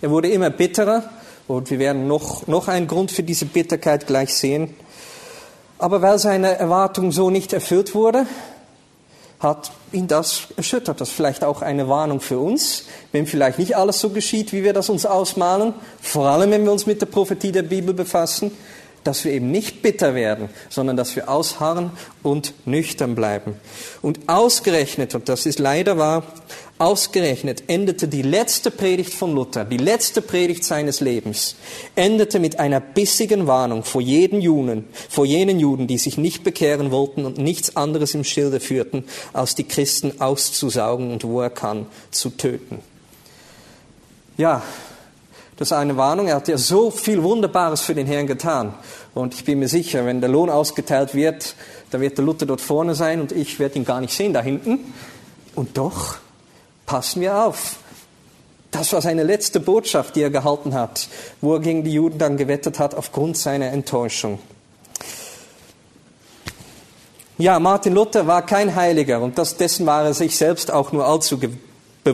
Er 0.00 0.10
wurde 0.10 0.30
immer 0.30 0.48
bitterer 0.48 1.10
und 1.56 1.70
wir 1.70 1.80
werden 1.80 2.06
noch, 2.06 2.46
noch 2.46 2.68
einen 2.68 2.86
Grund 2.86 3.10
für 3.10 3.24
diese 3.24 3.44
Bitterkeit 3.44 4.06
gleich 4.06 4.34
sehen. 4.34 4.72
Aber 5.78 6.00
weil 6.00 6.18
seine 6.18 6.58
Erwartung 6.58 7.10
so 7.10 7.30
nicht 7.30 7.52
erfüllt 7.52 7.94
wurde, 7.94 8.26
hat 9.40 9.72
ihn 9.90 10.06
das 10.06 10.48
erschüttert. 10.56 11.00
Das 11.00 11.08
ist 11.08 11.14
vielleicht 11.14 11.42
auch 11.42 11.62
eine 11.62 11.88
Warnung 11.88 12.20
für 12.20 12.38
uns, 12.38 12.84
wenn 13.10 13.26
vielleicht 13.26 13.58
nicht 13.58 13.76
alles 13.76 13.98
so 13.98 14.10
geschieht, 14.10 14.52
wie 14.52 14.62
wir 14.62 14.72
das 14.72 14.90
uns 14.90 15.06
ausmalen, 15.06 15.74
vor 16.00 16.26
allem 16.28 16.50
wenn 16.50 16.64
wir 16.64 16.70
uns 16.70 16.86
mit 16.86 17.00
der 17.00 17.06
Prophetie 17.06 17.50
der 17.50 17.62
Bibel 17.62 17.94
befassen, 17.94 18.52
dass 19.04 19.24
wir 19.24 19.32
eben 19.32 19.50
nicht 19.50 19.82
bitter 19.82 20.14
werden, 20.14 20.48
sondern 20.68 20.96
dass 20.96 21.16
wir 21.16 21.28
ausharren 21.28 21.90
und 22.22 22.54
nüchtern 22.66 23.14
bleiben. 23.14 23.54
Und 24.02 24.28
ausgerechnet, 24.28 25.14
und 25.14 25.28
das 25.28 25.46
ist 25.46 25.58
leider 25.58 25.98
wahr, 25.98 26.24
ausgerechnet 26.80 27.64
endete 27.66 28.08
die 28.08 28.22
letzte 28.22 28.70
Predigt 28.70 29.12
von 29.12 29.34
Luther, 29.34 29.64
die 29.64 29.76
letzte 29.76 30.22
Predigt 30.22 30.64
seines 30.64 31.00
Lebens, 31.00 31.56
endete 31.94 32.38
mit 32.38 32.58
einer 32.58 32.80
bissigen 32.80 33.46
Warnung 33.46 33.84
vor 33.84 34.00
jeden 34.00 34.40
Juden, 34.40 34.86
vor 35.08 35.26
jenen 35.26 35.60
Juden, 35.60 35.86
die 35.86 35.98
sich 35.98 36.16
nicht 36.16 36.42
bekehren 36.42 36.90
wollten 36.90 37.26
und 37.26 37.36
nichts 37.36 37.76
anderes 37.76 38.14
im 38.14 38.24
Schilde 38.24 38.60
führten, 38.60 39.04
als 39.34 39.54
die 39.54 39.64
Christen 39.64 40.20
auszusaugen 40.20 41.12
und 41.12 41.24
wo 41.24 41.42
er 41.42 41.50
kann, 41.50 41.86
zu 42.10 42.30
töten. 42.30 42.78
Ja, 44.38 44.62
das 45.60 45.72
ist 45.72 45.72
eine 45.74 45.98
Warnung. 45.98 46.28
Er 46.28 46.36
hat 46.36 46.48
ja 46.48 46.56
so 46.56 46.90
viel 46.90 47.22
Wunderbares 47.22 47.82
für 47.82 47.94
den 47.94 48.06
Herrn 48.06 48.26
getan. 48.26 48.72
Und 49.12 49.34
ich 49.34 49.44
bin 49.44 49.58
mir 49.58 49.68
sicher, 49.68 50.06
wenn 50.06 50.22
der 50.22 50.30
Lohn 50.30 50.48
ausgeteilt 50.48 51.14
wird, 51.14 51.54
dann 51.90 52.00
wird 52.00 52.16
der 52.16 52.24
Luther 52.24 52.46
dort 52.46 52.62
vorne 52.62 52.94
sein 52.94 53.20
und 53.20 53.30
ich 53.30 53.58
werde 53.58 53.74
ihn 53.74 53.84
gar 53.84 54.00
nicht 54.00 54.14
sehen 54.14 54.32
da 54.32 54.40
hinten. 54.40 54.94
Und 55.54 55.76
doch 55.76 56.16
passen 56.86 57.20
wir 57.20 57.44
auf. 57.44 57.76
Das 58.70 58.90
war 58.94 59.02
seine 59.02 59.22
letzte 59.22 59.60
Botschaft, 59.60 60.16
die 60.16 60.22
er 60.22 60.30
gehalten 60.30 60.72
hat, 60.72 61.08
wo 61.42 61.52
er 61.52 61.60
gegen 61.60 61.84
die 61.84 61.92
Juden 61.92 62.18
dann 62.18 62.38
gewettet 62.38 62.78
hat 62.78 62.94
aufgrund 62.94 63.36
seiner 63.36 63.66
Enttäuschung. 63.66 64.38
Ja, 67.36 67.58
Martin 67.58 67.92
Luther 67.92 68.26
war 68.26 68.46
kein 68.46 68.74
Heiliger 68.74 69.20
und 69.20 69.36
das, 69.36 69.58
dessen 69.58 69.84
war 69.84 70.04
er 70.04 70.14
sich 70.14 70.38
selbst 70.38 70.70
auch 70.70 70.92
nur 70.92 71.06
allzu 71.06 71.38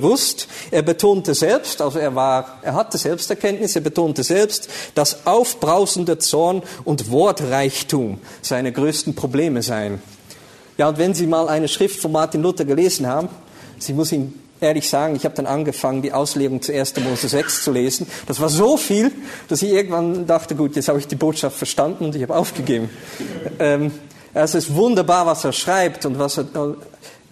bewusst. 0.00 0.48
Er 0.70 0.82
betonte 0.82 1.34
selbst, 1.34 1.80
also 1.80 1.98
er 1.98 2.14
war, 2.14 2.58
er 2.62 2.74
hatte 2.74 2.98
Selbsterkenntnis, 2.98 3.76
er 3.76 3.82
betonte 3.82 4.22
selbst, 4.22 4.68
dass 4.94 5.26
aufbrausender 5.26 6.18
Zorn 6.18 6.62
und 6.84 7.10
Wortreichtum 7.10 8.20
seine 8.42 8.72
größten 8.72 9.14
Probleme 9.14 9.62
seien. 9.62 10.02
Ja, 10.78 10.88
und 10.88 10.98
wenn 10.98 11.14
Sie 11.14 11.26
mal 11.26 11.48
eine 11.48 11.68
Schrift 11.68 12.00
von 12.00 12.12
Martin 12.12 12.42
Luther 12.42 12.64
gelesen 12.64 13.06
haben, 13.06 13.28
Sie 13.78 13.92
muss 13.92 14.12
Ihnen 14.12 14.42
ehrlich 14.60 14.88
sagen, 14.88 15.16
ich 15.16 15.24
habe 15.24 15.34
dann 15.34 15.46
angefangen, 15.46 16.02
die 16.02 16.12
Auslegung 16.12 16.62
zu 16.62 16.72
1. 16.72 16.96
Mose 17.00 17.28
6 17.28 17.64
zu 17.64 17.72
lesen. 17.72 18.06
Das 18.26 18.40
war 18.40 18.48
so 18.48 18.76
viel, 18.76 19.12
dass 19.48 19.62
ich 19.62 19.70
irgendwann 19.70 20.26
dachte, 20.26 20.54
gut, 20.54 20.76
jetzt 20.76 20.88
habe 20.88 20.98
ich 20.98 21.06
die 21.06 21.16
Botschaft 21.16 21.56
verstanden 21.56 22.06
und 22.06 22.16
ich 22.16 22.22
habe 22.22 22.34
aufgegeben. 22.34 22.90
Ähm, 23.58 23.92
es 24.34 24.54
ist 24.54 24.74
wunderbar, 24.74 25.24
was 25.26 25.44
er 25.44 25.52
schreibt 25.52 26.04
und 26.04 26.18
was 26.18 26.38
er, 26.38 26.46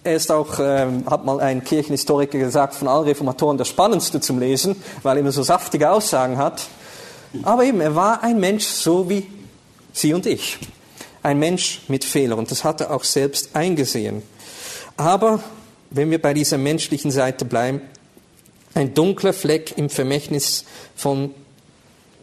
er 0.05 0.15
ist 0.15 0.31
auch, 0.31 0.59
ähm, 0.59 1.03
hat 1.09 1.25
mal 1.25 1.39
ein 1.39 1.63
Kirchenhistoriker 1.63 2.37
gesagt, 2.37 2.75
von 2.75 2.87
allen 2.87 3.05
Reformatoren 3.05 3.57
der 3.57 3.65
spannendste 3.65 4.21
zum 4.21 4.39
Lesen, 4.39 4.75
weil 5.03 5.17
er 5.17 5.21
immer 5.21 5.31
so 5.31 5.43
saftige 5.43 5.89
Aussagen 5.89 6.37
hat. 6.37 6.61
Aber 7.43 7.63
eben, 7.63 7.81
er 7.81 7.95
war 7.95 8.23
ein 8.23 8.39
Mensch 8.39 8.65
so 8.65 9.09
wie 9.09 9.27
Sie 9.93 10.13
und 10.13 10.25
ich. 10.25 10.59
Ein 11.23 11.39
Mensch 11.39 11.81
mit 11.87 12.03
Fehlern 12.03 12.37
und 12.37 12.51
das 12.51 12.63
hat 12.63 12.81
er 12.81 12.91
auch 12.91 13.03
selbst 13.03 13.55
eingesehen. 13.55 14.21
Aber 14.95 15.41
wenn 15.89 16.11
wir 16.11 16.21
bei 16.21 16.33
dieser 16.33 16.57
menschlichen 16.57 17.09
Seite 17.11 17.45
bleiben, 17.45 17.81
ein 18.75 18.93
dunkler 18.93 19.33
Fleck 19.33 19.77
im 19.77 19.89
Vermächtnis 19.89 20.65
von 20.95 21.31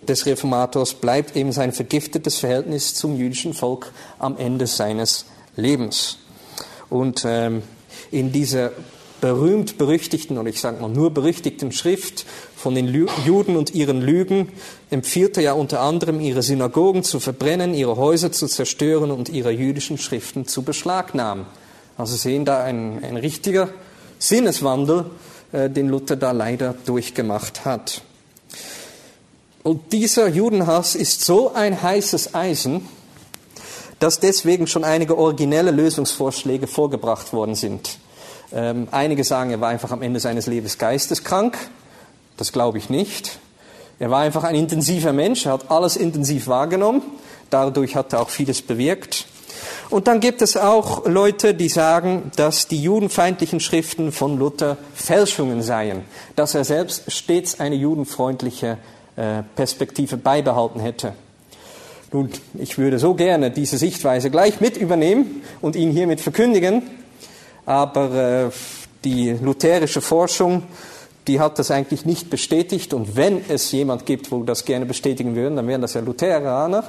des 0.03 0.27
Reformators 0.27 0.95
bleibt 0.95 1.37
eben 1.37 1.53
sein 1.53 1.73
vergiftetes 1.73 2.39
Verhältnis 2.39 2.95
zum 2.95 3.17
jüdischen 3.17 3.55
Volk 3.55 3.93
am 4.19 4.37
Ende 4.37 4.67
seines 4.67 5.27
Lebens. 5.57 6.19
Und 6.93 7.23
ähm, 7.25 7.63
in 8.11 8.33
dieser 8.33 8.73
berühmt-berüchtigten, 9.23 10.37
oder 10.37 10.51
ich 10.51 10.61
sage 10.61 10.83
mal 10.83 10.91
nur 10.91 11.11
berüchtigten 11.11 11.73
Schrift 11.73 12.27
von 12.55 12.75
den 12.75 12.87
Juden 13.25 13.57
und 13.57 13.75
ihren 13.75 14.03
Lügen 14.03 14.51
empfiehlt 14.91 15.39
er 15.39 15.43
ja 15.43 15.53
unter 15.55 15.81
anderem, 15.81 16.21
ihre 16.21 16.43
Synagogen 16.43 17.03
zu 17.03 17.19
verbrennen, 17.19 17.73
ihre 17.73 17.97
Häuser 17.97 18.31
zu 18.31 18.47
zerstören 18.47 19.11
und 19.11 19.31
ihre 19.31 19.53
jüdischen 19.53 19.97
Schriften 19.97 20.47
zu 20.47 20.65
beschlagnahmen. 20.65 21.47
Also 21.97 22.17
sehen 22.17 22.45
da 22.45 22.63
ein, 22.63 23.03
ein 23.03 23.17
richtiger 23.17 23.71
Sinneswandel, 24.19 25.07
äh, 25.53 25.71
den 25.71 25.89
Luther 25.89 26.17
da 26.17 26.33
leider 26.33 26.75
durchgemacht 26.85 27.65
hat. 27.65 28.03
Und 29.63 29.95
dieser 29.95 30.29
Judenhass 30.29 30.95
ist 30.95 31.25
so 31.25 31.55
ein 31.55 31.81
heißes 31.81 32.35
Eisen, 32.35 32.87
dass 34.03 34.19
deswegen 34.19 34.67
schon 34.67 34.83
einige 34.83 35.17
originelle 35.17 35.71
Lösungsvorschläge 35.71 36.67
vorgebracht 36.67 37.33
worden 37.33 37.55
sind. 37.55 37.99
Ähm, 38.53 38.89
einige 38.91 39.23
sagen, 39.23 39.53
er 39.53 39.61
war 39.61 39.69
einfach 39.69 39.93
am 39.93 40.03
Ende 40.03 40.19
seines 40.19 40.49
Lebens 40.49 40.77
geisteskrank. 40.77 41.57
Das 42.37 42.51
glaube 42.53 42.79
ich 42.79 42.91
nicht. 42.91 43.39
Er 44.01 44.11
war 44.11 44.23
einfach 44.23 44.43
ein 44.43 44.57
intensiver 44.57 45.13
Mensch, 45.13 45.47
er 45.47 45.53
hat 45.53 45.71
alles 45.71 45.95
intensiv 45.95 46.49
wahrgenommen. 46.49 47.03
Dadurch 47.51 47.95
hat 47.95 48.13
er 48.13 48.23
auch 48.23 48.31
vieles 48.31 48.61
bewirkt. 48.61 49.27
Und 49.89 50.09
dann 50.09 50.19
gibt 50.19 50.43
es 50.43 50.57
auch 50.57 51.07
Leute, 51.07 51.55
die 51.55 51.69
sagen, 51.69 52.33
dass 52.35 52.67
die 52.67 52.83
judenfeindlichen 52.83 53.61
Schriften 53.61 54.11
von 54.11 54.37
Luther 54.37 54.79
Fälschungen 54.95 55.63
seien, 55.63 56.03
dass 56.35 56.57
er 56.57 56.65
selbst 56.65 57.13
stets 57.13 57.61
eine 57.61 57.77
judenfreundliche 57.77 58.79
äh, 59.15 59.43
Perspektive 59.55 60.17
beibehalten 60.17 60.81
hätte. 60.81 61.13
Nun, 62.13 62.29
ich 62.59 62.77
würde 62.77 62.99
so 62.99 63.15
gerne 63.15 63.51
diese 63.51 63.79
Sichtweise 63.79 64.31
gleich 64.31 64.61
mit 64.61 64.77
übernehmen 64.77 65.43
und 65.63 65.77
ihn 65.77 65.91
hiermit 65.91 66.21
verkündigen, 66.21 66.83
aber 67.65 68.51
äh, 68.51 68.51
die 69.03 69.31
lutherische 69.31 70.03
Forschung, 70.03 70.65
die 71.27 71.41
hat 71.41 71.59
das 71.59 71.71
eigentlich 71.71 72.05
nicht 72.05 72.29
bestätigt 72.29 72.93
und 72.93 73.17
wenn 73.17 73.43
es 73.49 73.73
jemand 73.73 74.05
gibt, 74.05 74.31
wo 74.31 74.43
das 74.43 74.67
gerne 74.67 74.85
bestätigen 74.85 75.35
würden, 75.35 75.57
dann 75.57 75.67
wären 75.67 75.81
das 75.81 75.95
ja 75.95 76.03
Lutheraner. 76.03 76.85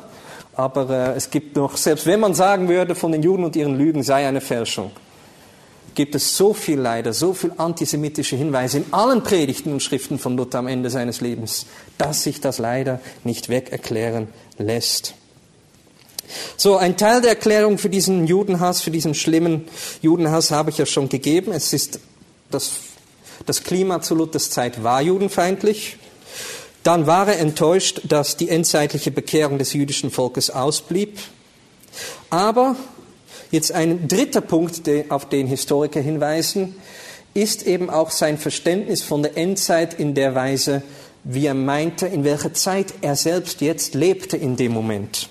Aber 0.56 0.90
äh, 0.90 1.14
es 1.16 1.30
gibt 1.30 1.56
noch, 1.56 1.78
selbst 1.78 2.06
wenn 2.06 2.20
man 2.20 2.34
sagen 2.34 2.68
würde, 2.68 2.94
von 2.94 3.14
den 3.14 3.24
Juden 3.24 3.46
und 3.46 3.56
ihren 3.56 3.78
Lügen 3.78 4.04
sei 4.04 4.28
eine 4.28 4.42
Fälschung, 4.42 4.92
gibt 5.96 6.16
es 6.16 6.36
so 6.36 6.54
viel 6.54 6.80
leider, 6.80 7.14
so 7.14 7.34
viel 7.34 7.54
antisemitische 7.58 8.36
Hinweise 8.36 8.80
in 8.80 8.86
allen 8.92 9.24
Predigten 9.24 9.72
und 9.72 9.82
Schriften 9.82 10.20
von 10.20 10.36
Luther 10.36 10.60
am 10.60 10.68
Ende 10.68 10.90
seines 10.90 11.22
Lebens, 11.22 11.66
dass 11.98 12.24
sich 12.24 12.42
das 12.42 12.58
leider 12.58 13.00
nicht 13.24 13.50
wegerklären 13.50 14.28
lässt. 14.58 15.14
So, 16.58 16.78
ein 16.78 16.98
Teil 16.98 17.22
der 17.22 17.32
Erklärung 17.32 17.78
für 17.78 17.90
diesen 17.90 18.28
Judenhass, 18.28 18.82
für 18.82 18.92
diesen 18.92 19.14
schlimmen 19.14 19.66
Judenhass 20.02 20.52
habe 20.52 20.70
ich 20.70 20.78
ja 20.78 20.86
schon 20.86 21.10
gegeben. 21.10 21.52
Es 21.52 21.74
ist 21.74 22.00
das, 22.50 22.72
das 23.46 23.64
Klima 23.64 24.02
zu 24.02 24.16
Luthers 24.16 24.50
Zeit 24.50 24.84
war 24.84 25.02
judenfeindlich. 25.02 25.98
Dann 26.84 27.08
war 27.08 27.28
er 27.28 27.40
enttäuscht, 27.40 28.02
dass 28.04 28.36
die 28.36 28.50
endzeitliche 28.50 29.12
Bekehrung 29.12 29.58
des 29.58 29.74
jüdischen 29.74 30.12
Volkes 30.12 30.50
ausblieb. 30.50 31.20
Aber 32.30 32.76
jetzt 33.52 33.72
ein 33.72 34.08
dritter 34.08 34.42
Punkt, 34.42 34.82
auf 35.10 35.30
den 35.30 35.48
Historiker 35.48 36.02
hinweisen, 36.02 36.76
ist 37.34 37.66
eben 37.66 37.90
auch 37.90 38.12
sein 38.12 38.38
Verständnis 38.38 39.02
von 39.02 39.24
der 39.24 39.38
Endzeit 39.38 39.94
in 39.94 40.14
der 40.14 40.36
Weise, 40.36 40.84
wie 41.24 41.46
er 41.46 41.54
meinte, 41.54 42.08
in 42.08 42.24
welcher 42.24 42.54
Zeit 42.54 42.94
er 43.02 43.16
selbst 43.16 43.62
jetzt 43.62 43.96
lebte 43.96 44.38
in 44.38 44.56
dem 44.56 44.74
Moment. 44.74 45.30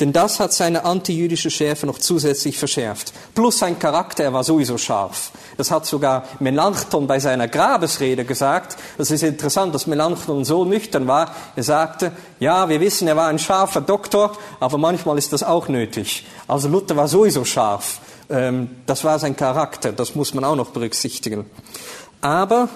Denn 0.00 0.12
das 0.12 0.40
hat 0.40 0.52
seine 0.52 0.84
antijüdische 0.84 1.50
Schärfe 1.50 1.86
noch 1.86 1.98
zusätzlich 1.98 2.58
verschärft. 2.58 3.12
Plus 3.34 3.58
sein 3.58 3.78
Charakter, 3.78 4.24
er 4.24 4.32
war 4.32 4.44
sowieso 4.44 4.78
scharf. 4.78 5.30
Das 5.56 5.70
hat 5.70 5.86
sogar 5.86 6.24
Melanchthon 6.40 7.06
bei 7.06 7.20
seiner 7.20 7.48
Grabesrede 7.48 8.24
gesagt. 8.24 8.76
Das 8.98 9.10
ist 9.10 9.22
interessant, 9.22 9.74
dass 9.74 9.86
Melanchthon 9.86 10.44
so 10.44 10.64
nüchtern 10.64 11.06
war. 11.06 11.34
Er 11.54 11.62
sagte, 11.62 12.12
ja, 12.40 12.68
wir 12.68 12.80
wissen, 12.80 13.06
er 13.08 13.16
war 13.16 13.28
ein 13.28 13.38
scharfer 13.38 13.80
Doktor, 13.80 14.36
aber 14.58 14.78
manchmal 14.78 15.18
ist 15.18 15.32
das 15.32 15.42
auch 15.42 15.68
nötig. 15.68 16.26
Also 16.48 16.68
Luther 16.68 16.96
war 16.96 17.06
sowieso 17.06 17.44
scharf. 17.44 18.00
Ähm, 18.28 18.70
das 18.86 19.04
war 19.04 19.18
sein 19.18 19.36
Charakter, 19.36 19.92
das 19.92 20.14
muss 20.14 20.34
man 20.34 20.44
auch 20.44 20.56
noch 20.56 20.70
berücksichtigen. 20.70 21.46
Aber 22.20 22.68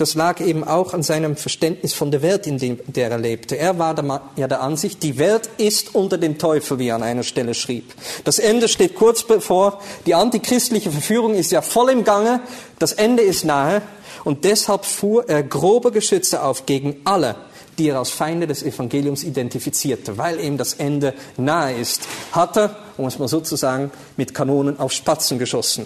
das 0.00 0.14
lag 0.14 0.40
eben 0.40 0.64
auch 0.64 0.94
an 0.94 1.02
seinem 1.02 1.36
Verständnis 1.36 1.92
von 1.92 2.10
der 2.10 2.22
Welt, 2.22 2.46
in 2.46 2.78
der 2.86 3.10
er 3.10 3.18
lebte. 3.18 3.58
Er 3.58 3.78
war 3.78 3.94
ja 4.36 4.48
der 4.48 4.62
Ansicht, 4.62 5.02
die 5.02 5.18
Welt 5.18 5.50
ist 5.58 5.94
unter 5.94 6.16
dem 6.16 6.38
Teufel, 6.38 6.78
wie 6.78 6.88
er 6.88 6.94
an 6.94 7.02
einer 7.02 7.22
Stelle 7.22 7.54
schrieb. 7.54 7.92
Das 8.24 8.38
Ende 8.38 8.68
steht 8.68 8.94
kurz 8.94 9.22
bevor, 9.24 9.80
die 10.06 10.14
antichristliche 10.14 10.90
Verführung 10.90 11.34
ist 11.34 11.52
ja 11.52 11.60
voll 11.60 11.90
im 11.90 12.04
Gange, 12.04 12.40
das 12.78 12.92
Ende 12.92 13.22
ist 13.22 13.44
nahe 13.44 13.82
und 14.24 14.44
deshalb 14.44 14.86
fuhr 14.86 15.28
er 15.28 15.42
grobe 15.42 15.92
Geschütze 15.92 16.42
auf 16.42 16.64
gegen 16.64 16.96
alle, 17.04 17.36
die 17.78 17.90
er 17.90 17.98
als 17.98 18.10
Feinde 18.10 18.46
des 18.46 18.62
Evangeliums 18.62 19.22
identifizierte, 19.22 20.16
weil 20.16 20.40
eben 20.40 20.56
das 20.56 20.74
Ende 20.74 21.12
nahe 21.36 21.74
ist, 21.74 22.02
hat 22.32 22.56
er, 22.56 22.76
um 22.96 23.06
es 23.06 23.18
mal 23.18 23.28
so 23.28 23.40
zu 23.40 23.56
sagen, 23.56 23.90
mit 24.16 24.32
Kanonen 24.32 24.78
auf 24.78 24.92
Spatzen 24.92 25.38
geschossen. 25.38 25.84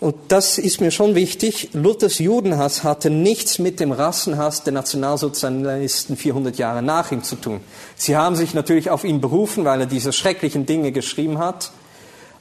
Und 0.00 0.14
das 0.28 0.58
ist 0.58 0.80
mir 0.80 0.92
schon 0.92 1.16
wichtig. 1.16 1.70
Luthers 1.72 2.18
Judenhass 2.18 2.84
hatte 2.84 3.10
nichts 3.10 3.58
mit 3.58 3.80
dem 3.80 3.90
Rassenhass 3.90 4.62
der 4.62 4.72
Nationalsozialisten 4.72 6.16
400 6.16 6.56
Jahre 6.56 6.82
nach 6.82 7.10
ihm 7.10 7.24
zu 7.24 7.34
tun. 7.34 7.60
Sie 7.96 8.16
haben 8.16 8.36
sich 8.36 8.54
natürlich 8.54 8.90
auf 8.90 9.02
ihn 9.02 9.20
berufen, 9.20 9.64
weil 9.64 9.80
er 9.80 9.86
diese 9.86 10.12
schrecklichen 10.12 10.66
Dinge 10.66 10.92
geschrieben 10.92 11.38
hat. 11.38 11.72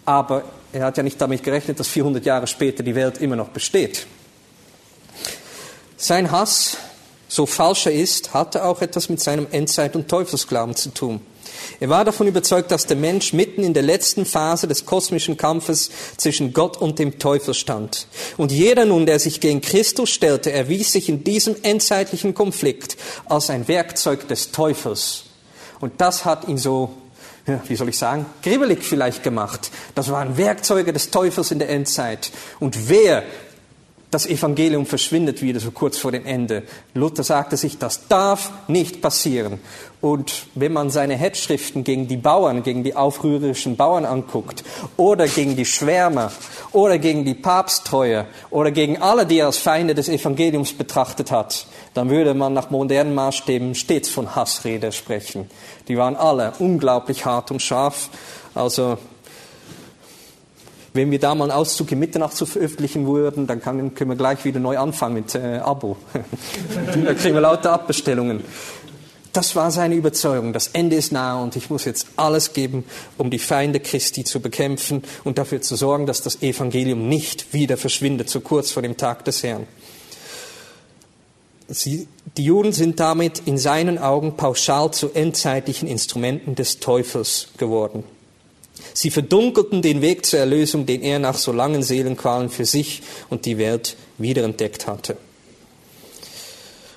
Aber 0.05 0.43
er 0.71 0.85
hat 0.85 0.97
ja 0.97 1.03
nicht 1.03 1.19
damit 1.19 1.41
gerechnet, 1.41 1.79
dass 1.79 1.87
400 1.87 2.23
Jahre 2.25 2.45
später 2.45 2.83
die 2.83 2.93
Welt 2.93 3.17
immer 3.19 3.35
noch 3.35 3.49
besteht. 3.49 4.05
Sein 5.97 6.29
Hass 6.29 6.77
so 7.27 7.45
falsch 7.45 7.87
er 7.87 7.93
ist, 7.93 8.33
hatte 8.33 8.63
auch 8.63 8.81
etwas 8.81 9.09
mit 9.09 9.19
seinem 9.19 9.47
Endzeit- 9.51 9.95
und 9.95 10.07
Teufelsglauben 10.07 10.75
zu 10.75 10.93
tun. 10.93 11.19
Er 11.79 11.89
war 11.89 12.05
davon 12.05 12.27
überzeugt, 12.27 12.71
dass 12.71 12.85
der 12.85 12.97
Mensch 12.97 13.33
mitten 13.33 13.63
in 13.63 13.73
der 13.73 13.83
letzten 13.83 14.25
Phase 14.25 14.67
des 14.67 14.85
kosmischen 14.85 15.37
Kampfes 15.37 15.89
zwischen 16.17 16.53
Gott 16.53 16.77
und 16.77 16.99
dem 16.99 17.19
Teufel 17.19 17.53
stand. 17.53 18.07
Und 18.37 18.51
jeder 18.51 18.85
nun, 18.85 19.05
der 19.05 19.19
sich 19.19 19.39
gegen 19.39 19.61
Christus 19.61 20.09
stellte, 20.09 20.51
erwies 20.51 20.91
sich 20.91 21.09
in 21.09 21.23
diesem 21.23 21.55
endzeitlichen 21.61 22.33
Konflikt 22.33 22.97
als 23.25 23.49
ein 23.49 23.67
Werkzeug 23.67 24.27
des 24.27 24.51
Teufels. 24.51 25.23
Und 25.79 26.01
das 26.01 26.25
hat 26.25 26.47
ihn 26.47 26.57
so, 26.57 26.89
wie 27.67 27.75
soll 27.75 27.89
ich 27.89 27.97
sagen, 27.97 28.25
kribbelig 28.41 28.83
vielleicht 28.83 29.23
gemacht. 29.23 29.71
Das 29.95 30.09
waren 30.09 30.37
Werkzeuge 30.37 30.93
des 30.93 31.11
Teufels 31.11 31.51
in 31.51 31.59
der 31.59 31.69
Endzeit. 31.69 32.31
Und 32.59 32.89
wer 32.89 33.23
das 34.09 34.25
Evangelium 34.25 34.85
verschwindet 34.85 35.41
wieder 35.41 35.59
so 35.59 35.71
kurz 35.71 35.97
vor 35.97 36.13
dem 36.13 36.25
Ende. 36.25 36.63
Luther 36.93 37.23
sagte 37.23 37.57
sich, 37.57 37.77
das 37.77 38.07
darf 38.07 38.51
nicht 38.67 39.01
passieren. 39.01 39.59
Und 39.99 40.45
wenn 40.55 40.71
man 40.71 40.89
seine 40.89 41.15
Hetzschriften 41.15 41.83
gegen 41.83 42.07
die 42.07 42.15
Bauern, 42.15 42.63
gegen 42.63 42.83
die 42.83 42.95
aufrührerischen 42.95 43.75
Bauern 43.75 44.05
anguckt, 44.05 44.63
oder 44.95 45.27
gegen 45.27 45.57
die 45.57 45.65
Schwärmer, 45.65 46.31
oder 46.71 46.99
gegen 46.99 47.25
die 47.25 47.33
Papsttreue, 47.33 48.25
oder 48.49 48.71
gegen 48.71 49.01
alle, 49.01 49.25
die 49.25 49.39
er 49.39 49.47
als 49.47 49.57
Feinde 49.57 49.93
des 49.93 50.07
Evangeliums 50.07 50.71
betrachtet 50.71 51.31
hat, 51.31 51.65
dann 51.93 52.09
würde 52.09 52.33
man 52.33 52.53
nach 52.53 52.69
modernen 52.69 53.13
Maßstäben 53.13 53.75
stets 53.75 54.09
von 54.09 54.35
Hassrede 54.35 54.93
sprechen. 54.93 55.49
Die 55.89 55.97
waren 55.97 56.15
alle 56.15 56.53
unglaublich 56.59 57.25
hart 57.25 57.51
und 57.51 57.61
scharf. 57.61 58.09
Also 58.55 58.97
wenn 60.97 61.11
wir 61.11 61.19
da 61.19 61.33
mal 61.33 61.45
einen 61.45 61.57
Auszug 61.57 61.91
in 61.93 61.99
Mitternacht 61.99 62.35
zu 62.35 62.45
veröffentlichen 62.45 63.07
würden, 63.07 63.47
dann 63.47 63.61
kann, 63.61 63.95
können 63.95 64.09
wir 64.09 64.17
gleich 64.17 64.43
wieder 64.43 64.59
neu 64.59 64.77
anfangen 64.77 65.13
mit 65.13 65.33
äh, 65.35 65.59
Abo. 65.59 65.95
da 67.05 67.13
kriegen 67.13 67.35
wir 67.35 67.41
lauter 67.41 67.71
Abbestellungen. 67.71 68.43
Das 69.31 69.55
war 69.55 69.69
seine 69.69 69.95
Überzeugung. 69.95 70.51
Das 70.51 70.69
Ende 70.69 70.95
ist 70.95 71.11
nahe 71.11 71.41
und 71.41 71.55
ich 71.55 71.69
muss 71.69 71.85
jetzt 71.85 72.07
alles 72.15 72.53
geben, 72.53 72.83
um 73.17 73.29
die 73.29 73.39
Feinde 73.39 73.79
Christi 73.79 74.23
zu 74.23 74.39
bekämpfen 74.39 75.03
und 75.23 75.37
dafür 75.37 75.61
zu 75.61 75.75
sorgen, 75.75 76.07
dass 76.07 76.23
das 76.23 76.41
Evangelium 76.41 77.07
nicht 77.07 77.53
wieder 77.53 77.77
verschwindet, 77.77 78.29
so 78.29 78.41
kurz 78.41 78.71
vor 78.71 78.81
dem 78.81 78.97
Tag 78.97 79.23
des 79.25 79.43
Herrn. 79.43 79.67
Sie, 81.67 82.07
die 82.35 82.45
Juden 82.45 82.71
sind 82.71 82.99
damit 82.99 83.43
in 83.45 83.57
seinen 83.57 83.99
Augen 83.99 84.37
pauschal 84.37 84.91
zu 84.91 85.11
endzeitlichen 85.11 85.87
Instrumenten 85.87 86.55
des 86.55 86.79
Teufels 86.79 87.49
geworden. 87.57 88.03
Sie 88.93 89.11
verdunkelten 89.11 89.81
den 89.81 90.01
Weg 90.01 90.25
zur 90.25 90.39
Erlösung, 90.39 90.85
den 90.85 91.01
er 91.01 91.19
nach 91.19 91.37
so 91.37 91.51
langen 91.51 91.83
Seelenqualen 91.83 92.49
für 92.49 92.65
sich 92.65 93.01
und 93.29 93.45
die 93.45 93.57
Welt 93.57 93.95
wiederentdeckt 94.17 94.87
hatte. 94.87 95.17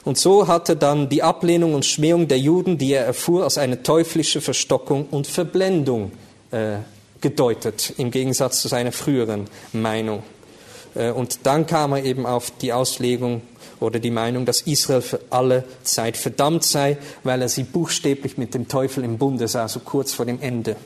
Und 0.04 0.18
so 0.18 0.48
hatte 0.48 0.76
dann 0.76 1.08
die 1.08 1.22
Ablehnung 1.22 1.74
und 1.74 1.84
Schmähung 1.84 2.26
der 2.26 2.38
Juden, 2.38 2.78
die 2.78 2.92
er 2.92 3.04
erfuhr, 3.04 3.44
als 3.44 3.58
eine 3.58 3.82
teuflische 3.82 4.40
Verstockung 4.40 5.06
und 5.10 5.26
Verblendung 5.26 6.12
äh, 6.50 6.78
gedeutet, 7.20 7.94
im 7.98 8.10
Gegensatz 8.10 8.62
zu 8.62 8.68
seiner 8.68 8.92
früheren 8.92 9.46
Meinung. 9.72 10.22
Äh, 10.94 11.10
und 11.10 11.40
dann 11.44 11.66
kam 11.66 11.92
er 11.92 12.04
eben 12.04 12.26
auf 12.26 12.50
die 12.62 12.72
Auslegung 12.72 13.42
oder 13.78 13.98
die 13.98 14.10
Meinung, 14.10 14.46
dass 14.46 14.62
Israel 14.62 15.02
für 15.02 15.20
alle 15.30 15.64
Zeit 15.82 16.16
verdammt 16.16 16.64
sei, 16.64 16.98
weil 17.22 17.42
er 17.42 17.48
sie 17.48 17.64
buchstäblich 17.64 18.38
mit 18.38 18.54
dem 18.54 18.68
Teufel 18.68 19.04
im 19.04 19.18
Bunde 19.18 19.48
sah, 19.48 19.68
so 19.68 19.80
kurz 19.80 20.12
vor 20.12 20.26
dem 20.26 20.40
Ende. 20.40 20.76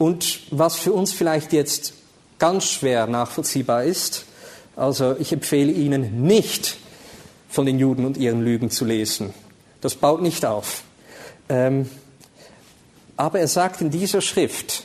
Und 0.00 0.40
was 0.50 0.76
für 0.76 0.94
uns 0.94 1.12
vielleicht 1.12 1.52
jetzt 1.52 1.92
ganz 2.38 2.64
schwer 2.64 3.06
nachvollziehbar 3.06 3.84
ist, 3.84 4.24
also 4.74 5.14
ich 5.18 5.30
empfehle 5.30 5.70
Ihnen 5.70 6.22
nicht 6.22 6.78
von 7.50 7.66
den 7.66 7.78
Juden 7.78 8.06
und 8.06 8.16
ihren 8.16 8.40
Lügen 8.40 8.70
zu 8.70 8.86
lesen. 8.86 9.34
Das 9.82 9.96
baut 9.96 10.22
nicht 10.22 10.46
auf. 10.46 10.84
Ähm, 11.50 11.90
aber 13.18 13.40
er 13.40 13.48
sagt 13.48 13.82
in 13.82 13.90
dieser 13.90 14.22
Schrift, 14.22 14.84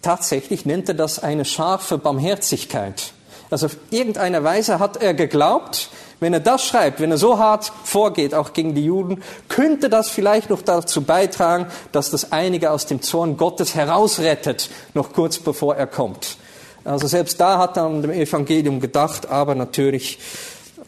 tatsächlich 0.00 0.66
nennt 0.66 0.88
er 0.88 0.96
das 0.96 1.20
eine 1.20 1.44
scharfe 1.44 1.96
Barmherzigkeit. 1.96 3.12
Also 3.48 3.66
auf 3.66 3.76
irgendeine 3.90 4.42
Weise 4.42 4.80
hat 4.80 4.96
er 4.96 5.14
geglaubt, 5.14 5.88
wenn 6.22 6.32
er 6.32 6.40
das 6.40 6.64
schreibt, 6.64 7.00
wenn 7.00 7.10
er 7.10 7.18
so 7.18 7.38
hart 7.38 7.72
vorgeht, 7.84 8.34
auch 8.34 8.52
gegen 8.52 8.74
die 8.74 8.84
Juden, 8.84 9.22
könnte 9.48 9.90
das 9.90 10.08
vielleicht 10.08 10.50
noch 10.50 10.62
dazu 10.62 11.02
beitragen, 11.02 11.66
dass 11.90 12.10
das 12.10 12.32
einige 12.32 12.70
aus 12.70 12.86
dem 12.86 13.02
Zorn 13.02 13.36
Gottes 13.36 13.74
herausrettet, 13.74 14.70
noch 14.94 15.12
kurz 15.12 15.38
bevor 15.38 15.76
er 15.76 15.86
kommt. 15.86 16.36
Also 16.84 17.06
selbst 17.06 17.40
da 17.40 17.58
hat 17.58 17.76
er 17.76 17.84
an 17.84 18.02
dem 18.02 18.10
Evangelium 18.10 18.80
gedacht, 18.80 19.28
aber 19.28 19.54
natürlich 19.54 20.18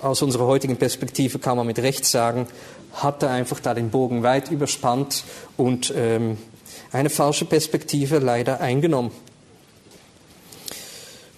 aus 0.01 0.23
unserer 0.23 0.47
heutigen 0.47 0.77
Perspektive 0.77 1.39
kann 1.39 1.57
man 1.57 1.67
mit 1.67 1.79
Recht 1.79 2.05
sagen, 2.05 2.47
hat 2.93 3.23
er 3.23 3.31
einfach 3.31 3.61
da 3.61 3.75
den 3.75 3.91
Bogen 3.91 4.23
weit 4.23 4.51
überspannt 4.51 5.25
und 5.57 5.93
ähm, 5.97 6.39
eine 6.93 7.11
falsche 7.11 7.45
Perspektive 7.45 8.19
leider 8.19 8.61
eingenommen. 8.61 9.11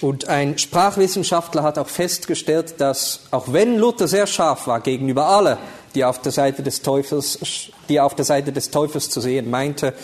Und 0.00 0.28
ein 0.28 0.58
Sprachwissenschaftler 0.58 1.62
hat 1.62 1.78
auch 1.78 1.88
festgestellt, 1.88 2.74
dass 2.78 3.20
auch 3.30 3.52
wenn 3.52 3.78
Luther 3.78 4.06
sehr 4.06 4.26
scharf 4.26 4.66
war 4.66 4.80
gegenüber 4.80 5.26
alle, 5.26 5.56
die 5.94 6.04
auf 6.04 6.20
der 6.20 6.32
Seite 6.32 6.62
des 6.62 6.82
Teufels, 6.82 7.38
die 7.88 7.98
auf 7.98 8.14
der 8.14 8.26
Seite 8.26 8.52
des 8.52 8.70
Teufels 8.70 9.08
zu 9.08 9.22
sehen 9.22 9.48
meinte, 9.48 9.94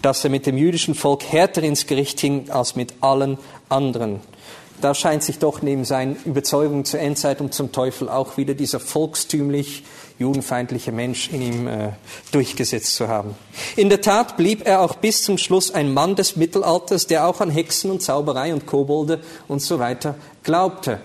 dass 0.00 0.24
er 0.24 0.30
mit 0.30 0.46
dem 0.46 0.56
jüdischen 0.56 0.94
Volk 0.94 1.24
härter 1.24 1.62
ins 1.62 1.86
Gericht 1.86 2.20
hing 2.20 2.50
als 2.50 2.74
mit 2.74 2.94
allen 3.02 3.36
anderen. 3.68 4.20
Da 4.80 4.94
scheint 4.94 5.22
sich 5.22 5.38
doch 5.38 5.60
neben 5.60 5.84
seinen 5.84 6.16
Überzeugungen 6.24 6.86
zur 6.86 7.00
Endzeit 7.00 7.40
und 7.40 7.52
zum 7.52 7.70
Teufel 7.70 8.08
auch 8.08 8.38
wieder 8.38 8.54
dieser 8.54 8.80
volkstümlich 8.80 9.84
judenfeindliche 10.18 10.92
Mensch 10.92 11.28
in 11.30 11.42
ihm 11.42 11.66
äh, 11.66 11.90
durchgesetzt 12.30 12.94
zu 12.94 13.08
haben. 13.08 13.34
In 13.76 13.88
der 13.88 14.00
Tat 14.00 14.36
blieb 14.36 14.66
er 14.66 14.80
auch 14.80 14.94
bis 14.96 15.22
zum 15.22 15.38
Schluss 15.38 15.72
ein 15.72 15.92
Mann 15.92 16.14
des 16.14 16.36
Mittelalters, 16.36 17.06
der 17.06 17.26
auch 17.26 17.40
an 17.40 17.50
Hexen 17.50 17.90
und 17.90 18.02
Zauberei 18.02 18.52
und 18.52 18.66
Kobolde 18.66 19.20
und 19.48 19.60
so 19.60 19.78
weiter 19.78 20.14
glaubte. 20.42 21.00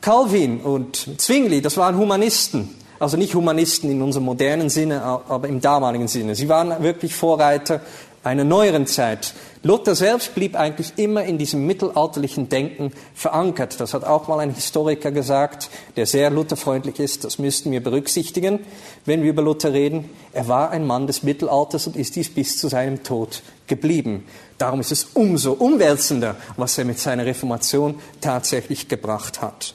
Calvin 0.00 0.60
und 0.60 1.20
Zwingli, 1.20 1.62
das 1.62 1.76
waren 1.76 1.96
Humanisten. 1.96 2.76
Also 2.98 3.16
nicht 3.16 3.34
Humanisten 3.34 3.90
in 3.90 4.00
unserem 4.00 4.24
modernen 4.24 4.70
Sinne, 4.70 5.02
aber 5.02 5.48
im 5.48 5.60
damaligen 5.60 6.08
Sinne. 6.08 6.34
Sie 6.34 6.48
waren 6.48 6.82
wirklich 6.82 7.14
Vorreiter 7.14 7.80
einer 8.22 8.44
neueren 8.44 8.86
Zeit. 8.86 9.34
Luther 9.64 9.94
selbst 9.94 10.34
blieb 10.34 10.56
eigentlich 10.56 10.94
immer 10.96 11.24
in 11.24 11.38
diesem 11.38 11.64
mittelalterlichen 11.66 12.48
Denken 12.48 12.92
verankert. 13.14 13.78
Das 13.78 13.94
hat 13.94 14.02
auch 14.02 14.26
mal 14.26 14.40
ein 14.40 14.52
Historiker 14.52 15.12
gesagt, 15.12 15.70
der 15.94 16.06
sehr 16.06 16.30
lutherfreundlich 16.30 16.98
ist. 16.98 17.22
Das 17.22 17.38
müssten 17.38 17.70
wir 17.70 17.80
berücksichtigen, 17.80 18.58
wenn 19.04 19.22
wir 19.22 19.30
über 19.30 19.42
Luther 19.42 19.72
reden. 19.72 20.10
Er 20.32 20.48
war 20.48 20.70
ein 20.70 20.84
Mann 20.84 21.06
des 21.06 21.22
Mittelalters 21.22 21.86
und 21.86 21.94
ist 21.94 22.16
dies 22.16 22.34
bis 22.34 22.56
zu 22.58 22.66
seinem 22.66 23.04
Tod 23.04 23.42
geblieben. 23.68 24.26
Darum 24.58 24.80
ist 24.80 24.90
es 24.90 25.04
umso 25.14 25.52
umwälzender, 25.52 26.34
was 26.56 26.76
er 26.76 26.84
mit 26.84 26.98
seiner 26.98 27.24
Reformation 27.24 28.00
tatsächlich 28.20 28.88
gebracht 28.88 29.42
hat. 29.42 29.74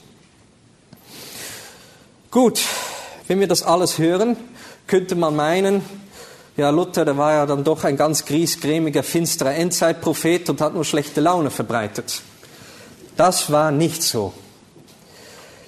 Gut, 2.30 2.60
wenn 3.26 3.40
wir 3.40 3.48
das 3.48 3.62
alles 3.62 3.96
hören, 3.96 4.36
könnte 4.86 5.14
man 5.14 5.34
meinen, 5.34 5.82
ja, 6.58 6.70
Luther, 6.70 7.04
der 7.04 7.16
war 7.16 7.34
ja 7.34 7.46
dann 7.46 7.62
doch 7.62 7.84
ein 7.84 7.96
ganz 7.96 8.24
griesgrämiger, 8.24 9.04
finsterer 9.04 9.54
Endzeitprophet 9.54 10.50
und 10.50 10.60
hat 10.60 10.74
nur 10.74 10.84
schlechte 10.84 11.20
Laune 11.20 11.50
verbreitet. 11.50 12.20
Das 13.16 13.52
war 13.52 13.70
nicht 13.70 14.02
so. 14.02 14.32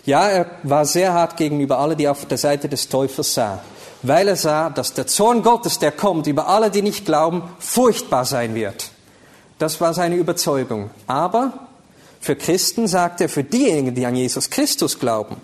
Ja, 0.05 0.29
er 0.29 0.47
war 0.65 0.85
sehr 0.85 1.13
hart 1.13 1.37
gegenüber 1.37 1.79
alle, 1.79 1.95
die 1.95 2.09
auf 2.09 2.27
der 2.27 2.39
Seite 2.39 2.69
des 2.69 2.89
Teufels 2.89 3.35
sah, 3.35 3.63
weil 4.03 4.27
er 4.27 4.35
sah, 4.35 4.69
dass 4.69 4.93
der 4.93 5.07
Zorn 5.07 5.45
Gottes, 5.45 5.79
der 5.79 5.93
kommt 5.93 6.27
über 6.27 6.49
alle, 6.49 6.73
die 6.73 6.83
nicht 6.83 7.07
glauben, 7.07 7.45
furchtbar 7.61 8.25
sein 8.25 8.57
wird. 8.57 8.91
Das 9.61 9.81
war 9.81 9.95
seine 9.95 10.17
Überzeugung. 10.17 10.91
Aber 11.07 11.53
für 12.21 12.35
Christen 12.35 12.89
sagt 12.89 13.21
er, 13.21 13.29
für 13.29 13.45
diejenigen, 13.45 13.95
die 13.95 14.07
an 14.07 14.17
Jesus 14.17 14.51
Christus 14.51 14.99
glauben, 14.99 15.37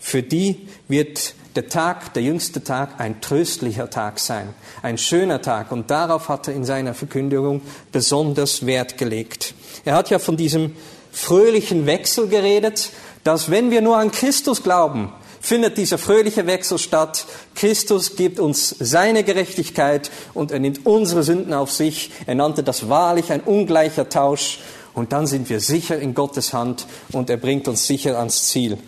für 0.00 0.22
die 0.22 0.66
wird 0.88 1.34
der 1.56 1.68
Tag, 1.68 2.14
der 2.14 2.22
jüngste 2.22 2.62
Tag, 2.62 3.00
ein 3.00 3.20
tröstlicher 3.20 3.90
Tag 3.90 4.18
sein, 4.18 4.54
ein 4.82 4.98
schöner 4.98 5.42
Tag. 5.42 5.72
Und 5.72 5.90
darauf 5.90 6.28
hat 6.28 6.48
er 6.48 6.54
in 6.54 6.64
seiner 6.64 6.94
Verkündigung 6.94 7.62
besonders 7.92 8.66
Wert 8.66 8.98
gelegt. 8.98 9.54
Er 9.84 9.94
hat 9.94 10.10
ja 10.10 10.18
von 10.18 10.36
diesem 10.36 10.76
fröhlichen 11.12 11.86
Wechsel 11.86 12.28
geredet, 12.28 12.90
dass 13.24 13.50
wenn 13.50 13.70
wir 13.70 13.80
nur 13.80 13.96
an 13.96 14.10
Christus 14.10 14.62
glauben, 14.62 15.12
findet 15.40 15.76
dieser 15.76 15.98
fröhliche 15.98 16.46
Wechsel 16.46 16.78
statt. 16.78 17.26
Christus 17.54 18.16
gibt 18.16 18.38
uns 18.38 18.74
seine 18.78 19.24
Gerechtigkeit 19.24 20.10
und 20.34 20.50
er 20.50 20.58
nimmt 20.58 20.84
unsere 20.86 21.22
Sünden 21.22 21.54
auf 21.54 21.72
sich. 21.72 22.10
Er 22.26 22.34
nannte 22.34 22.62
das 22.62 22.88
wahrlich 22.88 23.32
ein 23.32 23.40
ungleicher 23.40 24.08
Tausch. 24.08 24.60
Und 24.94 25.12
dann 25.12 25.26
sind 25.26 25.48
wir 25.48 25.60
sicher 25.60 25.98
in 25.98 26.14
Gottes 26.14 26.52
Hand 26.52 26.86
und 27.12 27.30
er 27.30 27.36
bringt 27.36 27.68
uns 27.68 27.86
sicher 27.86 28.18
ans 28.18 28.48
Ziel. 28.48 28.78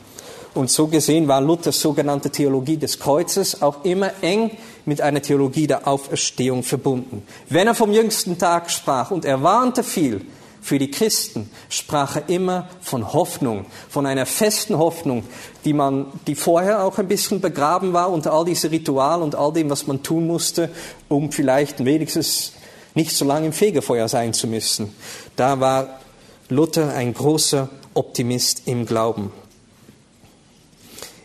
Und 0.54 0.70
so 0.70 0.88
gesehen 0.88 1.28
war 1.28 1.40
Luthers 1.40 1.80
sogenannte 1.80 2.30
Theologie 2.30 2.76
des 2.76 2.98
Kreuzes 2.98 3.62
auch 3.62 3.84
immer 3.84 4.10
eng 4.22 4.50
mit 4.84 5.00
einer 5.00 5.22
Theologie 5.22 5.66
der 5.66 5.86
Auferstehung 5.86 6.62
verbunden. 6.62 7.22
Wenn 7.48 7.68
er 7.68 7.74
vom 7.74 7.92
jüngsten 7.92 8.36
Tag 8.38 8.70
sprach 8.70 9.10
und 9.10 9.24
er 9.24 9.42
warnte 9.42 9.84
viel, 9.84 10.26
für 10.62 10.78
die 10.78 10.90
Christen 10.90 11.50
sprach 11.68 12.16
er 12.16 12.28
immer 12.28 12.68
von 12.82 13.12
Hoffnung, 13.12 13.64
von 13.88 14.06
einer 14.06 14.26
festen 14.26 14.76
Hoffnung, 14.76 15.24
die 15.64 15.72
man, 15.72 16.06
die 16.26 16.34
vorher 16.34 16.84
auch 16.84 16.98
ein 16.98 17.08
bisschen 17.08 17.40
begraben 17.40 17.92
war 17.92 18.10
unter 18.10 18.32
all 18.32 18.44
diese 18.44 18.70
Ritual 18.70 19.22
und 19.22 19.34
all 19.34 19.52
dem, 19.52 19.70
was 19.70 19.86
man 19.86 20.02
tun 20.02 20.26
musste, 20.26 20.70
um 21.08 21.32
vielleicht 21.32 21.84
wenigstens 21.84 22.52
nicht 22.94 23.16
so 23.16 23.24
lange 23.24 23.46
im 23.46 23.52
Fegefeuer 23.52 24.08
sein 24.08 24.34
zu 24.34 24.46
müssen. 24.48 24.94
Da 25.36 25.60
war 25.60 26.00
Luther 26.48 26.92
ein 26.94 27.14
großer 27.14 27.68
Optimist 27.94 28.62
im 28.66 28.84
Glauben. 28.84 29.32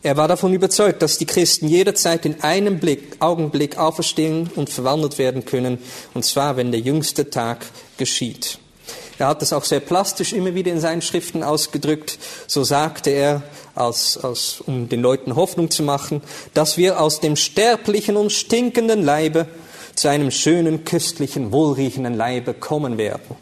Er 0.05 0.17
war 0.17 0.27
davon 0.27 0.53
überzeugt, 0.53 1.01
dass 1.01 1.17
die 1.17 1.25
Christen 1.25 1.67
jederzeit 1.67 2.27
in 2.27 2.43
einem 2.43 2.77
Blick, 2.77 3.15
Augenblick 3.21 3.79
auferstehen 3.79 4.51
und 4.55 4.69
verwandelt 4.69 5.17
werden 5.17 5.45
können, 5.45 5.79
und 6.13 6.23
zwar, 6.23 6.57
wenn 6.57 6.71
der 6.71 6.79
jüngste 6.79 7.31
Tag 7.31 7.65
geschieht. 7.97 8.59
Er 9.17 9.29
hat 9.29 9.41
das 9.41 9.51
auch 9.51 9.63
sehr 9.63 9.79
plastisch 9.79 10.33
immer 10.33 10.53
wieder 10.53 10.71
in 10.71 10.79
seinen 10.79 11.01
Schriften 11.01 11.41
ausgedrückt. 11.41 12.19
So 12.45 12.63
sagte 12.63 13.09
er, 13.09 13.41
als, 13.73 14.19
als, 14.19 14.61
um 14.67 14.89
den 14.89 15.01
Leuten 15.01 15.35
Hoffnung 15.35 15.71
zu 15.71 15.81
machen, 15.81 16.21
dass 16.53 16.77
wir 16.77 17.01
aus 17.01 17.19
dem 17.19 17.35
sterblichen 17.35 18.15
und 18.15 18.31
stinkenden 18.31 19.03
Leibe 19.03 19.47
zu 19.95 20.07
einem 20.07 20.29
schönen, 20.29 20.85
köstlichen, 20.85 21.51
wohlriechenden 21.51 22.13
Leibe 22.13 22.53
kommen 22.53 22.99
werden. 22.99 23.35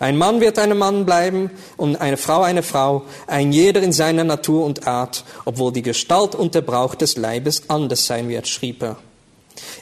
Ein 0.00 0.16
Mann 0.16 0.40
wird 0.40 0.58
ein 0.58 0.76
Mann 0.78 1.04
bleiben 1.04 1.50
und 1.76 2.00
eine 2.00 2.16
Frau 2.16 2.40
eine 2.40 2.62
Frau, 2.62 3.02
ein 3.26 3.52
jeder 3.52 3.82
in 3.82 3.92
seiner 3.92 4.24
Natur 4.24 4.64
und 4.64 4.86
Art, 4.86 5.24
obwohl 5.44 5.72
die 5.72 5.82
Gestalt 5.82 6.34
und 6.34 6.54
der 6.54 6.62
Brauch 6.62 6.94
des 6.94 7.18
Leibes 7.18 7.64
anders 7.68 8.06
sein 8.06 8.30
wird, 8.30 8.48
schrieb 8.48 8.82
er. 8.82 8.96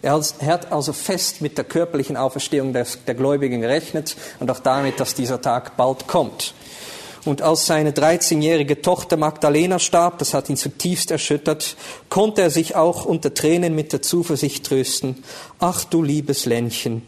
Er 0.03 0.21
hat 0.47 0.73
also 0.73 0.93
fest 0.93 1.41
mit 1.41 1.57
der 1.57 1.65
körperlichen 1.65 2.17
Auferstehung 2.17 2.73
der, 2.73 2.85
Gläubigen 3.15 3.61
gerechnet 3.61 4.17
und 4.41 4.51
auch 4.51 4.59
damit, 4.59 4.99
dass 4.99 5.15
dieser 5.15 5.41
Tag 5.41 5.77
bald 5.77 6.09
kommt. 6.09 6.53
Und 7.25 7.41
als 7.41 7.67
seine 7.67 7.93
13-jährige 7.93 8.83
Tochter 8.83 9.17
Magdalena 9.17 9.79
starb, 9.79 10.19
das 10.19 10.35
hat 10.35 10.49
ihn 10.49 10.57
zutiefst 10.57 11.13
erschüttert, 11.13 11.77
konnte 12.09 12.43
er 12.43 12.51
sich 12.51 12.75
auch 12.75 13.05
unter 13.05 13.35
Tränen 13.35 13.77
mit 13.77 13.93
der 13.93 14.03
Zuversicht 14.03 14.67
trösten, 14.67 15.23
ach 15.61 15.85
du 15.85 16.03
liebes 16.03 16.45
Ländchen, 16.45 17.03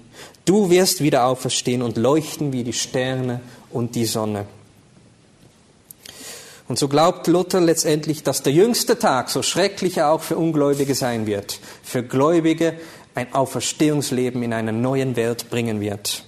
Du 0.50 0.68
wirst 0.68 1.00
wieder 1.00 1.26
auferstehen 1.26 1.80
und 1.80 1.96
leuchten 1.96 2.52
wie 2.52 2.64
die 2.64 2.72
Sterne 2.72 3.40
und 3.70 3.94
die 3.94 4.04
Sonne. 4.04 4.46
Und 6.66 6.76
so 6.76 6.88
glaubt 6.88 7.28
Luther 7.28 7.60
letztendlich, 7.60 8.24
dass 8.24 8.42
der 8.42 8.52
jüngste 8.52 8.98
Tag, 8.98 9.30
so 9.30 9.42
schrecklich 9.42 9.98
er 9.98 10.10
auch 10.10 10.22
für 10.22 10.36
Ungläubige 10.36 10.96
sein 10.96 11.28
wird, 11.28 11.60
für 11.84 12.02
Gläubige 12.02 12.74
ein 13.14 13.32
Auferstehungsleben 13.32 14.42
in 14.42 14.52
einer 14.52 14.72
neuen 14.72 15.14
Welt 15.14 15.50
bringen 15.50 15.80
wird. 15.80 16.24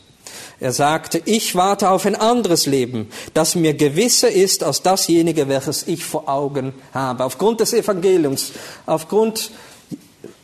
Er 0.60 0.70
sagte, 0.70 1.20
ich 1.24 1.56
warte 1.56 1.90
auf 1.90 2.06
ein 2.06 2.14
anderes 2.14 2.66
Leben, 2.66 3.10
das 3.34 3.56
mir 3.56 3.74
gewisser 3.74 4.30
ist 4.30 4.62
als 4.62 4.82
dasjenige, 4.82 5.48
welches 5.48 5.88
ich 5.88 6.04
vor 6.04 6.28
Augen 6.28 6.74
habe. 6.94 7.24
Aufgrund 7.24 7.58
des 7.58 7.72
Evangeliums, 7.72 8.52
aufgrund 8.86 9.50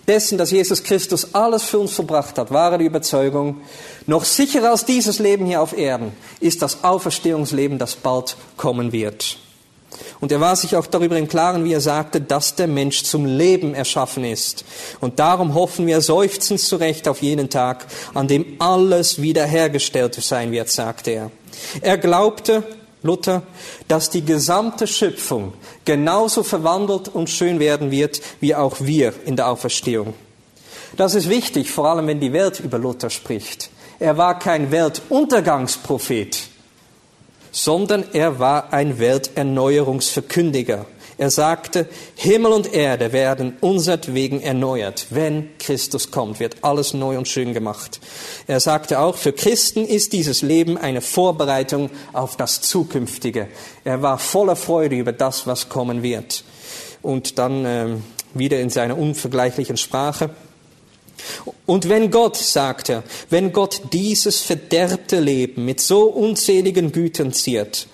dessen, 0.09 0.39
dass 0.39 0.51
Jesus 0.51 0.83
Christus 0.83 1.35
alles 1.35 1.65
für 1.65 1.79
uns 1.79 1.93
verbracht 1.93 2.39
hat, 2.39 2.51
war 2.51 2.77
die 2.79 2.87
Überzeugung, 2.87 3.61
noch 4.07 4.25
sicherer 4.25 4.71
als 4.71 4.85
dieses 4.85 5.19
Leben 5.19 5.47
hier 5.47 5.63
auf 5.63 5.77
Erden 5.77 6.13
ist 6.41 6.63
das 6.63 6.83
Auferstehungsleben, 6.83 7.79
das 7.79 7.95
bald 7.95 8.37
kommen 8.57 8.93
wird. 8.93 9.39
Und 10.21 10.33
er 10.33 10.41
war 10.41 10.57
sich 10.57 10.77
auch 10.77 10.87
darüber 10.87 11.17
im 11.17 11.29
Klaren, 11.29 11.65
wie 11.65 11.73
er 11.73 11.81
sagte, 11.81 12.21
dass 12.21 12.55
der 12.55 12.67
Mensch 12.67 13.05
zum 13.05 13.25
Leben 13.25 13.75
erschaffen 13.75 14.25
ist. 14.25 14.65
Und 15.01 15.19
darum 15.19 15.55
hoffen 15.55 15.87
wir 15.87 16.01
seufzend 16.01 16.61
zurecht 16.61 17.09
auf 17.09 17.23
jenen 17.23 17.51
Tag, 17.51 17.87
an 18.15 18.29
dem 18.29 18.57
alles 18.59 19.23
wiederhergestellt 19.23 20.15
sein 20.15 20.51
wird, 20.51 20.71
sagte 20.71 21.11
er. 21.13 21.31
Er 21.81 21.99
glaubte, 21.99 22.65
Luther, 23.03 23.43
dass 23.87 24.11
die 24.11 24.25
gesamte 24.25 24.87
Schöpfung 24.87 25.53
genauso 25.85 26.43
verwandelt 26.43 27.09
und 27.09 27.31
schön 27.31 27.61
werden 27.61 27.91
wird, 27.91 28.21
wie 28.41 28.55
auch 28.55 28.77
wir 28.81 29.15
in 29.25 29.37
der 29.37 29.49
Auferstehung. 29.49 30.15
Das 30.97 31.15
ist 31.15 31.29
wichtig, 31.29 31.71
vor 31.71 31.87
allem 31.87 32.07
wenn 32.07 32.21
die 32.21 32.33
Welt 32.33 32.61
über 32.61 32.79
Luther 32.79 33.11
spricht. 33.11 33.71
Er 34.01 34.17
war 34.17 34.39
kein 34.39 34.71
Weltuntergangsprophet, 34.71 36.49
sondern 37.51 38.05
er 38.13 38.39
war 38.39 38.73
ein 38.73 38.99
Welterneuerungsverkündiger. 38.99 40.87
Er 41.19 41.31
sagte, 41.31 41.89
Himmel 42.15 42.53
und 42.53 42.73
Erde 42.73 43.13
werden 43.13 43.57
unsertwegen 43.61 44.41
erneuert. 44.41 45.09
Wenn 45.11 45.51
Christus 45.59 46.13
kommt, 46.13 46.39
wird 46.39 46.59
alles 46.63 46.95
neu 46.95 47.19
und 47.19 47.27
schön 47.27 47.53
gemacht. 47.53 48.01
Er 48.47 48.61
sagte 48.61 49.01
auch, 49.01 49.17
für 49.17 49.33
Christen 49.33 49.85
ist 49.85 50.13
dieses 50.13 50.43
Leben 50.43 50.79
eine 50.79 51.01
Vorbereitung 51.01 51.91
auf 52.13 52.37
das 52.37 52.61
Zukünftige. 52.61 53.49
Er 53.83 54.01
war 54.01 54.19
voller 54.19 54.55
Freude 54.55 54.95
über 54.95 55.13
das, 55.13 55.45
was 55.49 55.69
kommen 55.69 56.05
wird. 56.05 56.45
Und 57.03 57.39
dann 57.39 57.65
äh, 57.65 57.89
wieder 58.35 58.61
in 58.61 58.71
seiner 58.71 58.97
unvergleichlichen 58.97 59.77
Sprache. 59.77 60.31
Und 61.67 61.89
wenn 61.89 62.13
Gott, 62.13 62.37
sagt 62.37 62.91
er, 62.91 63.03
wenn 63.29 63.53
Gott 63.53 63.83
dieses 63.93 64.41
verderbte 64.41 65.19
Leben 65.19 65.65
mit 65.65 65.81
so 65.81 66.05
unzähligen 66.05 66.93
Gütern 66.93 67.33
ziert, 67.33 67.89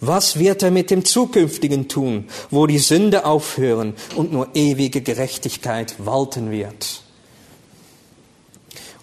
was 0.00 0.38
wird 0.38 0.62
er 0.62 0.70
mit 0.70 0.90
dem 0.90 1.04
Zukünftigen 1.04 1.88
tun, 1.88 2.26
wo 2.50 2.66
die 2.66 2.78
Sünde 2.78 3.24
aufhören 3.24 3.94
und 4.14 4.32
nur 4.32 4.48
ewige 4.54 5.00
Gerechtigkeit 5.00 5.94
walten 5.98 6.50
wird? 6.50 7.02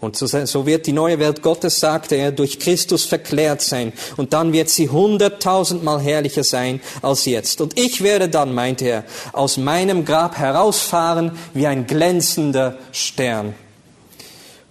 Und 0.03 0.17
so 0.17 0.65
wird 0.65 0.85
die 0.85 0.91
neue 0.91 1.17
Welt 1.19 1.41
Gottes, 1.41 1.79
sagte 1.79 2.15
er, 2.15 2.33
durch 2.33 2.59
Christus 2.59 3.05
verklärt 3.05 3.61
sein. 3.61 3.93
Und 4.17 4.33
dann 4.33 4.51
wird 4.51 4.67
sie 4.67 4.89
hunderttausendmal 4.89 6.01
herrlicher 6.01 6.43
sein 6.43 6.81
als 7.01 7.23
jetzt. 7.23 7.61
Und 7.61 7.79
ich 7.79 8.03
werde 8.03 8.27
dann, 8.27 8.53
meinte 8.53 8.83
er, 8.83 9.05
aus 9.31 9.55
meinem 9.55 10.03
Grab 10.03 10.37
herausfahren 10.37 11.31
wie 11.53 11.67
ein 11.67 11.87
glänzender 11.87 12.77
Stern. 12.91 13.55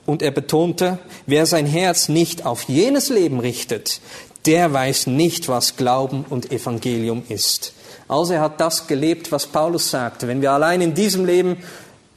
Und 0.04 0.20
er 0.20 0.32
betonte, 0.32 0.98
wer 1.24 1.46
sein 1.46 1.64
Herz 1.64 2.10
nicht 2.10 2.44
auf 2.44 2.64
jenes 2.64 3.08
Leben 3.08 3.40
richtet, 3.40 4.02
der 4.46 4.72
weiß 4.72 5.06
nicht, 5.06 5.48
was 5.48 5.76
Glauben 5.76 6.24
und 6.28 6.50
Evangelium 6.50 7.22
ist. 7.28 7.72
Also 8.08 8.34
er 8.34 8.40
hat 8.40 8.60
das 8.60 8.86
gelebt, 8.86 9.32
was 9.32 9.46
Paulus 9.46 9.90
sagte. 9.90 10.28
Wenn 10.28 10.42
wir 10.42 10.52
allein 10.52 10.80
in 10.80 10.94
diesem 10.94 11.24
Leben 11.24 11.58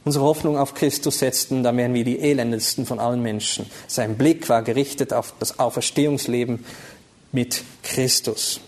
unsere 0.04 0.24
Hoffnung 0.24 0.58
auf 0.58 0.74
Christus 0.74 1.18
setzten, 1.18 1.62
dann 1.62 1.76
wären 1.76 1.94
wir 1.94 2.04
die 2.04 2.20
elendesten 2.20 2.86
von 2.86 2.98
allen 2.98 3.22
Menschen. 3.22 3.66
Sein 3.86 4.16
Blick 4.16 4.48
war 4.48 4.62
gerichtet 4.62 5.12
auf 5.12 5.34
das 5.38 5.58
Auferstehungsleben 5.58 6.64
mit 7.32 7.64
Christus. 7.82 8.60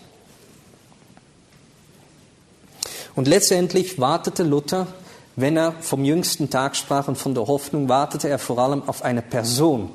Und 3.15 3.27
letztendlich 3.27 3.99
wartete 3.99 4.43
Luther, 4.43 4.87
wenn 5.35 5.57
er 5.57 5.73
vom 5.81 6.03
jüngsten 6.03 6.49
Tag 6.49 6.75
sprach 6.75 7.07
und 7.07 7.17
von 7.17 7.33
der 7.33 7.47
Hoffnung, 7.47 7.89
wartete 7.89 8.27
er 8.27 8.39
vor 8.39 8.59
allem 8.59 8.83
auf 8.87 9.03
eine 9.03 9.21
Person, 9.21 9.91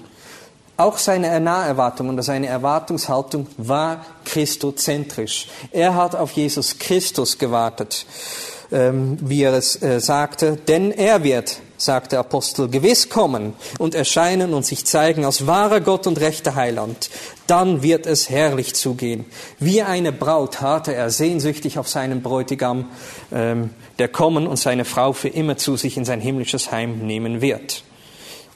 auch 0.76 0.98
seine 0.98 1.38
Naherwartung 1.40 2.08
und 2.08 2.22
seine 2.22 2.48
Erwartungshaltung 2.48 3.46
war 3.56 4.04
christozentrisch. 4.24 5.48
Er 5.70 5.94
hat 5.94 6.16
auf 6.16 6.32
Jesus 6.32 6.78
Christus 6.78 7.38
gewartet, 7.38 8.06
ähm, 8.72 9.16
wie 9.20 9.42
er 9.42 9.54
es 9.54 9.80
äh, 9.82 10.00
sagte, 10.00 10.56
denn 10.56 10.90
er 10.90 11.22
wird, 11.22 11.60
sagt 11.76 12.12
der 12.12 12.20
Apostel, 12.20 12.68
gewiss 12.68 13.08
kommen 13.08 13.52
und 13.78 13.94
erscheinen 13.94 14.52
und 14.52 14.66
sich 14.66 14.84
zeigen 14.84 15.24
als 15.24 15.46
wahrer 15.46 15.80
Gott 15.80 16.06
und 16.06 16.20
rechter 16.20 16.56
Heiland. 16.56 17.08
Dann 17.46 17.82
wird 17.82 18.06
es 18.06 18.28
herrlich 18.30 18.74
zugehen. 18.74 19.26
Wie 19.60 19.82
eine 19.82 20.10
Braut 20.10 20.60
harrte 20.60 20.94
er 20.94 21.10
sehnsüchtig 21.10 21.78
auf 21.78 21.88
seinen 21.88 22.22
Bräutigam, 22.22 22.86
ähm, 23.32 23.70
der 24.00 24.08
kommen 24.08 24.48
und 24.48 24.56
seine 24.56 24.84
Frau 24.84 25.12
für 25.12 25.28
immer 25.28 25.56
zu 25.56 25.76
sich 25.76 25.96
in 25.96 26.04
sein 26.04 26.20
himmlisches 26.20 26.72
Heim 26.72 27.06
nehmen 27.06 27.40
wird. 27.40 27.83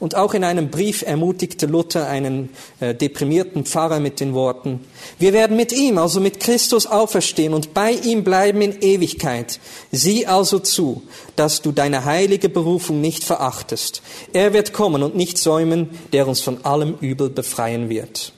Und 0.01 0.15
auch 0.15 0.35
in 0.35 0.45
einem 0.45 0.71
Brief 0.71 1.03
ermutigte 1.03 1.67
Luther 1.67 2.09
einen 2.09 2.51
äh, 2.79 2.95
deprimierten 2.95 3.65
Pfarrer 3.65 3.99
mit 3.99 4.21
den 4.21 4.33
Worten, 4.33 4.81
wir 5.19 5.33
werden 5.33 5.57
mit 5.57 5.73
ihm, 5.73 5.99
also 5.99 6.21
mit 6.21 6.39
Christus 6.39 6.87
auferstehen 6.87 7.53
und 7.53 7.75
bei 7.75 7.93
ihm 7.93 8.23
bleiben 8.23 8.61
in 8.61 8.81
Ewigkeit. 8.81 9.59
Sieh 9.91 10.27
also 10.27 10.61
zu, 10.61 11.03
dass 11.35 11.63
du 11.63 11.73
deine 11.73 12.05
heilige 12.05 12.49
Berufung 12.49 13.01
nicht 13.01 13.25
verachtest. 13.25 14.03
Er 14.33 14.53
wird 14.53 14.73
kommen 14.73 15.03
und 15.03 15.17
nicht 15.17 15.39
säumen, 15.39 15.91
der 16.13 16.29
uns 16.29 16.41
von 16.41 16.65
allem 16.65 16.95
Übel 17.01 17.31
befreien 17.31 17.89
wird. 17.89 18.33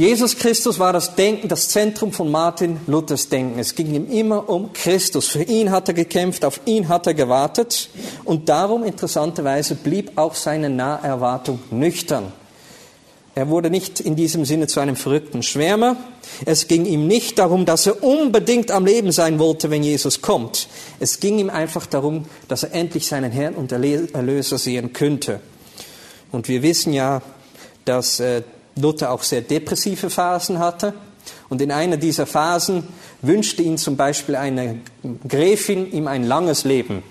Jesus 0.00 0.34
Christus 0.38 0.78
war 0.78 0.94
das 0.94 1.14
Denken, 1.14 1.46
das 1.48 1.68
Zentrum 1.68 2.10
von 2.10 2.30
Martin 2.30 2.80
Luthers 2.86 3.28
Denken. 3.28 3.58
Es 3.58 3.74
ging 3.74 3.94
ihm 3.94 4.10
immer 4.10 4.48
um 4.48 4.72
Christus. 4.72 5.28
Für 5.28 5.42
ihn 5.42 5.70
hat 5.70 5.88
er 5.88 5.94
gekämpft, 5.94 6.42
auf 6.46 6.62
ihn 6.64 6.88
hat 6.88 7.06
er 7.06 7.12
gewartet. 7.12 7.90
Und 8.24 8.48
darum, 8.48 8.82
interessanterweise, 8.82 9.74
blieb 9.74 10.12
auch 10.16 10.34
seine 10.34 10.70
Naherwartung 10.70 11.58
nüchtern. 11.70 12.32
Er 13.34 13.50
wurde 13.50 13.68
nicht 13.68 14.00
in 14.00 14.16
diesem 14.16 14.46
Sinne 14.46 14.68
zu 14.68 14.80
einem 14.80 14.96
verrückten 14.96 15.42
Schwärmer. 15.42 15.96
Es 16.46 16.66
ging 16.66 16.86
ihm 16.86 17.06
nicht 17.06 17.38
darum, 17.38 17.66
dass 17.66 17.86
er 17.86 18.02
unbedingt 18.02 18.70
am 18.70 18.86
Leben 18.86 19.12
sein 19.12 19.38
wollte, 19.38 19.68
wenn 19.68 19.82
Jesus 19.82 20.22
kommt. 20.22 20.68
Es 20.98 21.20
ging 21.20 21.38
ihm 21.38 21.50
einfach 21.50 21.84
darum, 21.84 22.24
dass 22.48 22.62
er 22.62 22.72
endlich 22.72 23.06
seinen 23.06 23.32
Herrn 23.32 23.54
und 23.54 23.70
Erlöser 23.70 24.56
sehen 24.56 24.94
könnte. 24.94 25.40
Und 26.32 26.48
wir 26.48 26.62
wissen 26.62 26.94
ja, 26.94 27.20
dass 27.84 28.18
äh, 28.20 28.44
Luther 28.76 29.10
auch 29.10 29.22
sehr 29.22 29.40
depressive 29.40 30.10
Phasen 30.10 30.58
hatte. 30.58 30.94
Und 31.48 31.60
in 31.60 31.70
einer 31.70 31.96
dieser 31.96 32.26
Phasen 32.26 32.88
wünschte 33.22 33.62
ihn 33.62 33.78
zum 33.78 33.96
Beispiel 33.96 34.36
eine 34.36 34.80
Gräfin 35.28 35.90
ihm 35.92 36.06
ein 36.06 36.24
langes 36.24 36.64
Leben. 36.64 37.02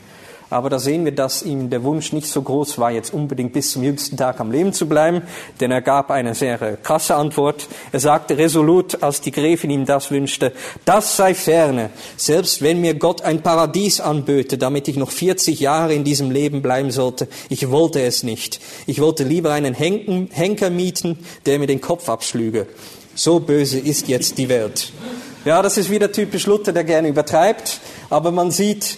Aber 0.50 0.70
da 0.70 0.80
sehen 0.80 1.06
wir, 1.06 1.12
dass 1.12 1.43
ihm 1.43 1.70
der 1.70 1.84
Wunsch 1.84 2.12
nicht 2.12 2.28
so 2.28 2.41
groß 2.41 2.80
war, 2.80 2.91
jetzt 2.91 3.14
unbedingt 3.14 3.54
bis 3.54 3.72
zum 3.72 3.84
jüngsten 3.84 4.18
Tag 4.18 4.39
am 4.39 4.52
Leben 4.52 4.74
zu 4.74 4.88
bleiben, 4.88 5.22
denn 5.60 5.72
er 5.72 5.82
gab 5.82 6.10
eine 6.10 6.34
sehr 6.34 6.60
äh, 6.62 6.78
krasse 6.82 7.16
Antwort. 7.16 7.68
Er 7.91 8.00
sagte 8.00 8.38
resolut, 8.38 9.04
als 9.04 9.22
die 9.22 9.32
Gräfin 9.32 9.70
ihm 9.70 9.86
das 9.86 10.10
wünschte, 10.10 10.52
das 10.86 11.18
sei 11.18 11.36
ferne, 11.36 11.91
selbst 12.18 12.62
wenn 12.64 12.82
mir 12.82 12.95
Gott 12.95 13.22
ein 13.22 13.43
Paradies 13.43 14.02
anböte, 14.02 14.58
damit 14.58 14.88
ich 14.88 14.95
noch 14.95 15.12
40 15.12 15.60
Jahre 15.60 15.93
in 15.93 16.04
diesem 16.04 16.32
Leben 16.32 16.64
bleiben 16.64 16.89
sollte, 16.89 17.28
ich 17.50 17.70
wollte 17.70 18.02
es 18.02 18.24
nicht. 18.24 18.60
Ich 18.88 19.00
wollte 19.02 19.24
lieber 19.24 19.52
einen 19.52 19.76
Henker 19.76 20.70
mieten, 20.72 21.20
der 21.45 21.60
mir 21.60 21.68
den 21.68 21.82
Kopf 21.82 22.10
abschlüge. 22.10 22.66
So 23.14 23.39
böse 23.39 23.78
ist 23.78 24.08
jetzt 24.08 24.38
die 24.38 24.50
Welt. 24.50 24.93
Ja, 25.45 25.62
das 25.62 25.78
ist 25.78 25.89
wieder 25.89 26.12
typisch 26.12 26.47
Luther, 26.47 26.72
der 26.72 26.84
gerne 26.84 27.08
übertreibt, 27.08 27.80
aber 28.10 28.32
man 28.32 28.52
sieht, 28.52 28.97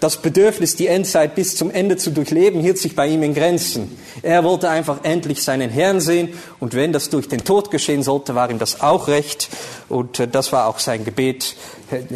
das 0.00 0.22
Bedürfnis, 0.22 0.76
die 0.76 0.86
Endzeit 0.86 1.34
bis 1.34 1.56
zum 1.56 1.70
Ende 1.70 1.96
zu 1.96 2.10
durchleben, 2.10 2.60
hielt 2.60 2.78
sich 2.78 2.96
bei 2.96 3.08
ihm 3.08 3.22
in 3.22 3.34
Grenzen. 3.34 3.96
Er 4.22 4.42
wollte 4.44 4.70
einfach 4.70 5.04
endlich 5.04 5.42
seinen 5.42 5.70
Herrn 5.70 6.00
sehen 6.00 6.30
und 6.60 6.74
wenn 6.74 6.92
das 6.92 7.10
durch 7.10 7.28
den 7.28 7.44
Tod 7.44 7.70
geschehen 7.70 8.02
sollte, 8.02 8.34
war 8.34 8.50
ihm 8.50 8.58
das 8.58 8.80
auch 8.80 9.08
recht 9.08 9.48
und 9.88 10.20
äh, 10.20 10.28
das 10.28 10.52
war 10.52 10.66
auch 10.66 10.78
sein 10.78 11.04
Gebet. 11.04 11.56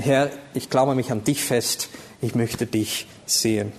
Herr, 0.01 0.31
ich 0.55 0.71
klammer 0.71 0.95
mich 0.95 1.13
an 1.13 1.25
dich 1.25 1.43
fest, 1.43 1.89
ich 2.23 2.35
möchte 2.35 2.67
dich 2.67 3.07
sehen. 3.27 3.73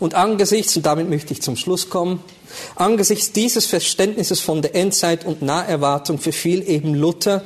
Und 0.00 0.14
angesichts, 0.14 0.76
und 0.76 0.86
damit 0.86 1.08
möchte 1.08 1.32
ich 1.32 1.42
zum 1.42 1.56
Schluss 1.56 1.90
kommen, 1.90 2.22
angesichts 2.76 3.32
dieses 3.32 3.66
Verständnisses 3.66 4.40
von 4.40 4.62
der 4.62 4.74
Endzeit 4.74 5.24
und 5.24 5.42
Naherwartung 5.42 6.18
verfiel 6.18 6.68
eben 6.68 6.94
Luther 6.94 7.42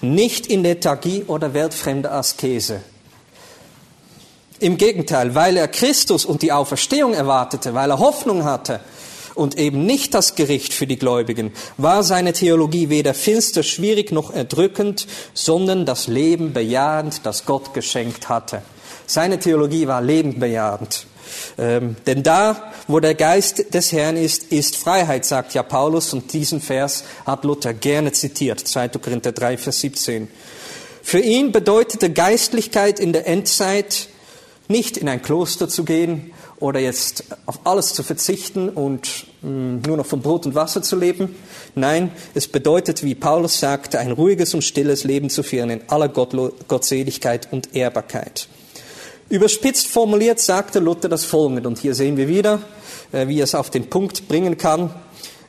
nicht 0.00 0.46
in 0.46 0.62
Lethargie 0.62 1.24
oder 1.26 1.54
weltfremde 1.54 2.10
Askese. 2.10 2.80
Im 4.60 4.76
Gegenteil, 4.76 5.34
weil 5.34 5.56
er 5.56 5.68
Christus 5.68 6.24
und 6.24 6.42
die 6.42 6.52
Auferstehung 6.52 7.14
erwartete, 7.14 7.74
weil 7.74 7.90
er 7.90 7.98
Hoffnung 7.98 8.44
hatte 8.44 8.80
und 9.36 9.56
eben 9.56 9.86
nicht 9.86 10.14
das 10.14 10.34
Gericht 10.34 10.72
für 10.72 10.86
die 10.86 10.98
Gläubigen, 10.98 11.52
war 11.76 12.02
seine 12.02 12.32
Theologie 12.32 12.88
weder 12.88 13.14
finster, 13.14 13.62
schwierig 13.62 14.10
noch 14.10 14.34
erdrückend, 14.34 15.06
sondern 15.32 15.86
das 15.86 16.08
Leben 16.08 16.52
bejahend, 16.52 17.20
das 17.24 17.46
Gott 17.46 17.72
geschenkt 17.72 18.28
hatte. 18.28 18.62
Seine 19.06 19.38
Theologie 19.38 19.86
war 19.86 20.02
lebendbejahend. 20.02 21.06
Ähm, 21.56 21.96
denn 22.06 22.22
da, 22.22 22.72
wo 22.88 22.98
der 23.00 23.14
Geist 23.14 23.74
des 23.74 23.92
Herrn 23.92 24.16
ist, 24.16 24.44
ist 24.50 24.76
Freiheit, 24.76 25.24
sagt 25.24 25.54
ja 25.54 25.62
Paulus, 25.62 26.12
und 26.12 26.32
diesen 26.32 26.60
Vers 26.60 27.04
hat 27.24 27.44
Luther 27.44 27.74
gerne 27.74 28.12
zitiert, 28.12 28.60
2. 28.60 28.88
Korinther 28.88 29.32
3, 29.32 29.56
Vers 29.56 29.80
17. 29.80 30.28
Für 31.02 31.20
ihn 31.20 31.52
bedeutete 31.52 32.10
Geistlichkeit 32.10 32.98
in 32.98 33.12
der 33.12 33.26
Endzeit 33.26 34.08
nicht 34.68 34.96
in 34.96 35.08
ein 35.08 35.22
Kloster 35.22 35.68
zu 35.68 35.84
gehen 35.84 36.32
oder 36.60 36.78
jetzt 36.78 37.24
auf 37.46 37.60
alles 37.64 37.94
zu 37.94 38.02
verzichten 38.02 38.68
und 38.68 39.26
mh, 39.42 39.50
mm, 39.50 39.82
nur 39.86 39.96
noch 39.96 40.06
von 40.06 40.20
Brot 40.20 40.46
und 40.46 40.54
Wasser 40.54 40.82
zu 40.82 40.96
leben. 40.96 41.34
Nein, 41.74 42.12
es 42.34 42.48
bedeutet, 42.48 43.02
wie 43.02 43.14
Paulus 43.14 43.58
sagte, 43.58 43.98
ein 43.98 44.12
ruhiges 44.12 44.54
und 44.54 44.62
stilles 44.62 45.04
Leben 45.04 45.30
zu 45.30 45.42
führen 45.42 45.70
in 45.70 45.80
aller 45.88 46.08
Gottlo 46.08 46.52
Gottseligkeit 46.68 47.48
und 47.50 47.74
Ehrbarkeit. 47.74 48.48
Überspitzt 49.30 49.88
formuliert 49.88 50.40
sagte 50.40 50.78
Luther 50.78 51.08
das 51.08 51.24
Folgende, 51.24 51.68
und 51.68 51.78
hier 51.78 51.94
sehen 51.94 52.16
wir 52.16 52.28
wieder, 52.28 52.60
äh, 53.12 53.28
wie 53.28 53.40
er 53.40 53.44
es 53.44 53.54
auf 53.54 53.70
den 53.70 53.90
Punkt 53.90 54.28
bringen 54.28 54.56
kann, 54.56 54.90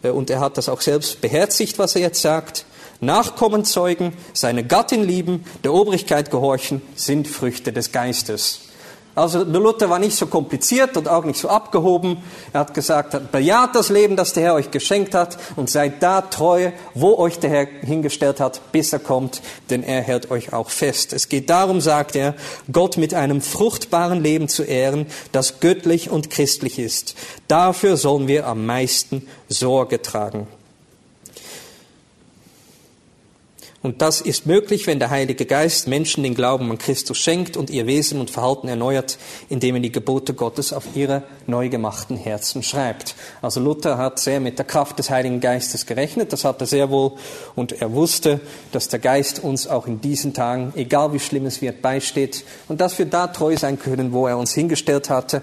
äh, 0.04 0.10
und 0.10 0.30
er 0.30 0.40
hat 0.40 0.58
das 0.58 0.70
auch 0.70 0.82
selbst 0.82 1.22
beherzigt, 1.22 1.80
was 1.80 1.96
er 1.96 2.02
jetzt 2.02 2.22
sagt. 2.22 2.66
Nachkommen 3.02 3.64
zeugen, 3.64 4.14
seine 4.34 4.66
Gattin 4.66 5.06
lieben, 5.06 5.46
der 5.64 5.74
Obrigkeit 5.74 6.32
gehorchen, 6.32 6.82
sind 6.96 7.30
Früchte 7.30 7.72
des 7.72 7.94
Geistes. 7.94 8.69
Also 9.16 9.44
der 9.44 9.60
Luther 9.60 9.90
war 9.90 10.00
nicht 10.00 10.16
so 10.16 10.28
kompliziert 10.28 10.96
und 10.96 11.10
auch 11.10 11.26
nicht 11.26 11.40
so 11.40 11.50
abgehoben. 11.50 12.18
Er 12.54 12.62
hat 12.62 12.74
gesagt, 12.74 13.32
bejaht 13.32 13.76
das 13.76 13.90
Leben, 13.90 14.16
das 14.16 14.34
der 14.34 14.44
Herr 14.44 14.54
euch 14.54 14.72
geschenkt 14.72 15.14
hat 15.14 15.38
und 15.56 15.70
seid 15.70 16.02
da 16.02 16.22
treu, 16.22 16.72
wo 16.94 17.18
euch 17.18 17.40
der 17.40 17.50
Herr 17.50 17.68
hingestellt 17.82 18.40
hat, 18.40 18.62
bis 18.72 18.94
er 18.94 19.00
kommt, 19.00 19.42
denn 19.70 19.84
er 19.84 20.02
hält 20.02 20.32
euch 20.32 20.54
auch 20.54 20.70
fest. 20.70 21.12
Es 21.14 21.28
geht 21.28 21.50
darum, 21.50 21.82
sagt 21.82 22.16
er, 22.16 22.36
Gott 22.72 22.98
mit 22.98 23.14
einem 23.14 23.42
fruchtbaren 23.42 24.22
Leben 24.22 24.48
zu 24.48 24.64
ehren, 24.64 25.08
das 25.32 25.60
göttlich 25.60 26.10
und 26.10 26.30
christlich 26.30 26.80
ist. 26.80 27.16
Dafür 27.48 27.98
sollen 27.98 28.28
wir 28.28 28.48
am 28.48 28.66
meisten 28.66 29.28
Sorge 29.50 30.02
tragen. 30.02 30.48
Und 33.82 34.02
das 34.02 34.20
ist 34.20 34.46
möglich, 34.46 34.88
wenn 34.88 35.00
der 35.00 35.10
Heilige 35.10 35.46
Geist 35.46 35.88
Menschen 35.88 36.24
den 36.24 36.36
Glauben 36.36 36.70
an 36.70 36.78
Christus 36.78 37.18
schenkt 37.18 37.56
und 37.56 37.70
ihr 37.70 37.88
Wesen 37.88 38.20
und 38.20 38.30
Verhalten 38.30 38.68
erneuert, 38.68 39.18
indem 39.48 39.76
er 39.76 39.82
die 39.82 39.92
Gebote 39.92 40.34
Gottes 40.34 40.74
auf 40.74 40.84
ihre 40.96 41.24
neu 41.48 41.70
gemachten 41.70 42.18
Herzen 42.18 42.62
schreibt. 42.62 43.16
Also 43.42 43.62
Luther 43.62 43.98
hat 43.98 44.20
sehr 44.20 44.42
mit 44.42 44.58
der 44.58 44.66
Kraft 44.66 45.00
des 45.00 45.10
Heiligen 45.10 45.40
Geistes 45.40 45.86
gerechnet, 45.86 46.34
das 46.34 46.44
hat 46.44 46.60
er 46.60 46.68
sehr 46.68 46.90
wohl, 46.90 47.14
und 47.56 47.72
er 47.72 47.94
wusste, 47.94 48.42
dass 48.74 48.90
der 48.90 49.00
Geist 49.00 49.42
uns 49.42 49.66
auch 49.66 49.88
in 49.88 50.02
diesen 50.02 50.34
Tagen, 50.34 50.74
egal 50.76 51.14
wie 51.14 51.20
schlimm 51.20 51.46
es 51.46 51.62
wird, 51.62 51.82
beisteht 51.82 52.44
und 52.68 52.82
dass 52.82 53.00
wir 53.00 53.06
da 53.06 53.28
treu 53.28 53.56
sein 53.56 53.80
können, 53.80 54.12
wo 54.12 54.28
er 54.28 54.38
uns 54.38 54.54
hingestellt 54.54 55.10
hatte. 55.10 55.42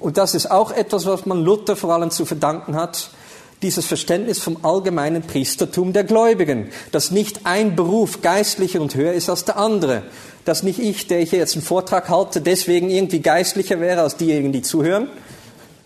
Und 0.00 0.18
das 0.18 0.34
ist 0.34 0.50
auch 0.50 0.72
etwas, 0.72 1.06
was 1.06 1.24
man 1.24 1.44
Luther 1.44 1.76
vor 1.76 1.94
allem 1.94 2.10
zu 2.10 2.26
verdanken 2.26 2.74
hat 2.74 3.10
dieses 3.62 3.86
Verständnis 3.86 4.38
vom 4.38 4.64
allgemeinen 4.64 5.22
Priestertum 5.22 5.92
der 5.92 6.04
Gläubigen, 6.04 6.68
dass 6.92 7.10
nicht 7.10 7.40
ein 7.44 7.74
Beruf 7.74 8.22
geistlicher 8.22 8.80
und 8.80 8.94
höher 8.94 9.12
ist 9.12 9.30
als 9.30 9.44
der 9.44 9.56
andere, 9.56 10.02
dass 10.44 10.62
nicht 10.62 10.78
ich, 10.78 11.06
der 11.06 11.20
ich 11.20 11.32
jetzt 11.32 11.54
einen 11.54 11.64
Vortrag 11.64 12.08
halte, 12.08 12.40
deswegen 12.40 12.90
irgendwie 12.90 13.20
geistlicher 13.20 13.80
wäre 13.80 14.02
als 14.02 14.16
diejenigen, 14.16 14.52
die 14.52 14.62
zuhören 14.62 15.08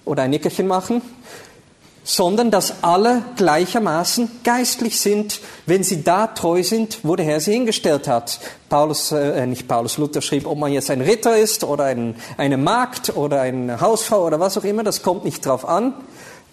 oder 0.05 0.25
ein 0.25 0.31
Nickerchen 0.31 0.67
machen, 0.67 1.03
sondern 2.03 2.51
dass 2.51 2.83
alle 2.83 3.23
gleichermaßen 3.37 4.31
geistlich 4.43 4.99
sind, 5.01 5.41
wenn 5.67 5.85
sie 5.85 6.03
da 6.03 6.27
treu 6.27 6.63
sind, 6.63 6.99
wo 7.03 7.15
der 7.15 7.27
Herr 7.27 7.41
sie 7.41 7.53
hingestellt 7.53 8.09
hat. 8.09 8.41
Paulus, 8.69 9.13
äh, 9.13 9.47
nicht 9.47 9.69
Paulus, 9.69 9.99
Luther 9.99 10.23
schrieb, 10.23 10.47
ob 10.47 10.59
man 10.59 10.73
jetzt 10.73 10.91
ein 10.91 11.03
Ritter 11.03 11.39
ist 11.39 11.63
oder 11.63 11.85
ein, 11.85 12.17
eine 12.37 12.57
Magd 12.57 13.17
oder 13.17 13.43
eine 13.43 13.81
Hausfrau 13.81 14.27
oder 14.27 14.41
was 14.41 14.59
auch 14.59 14.65
immer, 14.65 14.83
das 14.83 15.03
kommt 15.03 15.25
nicht 15.25 15.45
drauf 15.45 15.69
an, 15.69 15.95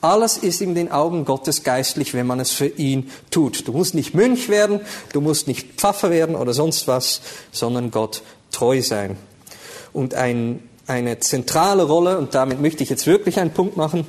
alles 0.01 0.37
ist 0.37 0.61
in 0.61 0.75
den 0.75 0.91
Augen 0.91 1.25
Gottes 1.25 1.63
geistlich, 1.63 2.13
wenn 2.13 2.27
man 2.27 2.39
es 2.39 2.51
für 2.51 2.67
ihn 2.67 3.11
tut. 3.31 3.67
Du 3.67 3.71
musst 3.71 3.95
nicht 3.95 4.13
Mönch 4.13 4.49
werden, 4.49 4.81
du 5.13 5.21
musst 5.21 5.47
nicht 5.47 5.73
Pfaffer 5.77 6.09
werden 6.09 6.35
oder 6.35 6.53
sonst 6.53 6.87
was, 6.87 7.21
sondern 7.51 7.91
Gott 7.91 8.21
treu 8.51 8.81
sein. 8.81 9.17
Und 9.93 10.13
ein, 10.13 10.61
eine 10.85 11.19
zentrale 11.19 11.83
Rolle, 11.83 12.17
und 12.17 12.35
damit 12.35 12.61
möchte 12.61 12.83
ich 12.83 12.89
jetzt 12.89 13.07
wirklich 13.07 13.39
einen 13.39 13.51
Punkt 13.51 13.77
machen, 13.77 14.05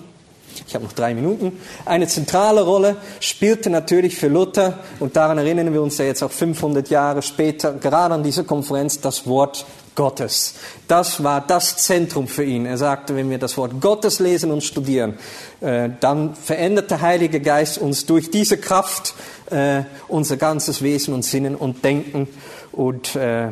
ich 0.67 0.75
habe 0.75 0.85
noch 0.85 0.93
drei 0.93 1.15
Minuten, 1.15 1.59
eine 1.85 2.09
zentrale 2.09 2.63
Rolle 2.63 2.97
spielte 3.21 3.71
natürlich 3.71 4.17
für 4.17 4.29
Luther, 4.29 4.81
und 5.01 5.17
daran 5.17 5.39
erinnern 5.39 5.73
wir 5.73 5.83
uns 5.83 5.99
ja 5.99 6.05
jetzt 6.05 6.23
auch 6.23 6.31
500 6.31 6.91
Jahre 6.91 7.23
später, 7.23 7.73
gerade 7.73 8.15
an 8.15 8.23
dieser 8.23 8.45
Konferenz, 8.45 9.01
das 9.01 9.27
Wort 9.27 9.65
Gottes. 9.99 10.55
Das 10.87 11.25
war 11.25 11.41
das 11.41 11.77
Zentrum 11.79 12.29
für 12.29 12.45
ihn. 12.45 12.67
Er 12.67 12.79
sagte, 12.79 13.17
wenn 13.17 13.29
wir 13.31 13.39
das 13.39 13.57
Wort 13.57 13.81
Gottes 13.81 14.21
lesen 14.21 14.53
und 14.53 14.63
studieren, 14.63 15.19
äh, 15.61 15.89
dann 15.99 16.37
verändert 16.37 16.93
der 16.93 17.01
Heilige 17.01 17.41
Geist 17.41 17.79
uns 17.79 18.07
durch 18.07 18.31
diese 18.31 18.59
Kraft 18.59 19.15
äh, 19.51 19.83
unser 20.07 20.37
ganzes 20.37 20.83
Wesen 20.83 21.15
und 21.15 21.25
Sinnen 21.25 21.57
und 21.57 21.85
Denken. 21.85 22.29
Und 22.71 23.17
äh, 23.17 23.49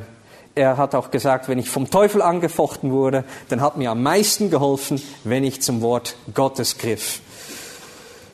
er 0.54 0.76
hat 0.76 0.94
auch 0.94 1.10
gesagt, 1.10 1.48
wenn 1.48 1.58
ich 1.58 1.68
vom 1.68 1.90
Teufel 1.90 2.22
angefochten 2.22 2.92
wurde, 2.92 3.24
dann 3.48 3.60
hat 3.60 3.76
mir 3.76 3.90
am 3.90 4.04
meisten 4.04 4.48
geholfen, 4.48 5.02
wenn 5.24 5.42
ich 5.42 5.62
zum 5.62 5.82
Wort 5.82 6.14
Gottes 6.32 6.78
griff. 6.78 7.22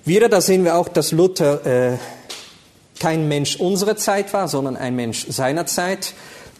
Wieder, 0.04 0.28
da 0.28 0.42
sehen 0.42 0.64
wir 0.64 0.76
auch, 0.76 0.88
dass 0.88 1.12
Luther 1.12 1.98
kein 3.00 3.26
Mensch 3.26 3.56
unserer 3.56 3.96
Zeit 3.96 4.32
war, 4.32 4.48
sondern 4.48 4.76
ein 4.76 4.94
Mensch 4.94 5.26
seiner 5.28 5.64
Zeit 5.66 6.12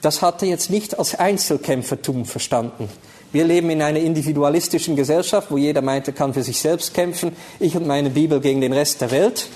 das 0.03 0.21
hat 0.21 0.43
er 0.43 0.49
jetzt 0.49 0.69
nicht 0.69 0.99
als 0.99 1.15
Einzelkämpfertum 1.15 2.27
verstanden. 2.27 2.89
Wir 3.33 3.45
leben 3.45 3.71
in 3.71 3.81
einer 3.81 4.01
individualistischen 4.01 4.95
Gesellschaft, 4.95 5.51
wo 5.51 5.57
jeder 5.57 5.81
meint, 5.81 6.07
er 6.07 6.13
kann 6.13 6.35
für 6.35 6.43
sich 6.43 6.59
selbst 6.59 6.93
kämpfen, 6.93 7.35
ich 7.59 7.75
und 7.77 7.87
meine 7.87 8.11
Bibel 8.11 8.41
gegen 8.41 8.61
den 8.61 8.75
Rest 8.75 9.01
der 9.01 9.11
Welt. 9.11 9.49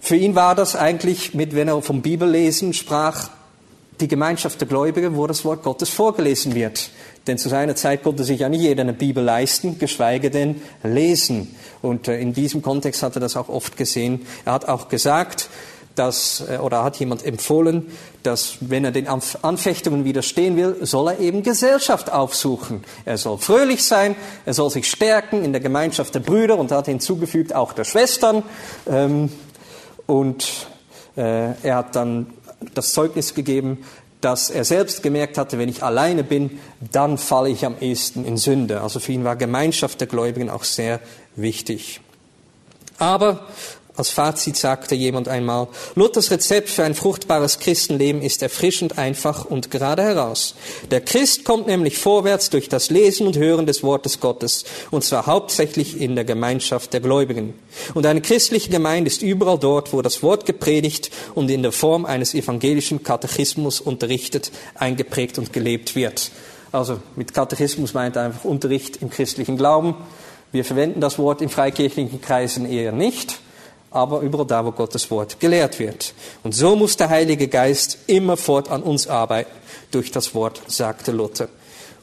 Für 0.00 0.16
ihn 0.16 0.34
war 0.34 0.54
das 0.54 0.76
eigentlich, 0.76 1.32
mit, 1.32 1.54
wenn 1.54 1.68
er 1.68 1.80
vom 1.80 2.02
Bibellesen 2.02 2.74
sprach, 2.74 3.30
die 4.00 4.08
Gemeinschaft 4.08 4.60
der 4.60 4.68
Gläubigen, 4.68 5.16
wo 5.16 5.26
das 5.26 5.44
Wort 5.44 5.62
Gottes 5.62 5.88
vorgelesen 5.88 6.54
wird. 6.54 6.90
Denn 7.26 7.38
zu 7.38 7.48
seiner 7.48 7.74
Zeit 7.76 8.02
konnte 8.02 8.24
sich 8.24 8.40
ja 8.40 8.48
nicht 8.48 8.60
jeder 8.60 8.82
eine 8.82 8.92
Bibel 8.92 9.24
leisten, 9.24 9.78
geschweige 9.78 10.30
denn 10.30 10.60
lesen. 10.82 11.56
Und 11.82 12.08
äh, 12.08 12.20
in 12.20 12.34
diesem 12.34 12.62
Kontext 12.62 13.02
hat 13.02 13.16
er 13.16 13.20
das 13.20 13.36
auch 13.36 13.48
oft 13.48 13.76
gesehen. 13.76 14.26
Er 14.44 14.52
hat 14.52 14.68
auch 14.68 14.88
gesagt, 14.88 15.48
dass, 15.96 16.44
äh, 16.48 16.58
oder 16.58 16.84
hat 16.84 16.98
jemand 16.98 17.24
empfohlen, 17.24 17.90
dass 18.22 18.58
wenn 18.60 18.84
er 18.84 18.92
den 18.92 19.08
Anfechtungen 19.08 20.04
widerstehen 20.04 20.56
will, 20.56 20.76
soll 20.82 21.08
er 21.08 21.18
eben 21.18 21.42
Gesellschaft 21.42 22.12
aufsuchen. 22.12 22.84
Er 23.04 23.18
soll 23.18 23.38
fröhlich 23.38 23.82
sein, 23.82 24.14
er 24.44 24.54
soll 24.54 24.70
sich 24.70 24.88
stärken 24.88 25.44
in 25.44 25.52
der 25.52 25.60
Gemeinschaft 25.60 26.14
der 26.14 26.20
Brüder 26.20 26.58
und 26.58 26.70
hat 26.70 26.86
hinzugefügt 26.86 27.54
auch 27.54 27.72
der 27.72 27.84
Schwestern. 27.84 28.42
Ähm, 28.88 29.30
und 30.06 30.68
äh, 31.16 31.52
er 31.62 31.76
hat 31.76 31.96
dann 31.96 32.26
das 32.74 32.92
Zeugnis 32.92 33.34
gegeben, 33.34 33.84
dass 34.20 34.50
er 34.50 34.64
selbst 34.64 35.02
gemerkt 35.02 35.38
hatte, 35.38 35.58
wenn 35.58 35.68
ich 35.68 35.82
alleine 35.82 36.24
bin, 36.24 36.58
dann 36.92 37.18
falle 37.18 37.48
ich 37.50 37.64
am 37.64 37.76
ehesten 37.80 38.24
in 38.24 38.36
Sünde. 38.36 38.80
Also 38.80 38.98
für 38.98 39.12
ihn 39.12 39.24
war 39.24 39.36
Gemeinschaft 39.36 40.00
der 40.00 40.08
Gläubigen 40.08 40.50
auch 40.50 40.64
sehr 40.64 41.00
wichtig. 41.36 42.00
Aber 42.98 43.46
als 43.96 44.10
Fazit 44.10 44.56
sagte 44.56 44.94
jemand 44.94 45.26
einmal, 45.26 45.68
Luthers 45.94 46.30
Rezept 46.30 46.68
für 46.68 46.84
ein 46.84 46.94
fruchtbares 46.94 47.60
Christenleben 47.60 48.20
ist 48.20 48.42
erfrischend 48.42 48.98
einfach 48.98 49.46
und 49.46 49.70
gerade 49.70 50.02
heraus. 50.02 50.54
Der 50.90 51.00
Christ 51.00 51.46
kommt 51.46 51.66
nämlich 51.66 51.96
vorwärts 51.96 52.50
durch 52.50 52.68
das 52.68 52.90
Lesen 52.90 53.26
und 53.26 53.38
Hören 53.38 53.64
des 53.64 53.82
Wortes 53.82 54.20
Gottes, 54.20 54.64
und 54.90 55.02
zwar 55.02 55.24
hauptsächlich 55.24 55.98
in 55.98 56.14
der 56.14 56.26
Gemeinschaft 56.26 56.92
der 56.92 57.00
Gläubigen. 57.00 57.54
Und 57.94 58.04
eine 58.04 58.20
christliche 58.20 58.68
Gemeinde 58.68 59.08
ist 59.08 59.22
überall 59.22 59.58
dort, 59.58 59.94
wo 59.94 60.02
das 60.02 60.22
Wort 60.22 60.44
gepredigt 60.44 61.10
und 61.34 61.50
in 61.50 61.62
der 61.62 61.72
Form 61.72 62.04
eines 62.04 62.34
evangelischen 62.34 63.02
Katechismus 63.02 63.80
unterrichtet, 63.80 64.52
eingeprägt 64.74 65.38
und 65.38 65.54
gelebt 65.54 65.96
wird. 65.96 66.30
Also 66.70 67.00
mit 67.16 67.32
Katechismus 67.32 67.94
meint 67.94 68.18
einfach 68.18 68.44
Unterricht 68.44 69.00
im 69.00 69.08
christlichen 69.08 69.56
Glauben. 69.56 69.94
Wir 70.52 70.66
verwenden 70.66 71.00
das 71.00 71.18
Wort 71.18 71.40
in 71.40 71.48
freikirchlichen 71.48 72.20
Kreisen 72.20 72.70
eher 72.70 72.92
nicht 72.92 73.38
aber 73.96 74.20
überall 74.20 74.46
da, 74.46 74.64
wo 74.64 74.72
Gottes 74.72 75.10
Wort 75.10 75.40
gelehrt 75.40 75.78
wird. 75.78 76.14
Und 76.44 76.54
so 76.54 76.76
muss 76.76 76.96
der 76.96 77.08
Heilige 77.08 77.48
Geist 77.48 77.98
immerfort 78.06 78.70
an 78.70 78.82
uns 78.82 79.08
arbeiten, 79.08 79.50
durch 79.90 80.10
das 80.10 80.34
Wort, 80.34 80.60
sagte 80.68 81.12
Luther. 81.12 81.48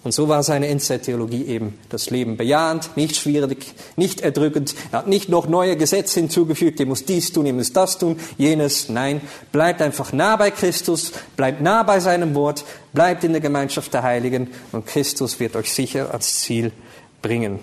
Und 0.03 0.11
so 0.13 0.27
war 0.27 0.43
seine 0.43 0.67
Endzeittheologie 0.67 1.45
eben 1.45 1.79
das 1.87 2.09
Leben 2.09 2.35
bejahend, 2.35 2.97
nicht 2.97 3.15
schwierig, 3.15 3.73
nicht 3.95 4.19
erdrückend. 4.19 4.75
Er 4.91 4.99
hat 4.99 5.07
nicht 5.07 5.29
noch 5.29 5.47
neue 5.47 5.77
Gesetze 5.77 6.19
hinzugefügt, 6.19 6.81
ihr 6.81 6.85
muss 6.85 7.05
dies 7.05 7.31
tun, 7.31 7.45
ihr 7.45 7.53
muss 7.53 7.71
das 7.71 7.99
tun, 7.99 8.19
jenes. 8.37 8.89
Nein, 8.89 9.21
bleibt 9.53 9.81
einfach 9.81 10.11
nah 10.11 10.35
bei 10.35 10.51
Christus, 10.51 11.13
bleibt 11.37 11.61
nah 11.61 11.83
bei 11.83 12.01
seinem 12.01 12.35
Wort, 12.35 12.65
bleibt 12.91 13.23
in 13.23 13.31
der 13.31 13.39
Gemeinschaft 13.39 13.93
der 13.93 14.03
Heiligen 14.03 14.49
und 14.73 14.87
Christus 14.87 15.39
wird 15.39 15.55
euch 15.55 15.71
sicher 15.71 16.09
ans 16.09 16.41
Ziel 16.41 16.73
bringen. 17.21 17.59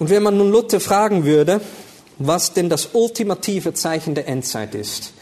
Und 0.00 0.10
wenn 0.10 0.22
man 0.22 0.36
nun 0.36 0.50
Luther 0.50 0.80
fragen 0.80 1.24
würde, 1.24 1.60
was 2.20 2.52
denn 2.52 2.68
das 2.68 2.90
ultimative 2.92 3.72
Zeichen 3.72 4.14
der 4.14 4.28
Endzeit 4.28 4.74
ist. 4.74 5.14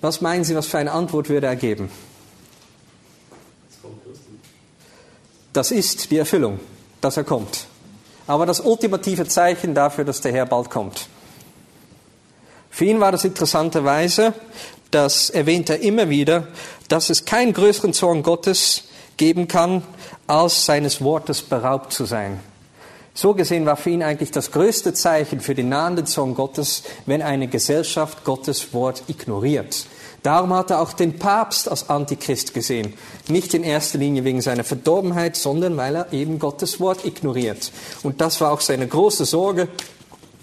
Was 0.00 0.22
meinen 0.22 0.44
Sie, 0.44 0.56
was 0.56 0.66
für 0.66 0.78
eine 0.78 0.90
Antwort 0.90 1.28
würde 1.28 1.46
er 1.46 1.56
geben? 1.56 1.90
Das 5.52 5.70
ist 5.70 6.10
die 6.10 6.16
Erfüllung, 6.16 6.58
dass 7.02 7.18
er 7.18 7.24
kommt. 7.24 7.66
Aber 8.26 8.46
das 8.46 8.60
ultimative 8.60 9.28
Zeichen 9.28 9.74
dafür, 9.74 10.04
dass 10.04 10.22
der 10.22 10.32
Herr 10.32 10.46
bald 10.46 10.70
kommt. 10.70 11.06
Für 12.70 12.86
ihn 12.86 13.00
war 13.00 13.12
das 13.12 13.24
interessanterweise, 13.24 14.32
das 14.90 15.28
erwähnt 15.28 15.68
er 15.68 15.80
immer 15.80 16.08
wieder, 16.08 16.48
dass 16.88 17.10
es 17.10 17.26
keinen 17.26 17.52
größeren 17.52 17.92
Zorn 17.92 18.22
Gottes 18.22 18.84
geben 19.18 19.48
kann, 19.48 19.82
als 20.26 20.64
seines 20.64 21.02
Wortes 21.02 21.42
beraubt 21.42 21.92
zu 21.92 22.06
sein. 22.06 22.40
So 23.14 23.34
gesehen 23.34 23.66
war 23.66 23.76
für 23.76 23.90
ihn 23.90 24.02
eigentlich 24.02 24.30
das 24.30 24.52
größte 24.52 24.94
Zeichen 24.94 25.40
für 25.40 25.54
den 25.54 25.68
nahenden 25.68 26.06
Zorn 26.06 26.34
Gottes, 26.34 26.82
wenn 27.04 27.20
eine 27.20 27.46
Gesellschaft 27.46 28.24
Gottes 28.24 28.72
Wort 28.72 29.02
ignoriert. 29.08 29.86
Darum 30.22 30.54
hat 30.54 30.70
er 30.70 30.80
auch 30.80 30.92
den 30.92 31.18
Papst 31.18 31.68
als 31.68 31.90
Antichrist 31.90 32.54
gesehen. 32.54 32.94
Nicht 33.28 33.54
in 33.54 33.64
erster 33.64 33.98
Linie 33.98 34.24
wegen 34.24 34.40
seiner 34.40 34.64
Verdorbenheit, 34.64 35.36
sondern 35.36 35.76
weil 35.76 35.96
er 35.96 36.12
eben 36.12 36.38
Gottes 36.38 36.80
Wort 36.80 37.04
ignoriert. 37.04 37.72
Und 38.02 38.20
das 38.20 38.40
war 38.40 38.52
auch 38.52 38.60
seine 38.60 38.86
große 38.86 39.24
Sorge, 39.24 39.68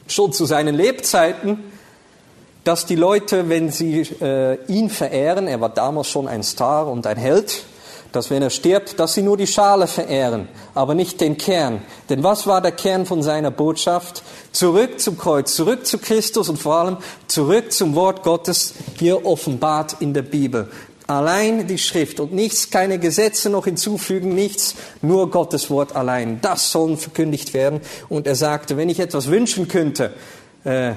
schon 0.07 0.33
zu 0.33 0.45
seinen 0.45 0.75
Lebzeiten, 0.75 1.59
dass 2.65 2.85
die 2.85 2.95
Leute, 2.95 3.47
wenn 3.47 3.71
sie 3.71 4.01
äh, 4.21 4.57
ihn 4.67 4.89
verehren, 4.89 5.47
er 5.47 5.61
war 5.61 5.69
damals 5.69 6.09
schon 6.09 6.27
ein 6.27 6.43
Star 6.43 6.87
und 6.87 7.07
ein 7.07 7.17
Held, 7.17 7.63
dass 8.11 8.29
wenn 8.29 8.41
er 8.41 8.49
stirbt, 8.49 8.99
dass 8.99 9.13
sie 9.13 9.21
nur 9.21 9.37
die 9.37 9.47
Schale 9.47 9.87
verehren, 9.87 10.47
aber 10.73 10.95
nicht 10.95 11.21
den 11.21 11.37
Kern. 11.37 11.81
Denn 12.09 12.23
was 12.23 12.47
war 12.47 12.61
der 12.61 12.71
Kern 12.71 13.05
von 13.05 13.21
seiner 13.21 13.51
Botschaft? 13.51 14.23
Zurück 14.51 14.99
zum 14.99 15.17
Kreuz, 15.17 15.55
zurück 15.55 15.85
zu 15.85 15.97
Christus 15.97 16.49
und 16.49 16.57
vor 16.57 16.75
allem 16.75 16.97
zurück 17.27 17.71
zum 17.71 17.95
Wort 17.95 18.23
Gottes, 18.23 18.73
hier 18.97 19.25
offenbart 19.25 19.97
in 19.99 20.13
der 20.13 20.23
Bibel. 20.23 20.69
Allein 21.05 21.65
die 21.65 21.79
Schrift 21.79 22.19
und 22.19 22.33
nichts, 22.33 22.69
keine 22.69 22.99
Gesetze 22.99 23.49
noch 23.49 23.65
hinzufügen, 23.65 24.35
nichts, 24.35 24.75
nur 25.01 25.31
Gottes 25.31 25.71
Wort 25.71 25.95
allein. 25.95 26.39
Das 26.41 26.71
soll 26.71 26.97
verkündigt 26.97 27.55
werden. 27.55 27.81
Und 28.09 28.27
er 28.27 28.35
sagte, 28.35 28.77
wenn 28.77 28.89
ich 28.89 28.99
etwas 28.99 29.27
wünschen 29.27 29.67
könnte, 29.67 30.13
äh, 30.65 30.91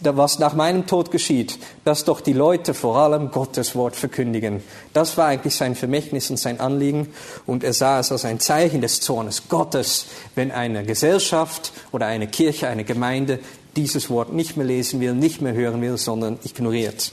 was 0.00 0.38
nach 0.38 0.54
meinem 0.54 0.86
Tod 0.86 1.10
geschieht, 1.10 1.58
dass 1.84 2.04
doch 2.04 2.20
die 2.20 2.32
Leute 2.32 2.74
vor 2.74 2.98
allem 2.98 3.30
Gottes 3.30 3.74
Wort 3.74 3.96
verkündigen. 3.96 4.62
Das 4.92 5.16
war 5.16 5.26
eigentlich 5.26 5.54
sein 5.54 5.74
Vermächtnis 5.74 6.30
und 6.30 6.36
sein 6.36 6.60
Anliegen. 6.60 7.08
Und 7.46 7.64
er 7.64 7.72
sah 7.72 8.00
es 8.00 8.12
als 8.12 8.24
ein 8.24 8.40
Zeichen 8.40 8.80
des 8.80 9.00
Zornes 9.00 9.48
Gottes, 9.48 10.06
wenn 10.34 10.50
eine 10.50 10.84
Gesellschaft 10.84 11.72
oder 11.92 12.06
eine 12.06 12.26
Kirche, 12.26 12.68
eine 12.68 12.84
Gemeinde 12.84 13.38
dieses 13.76 14.10
Wort 14.10 14.32
nicht 14.32 14.56
mehr 14.56 14.66
lesen 14.66 15.00
will, 15.00 15.14
nicht 15.14 15.40
mehr 15.40 15.54
hören 15.54 15.80
will, 15.80 15.96
sondern 15.96 16.38
ignoriert. 16.44 17.12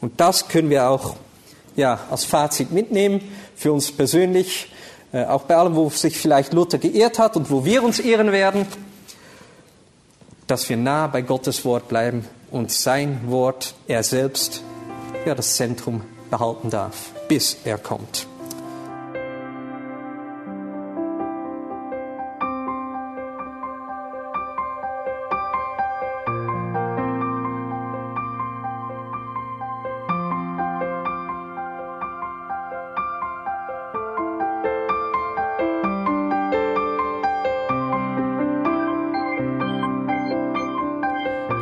Und 0.00 0.20
das 0.20 0.48
können 0.48 0.70
wir 0.70 0.88
auch 0.88 1.16
ja, 1.76 2.00
als 2.10 2.24
Fazit 2.24 2.72
mitnehmen 2.72 3.20
für 3.54 3.72
uns 3.72 3.92
persönlich, 3.92 4.70
äh, 5.12 5.24
auch 5.24 5.42
bei 5.42 5.56
allem, 5.56 5.74
wo 5.74 5.88
sich 5.90 6.18
vielleicht 6.18 6.52
Luther 6.52 6.78
geehrt 6.78 7.18
hat 7.18 7.36
und 7.36 7.50
wo 7.50 7.64
wir 7.64 7.82
uns 7.82 7.98
ehren 7.98 8.32
werden 8.32 8.66
dass 10.46 10.68
wir 10.68 10.76
nah 10.76 11.06
bei 11.06 11.22
Gottes 11.22 11.64
Wort 11.64 11.88
bleiben 11.88 12.24
und 12.50 12.70
sein 12.70 13.20
Wort, 13.26 13.74
er 13.86 14.02
selbst, 14.02 14.62
ja, 15.26 15.34
das 15.34 15.56
Zentrum 15.56 16.02
behalten 16.30 16.70
darf, 16.70 17.12
bis 17.28 17.56
er 17.64 17.78
kommt. 17.78 18.26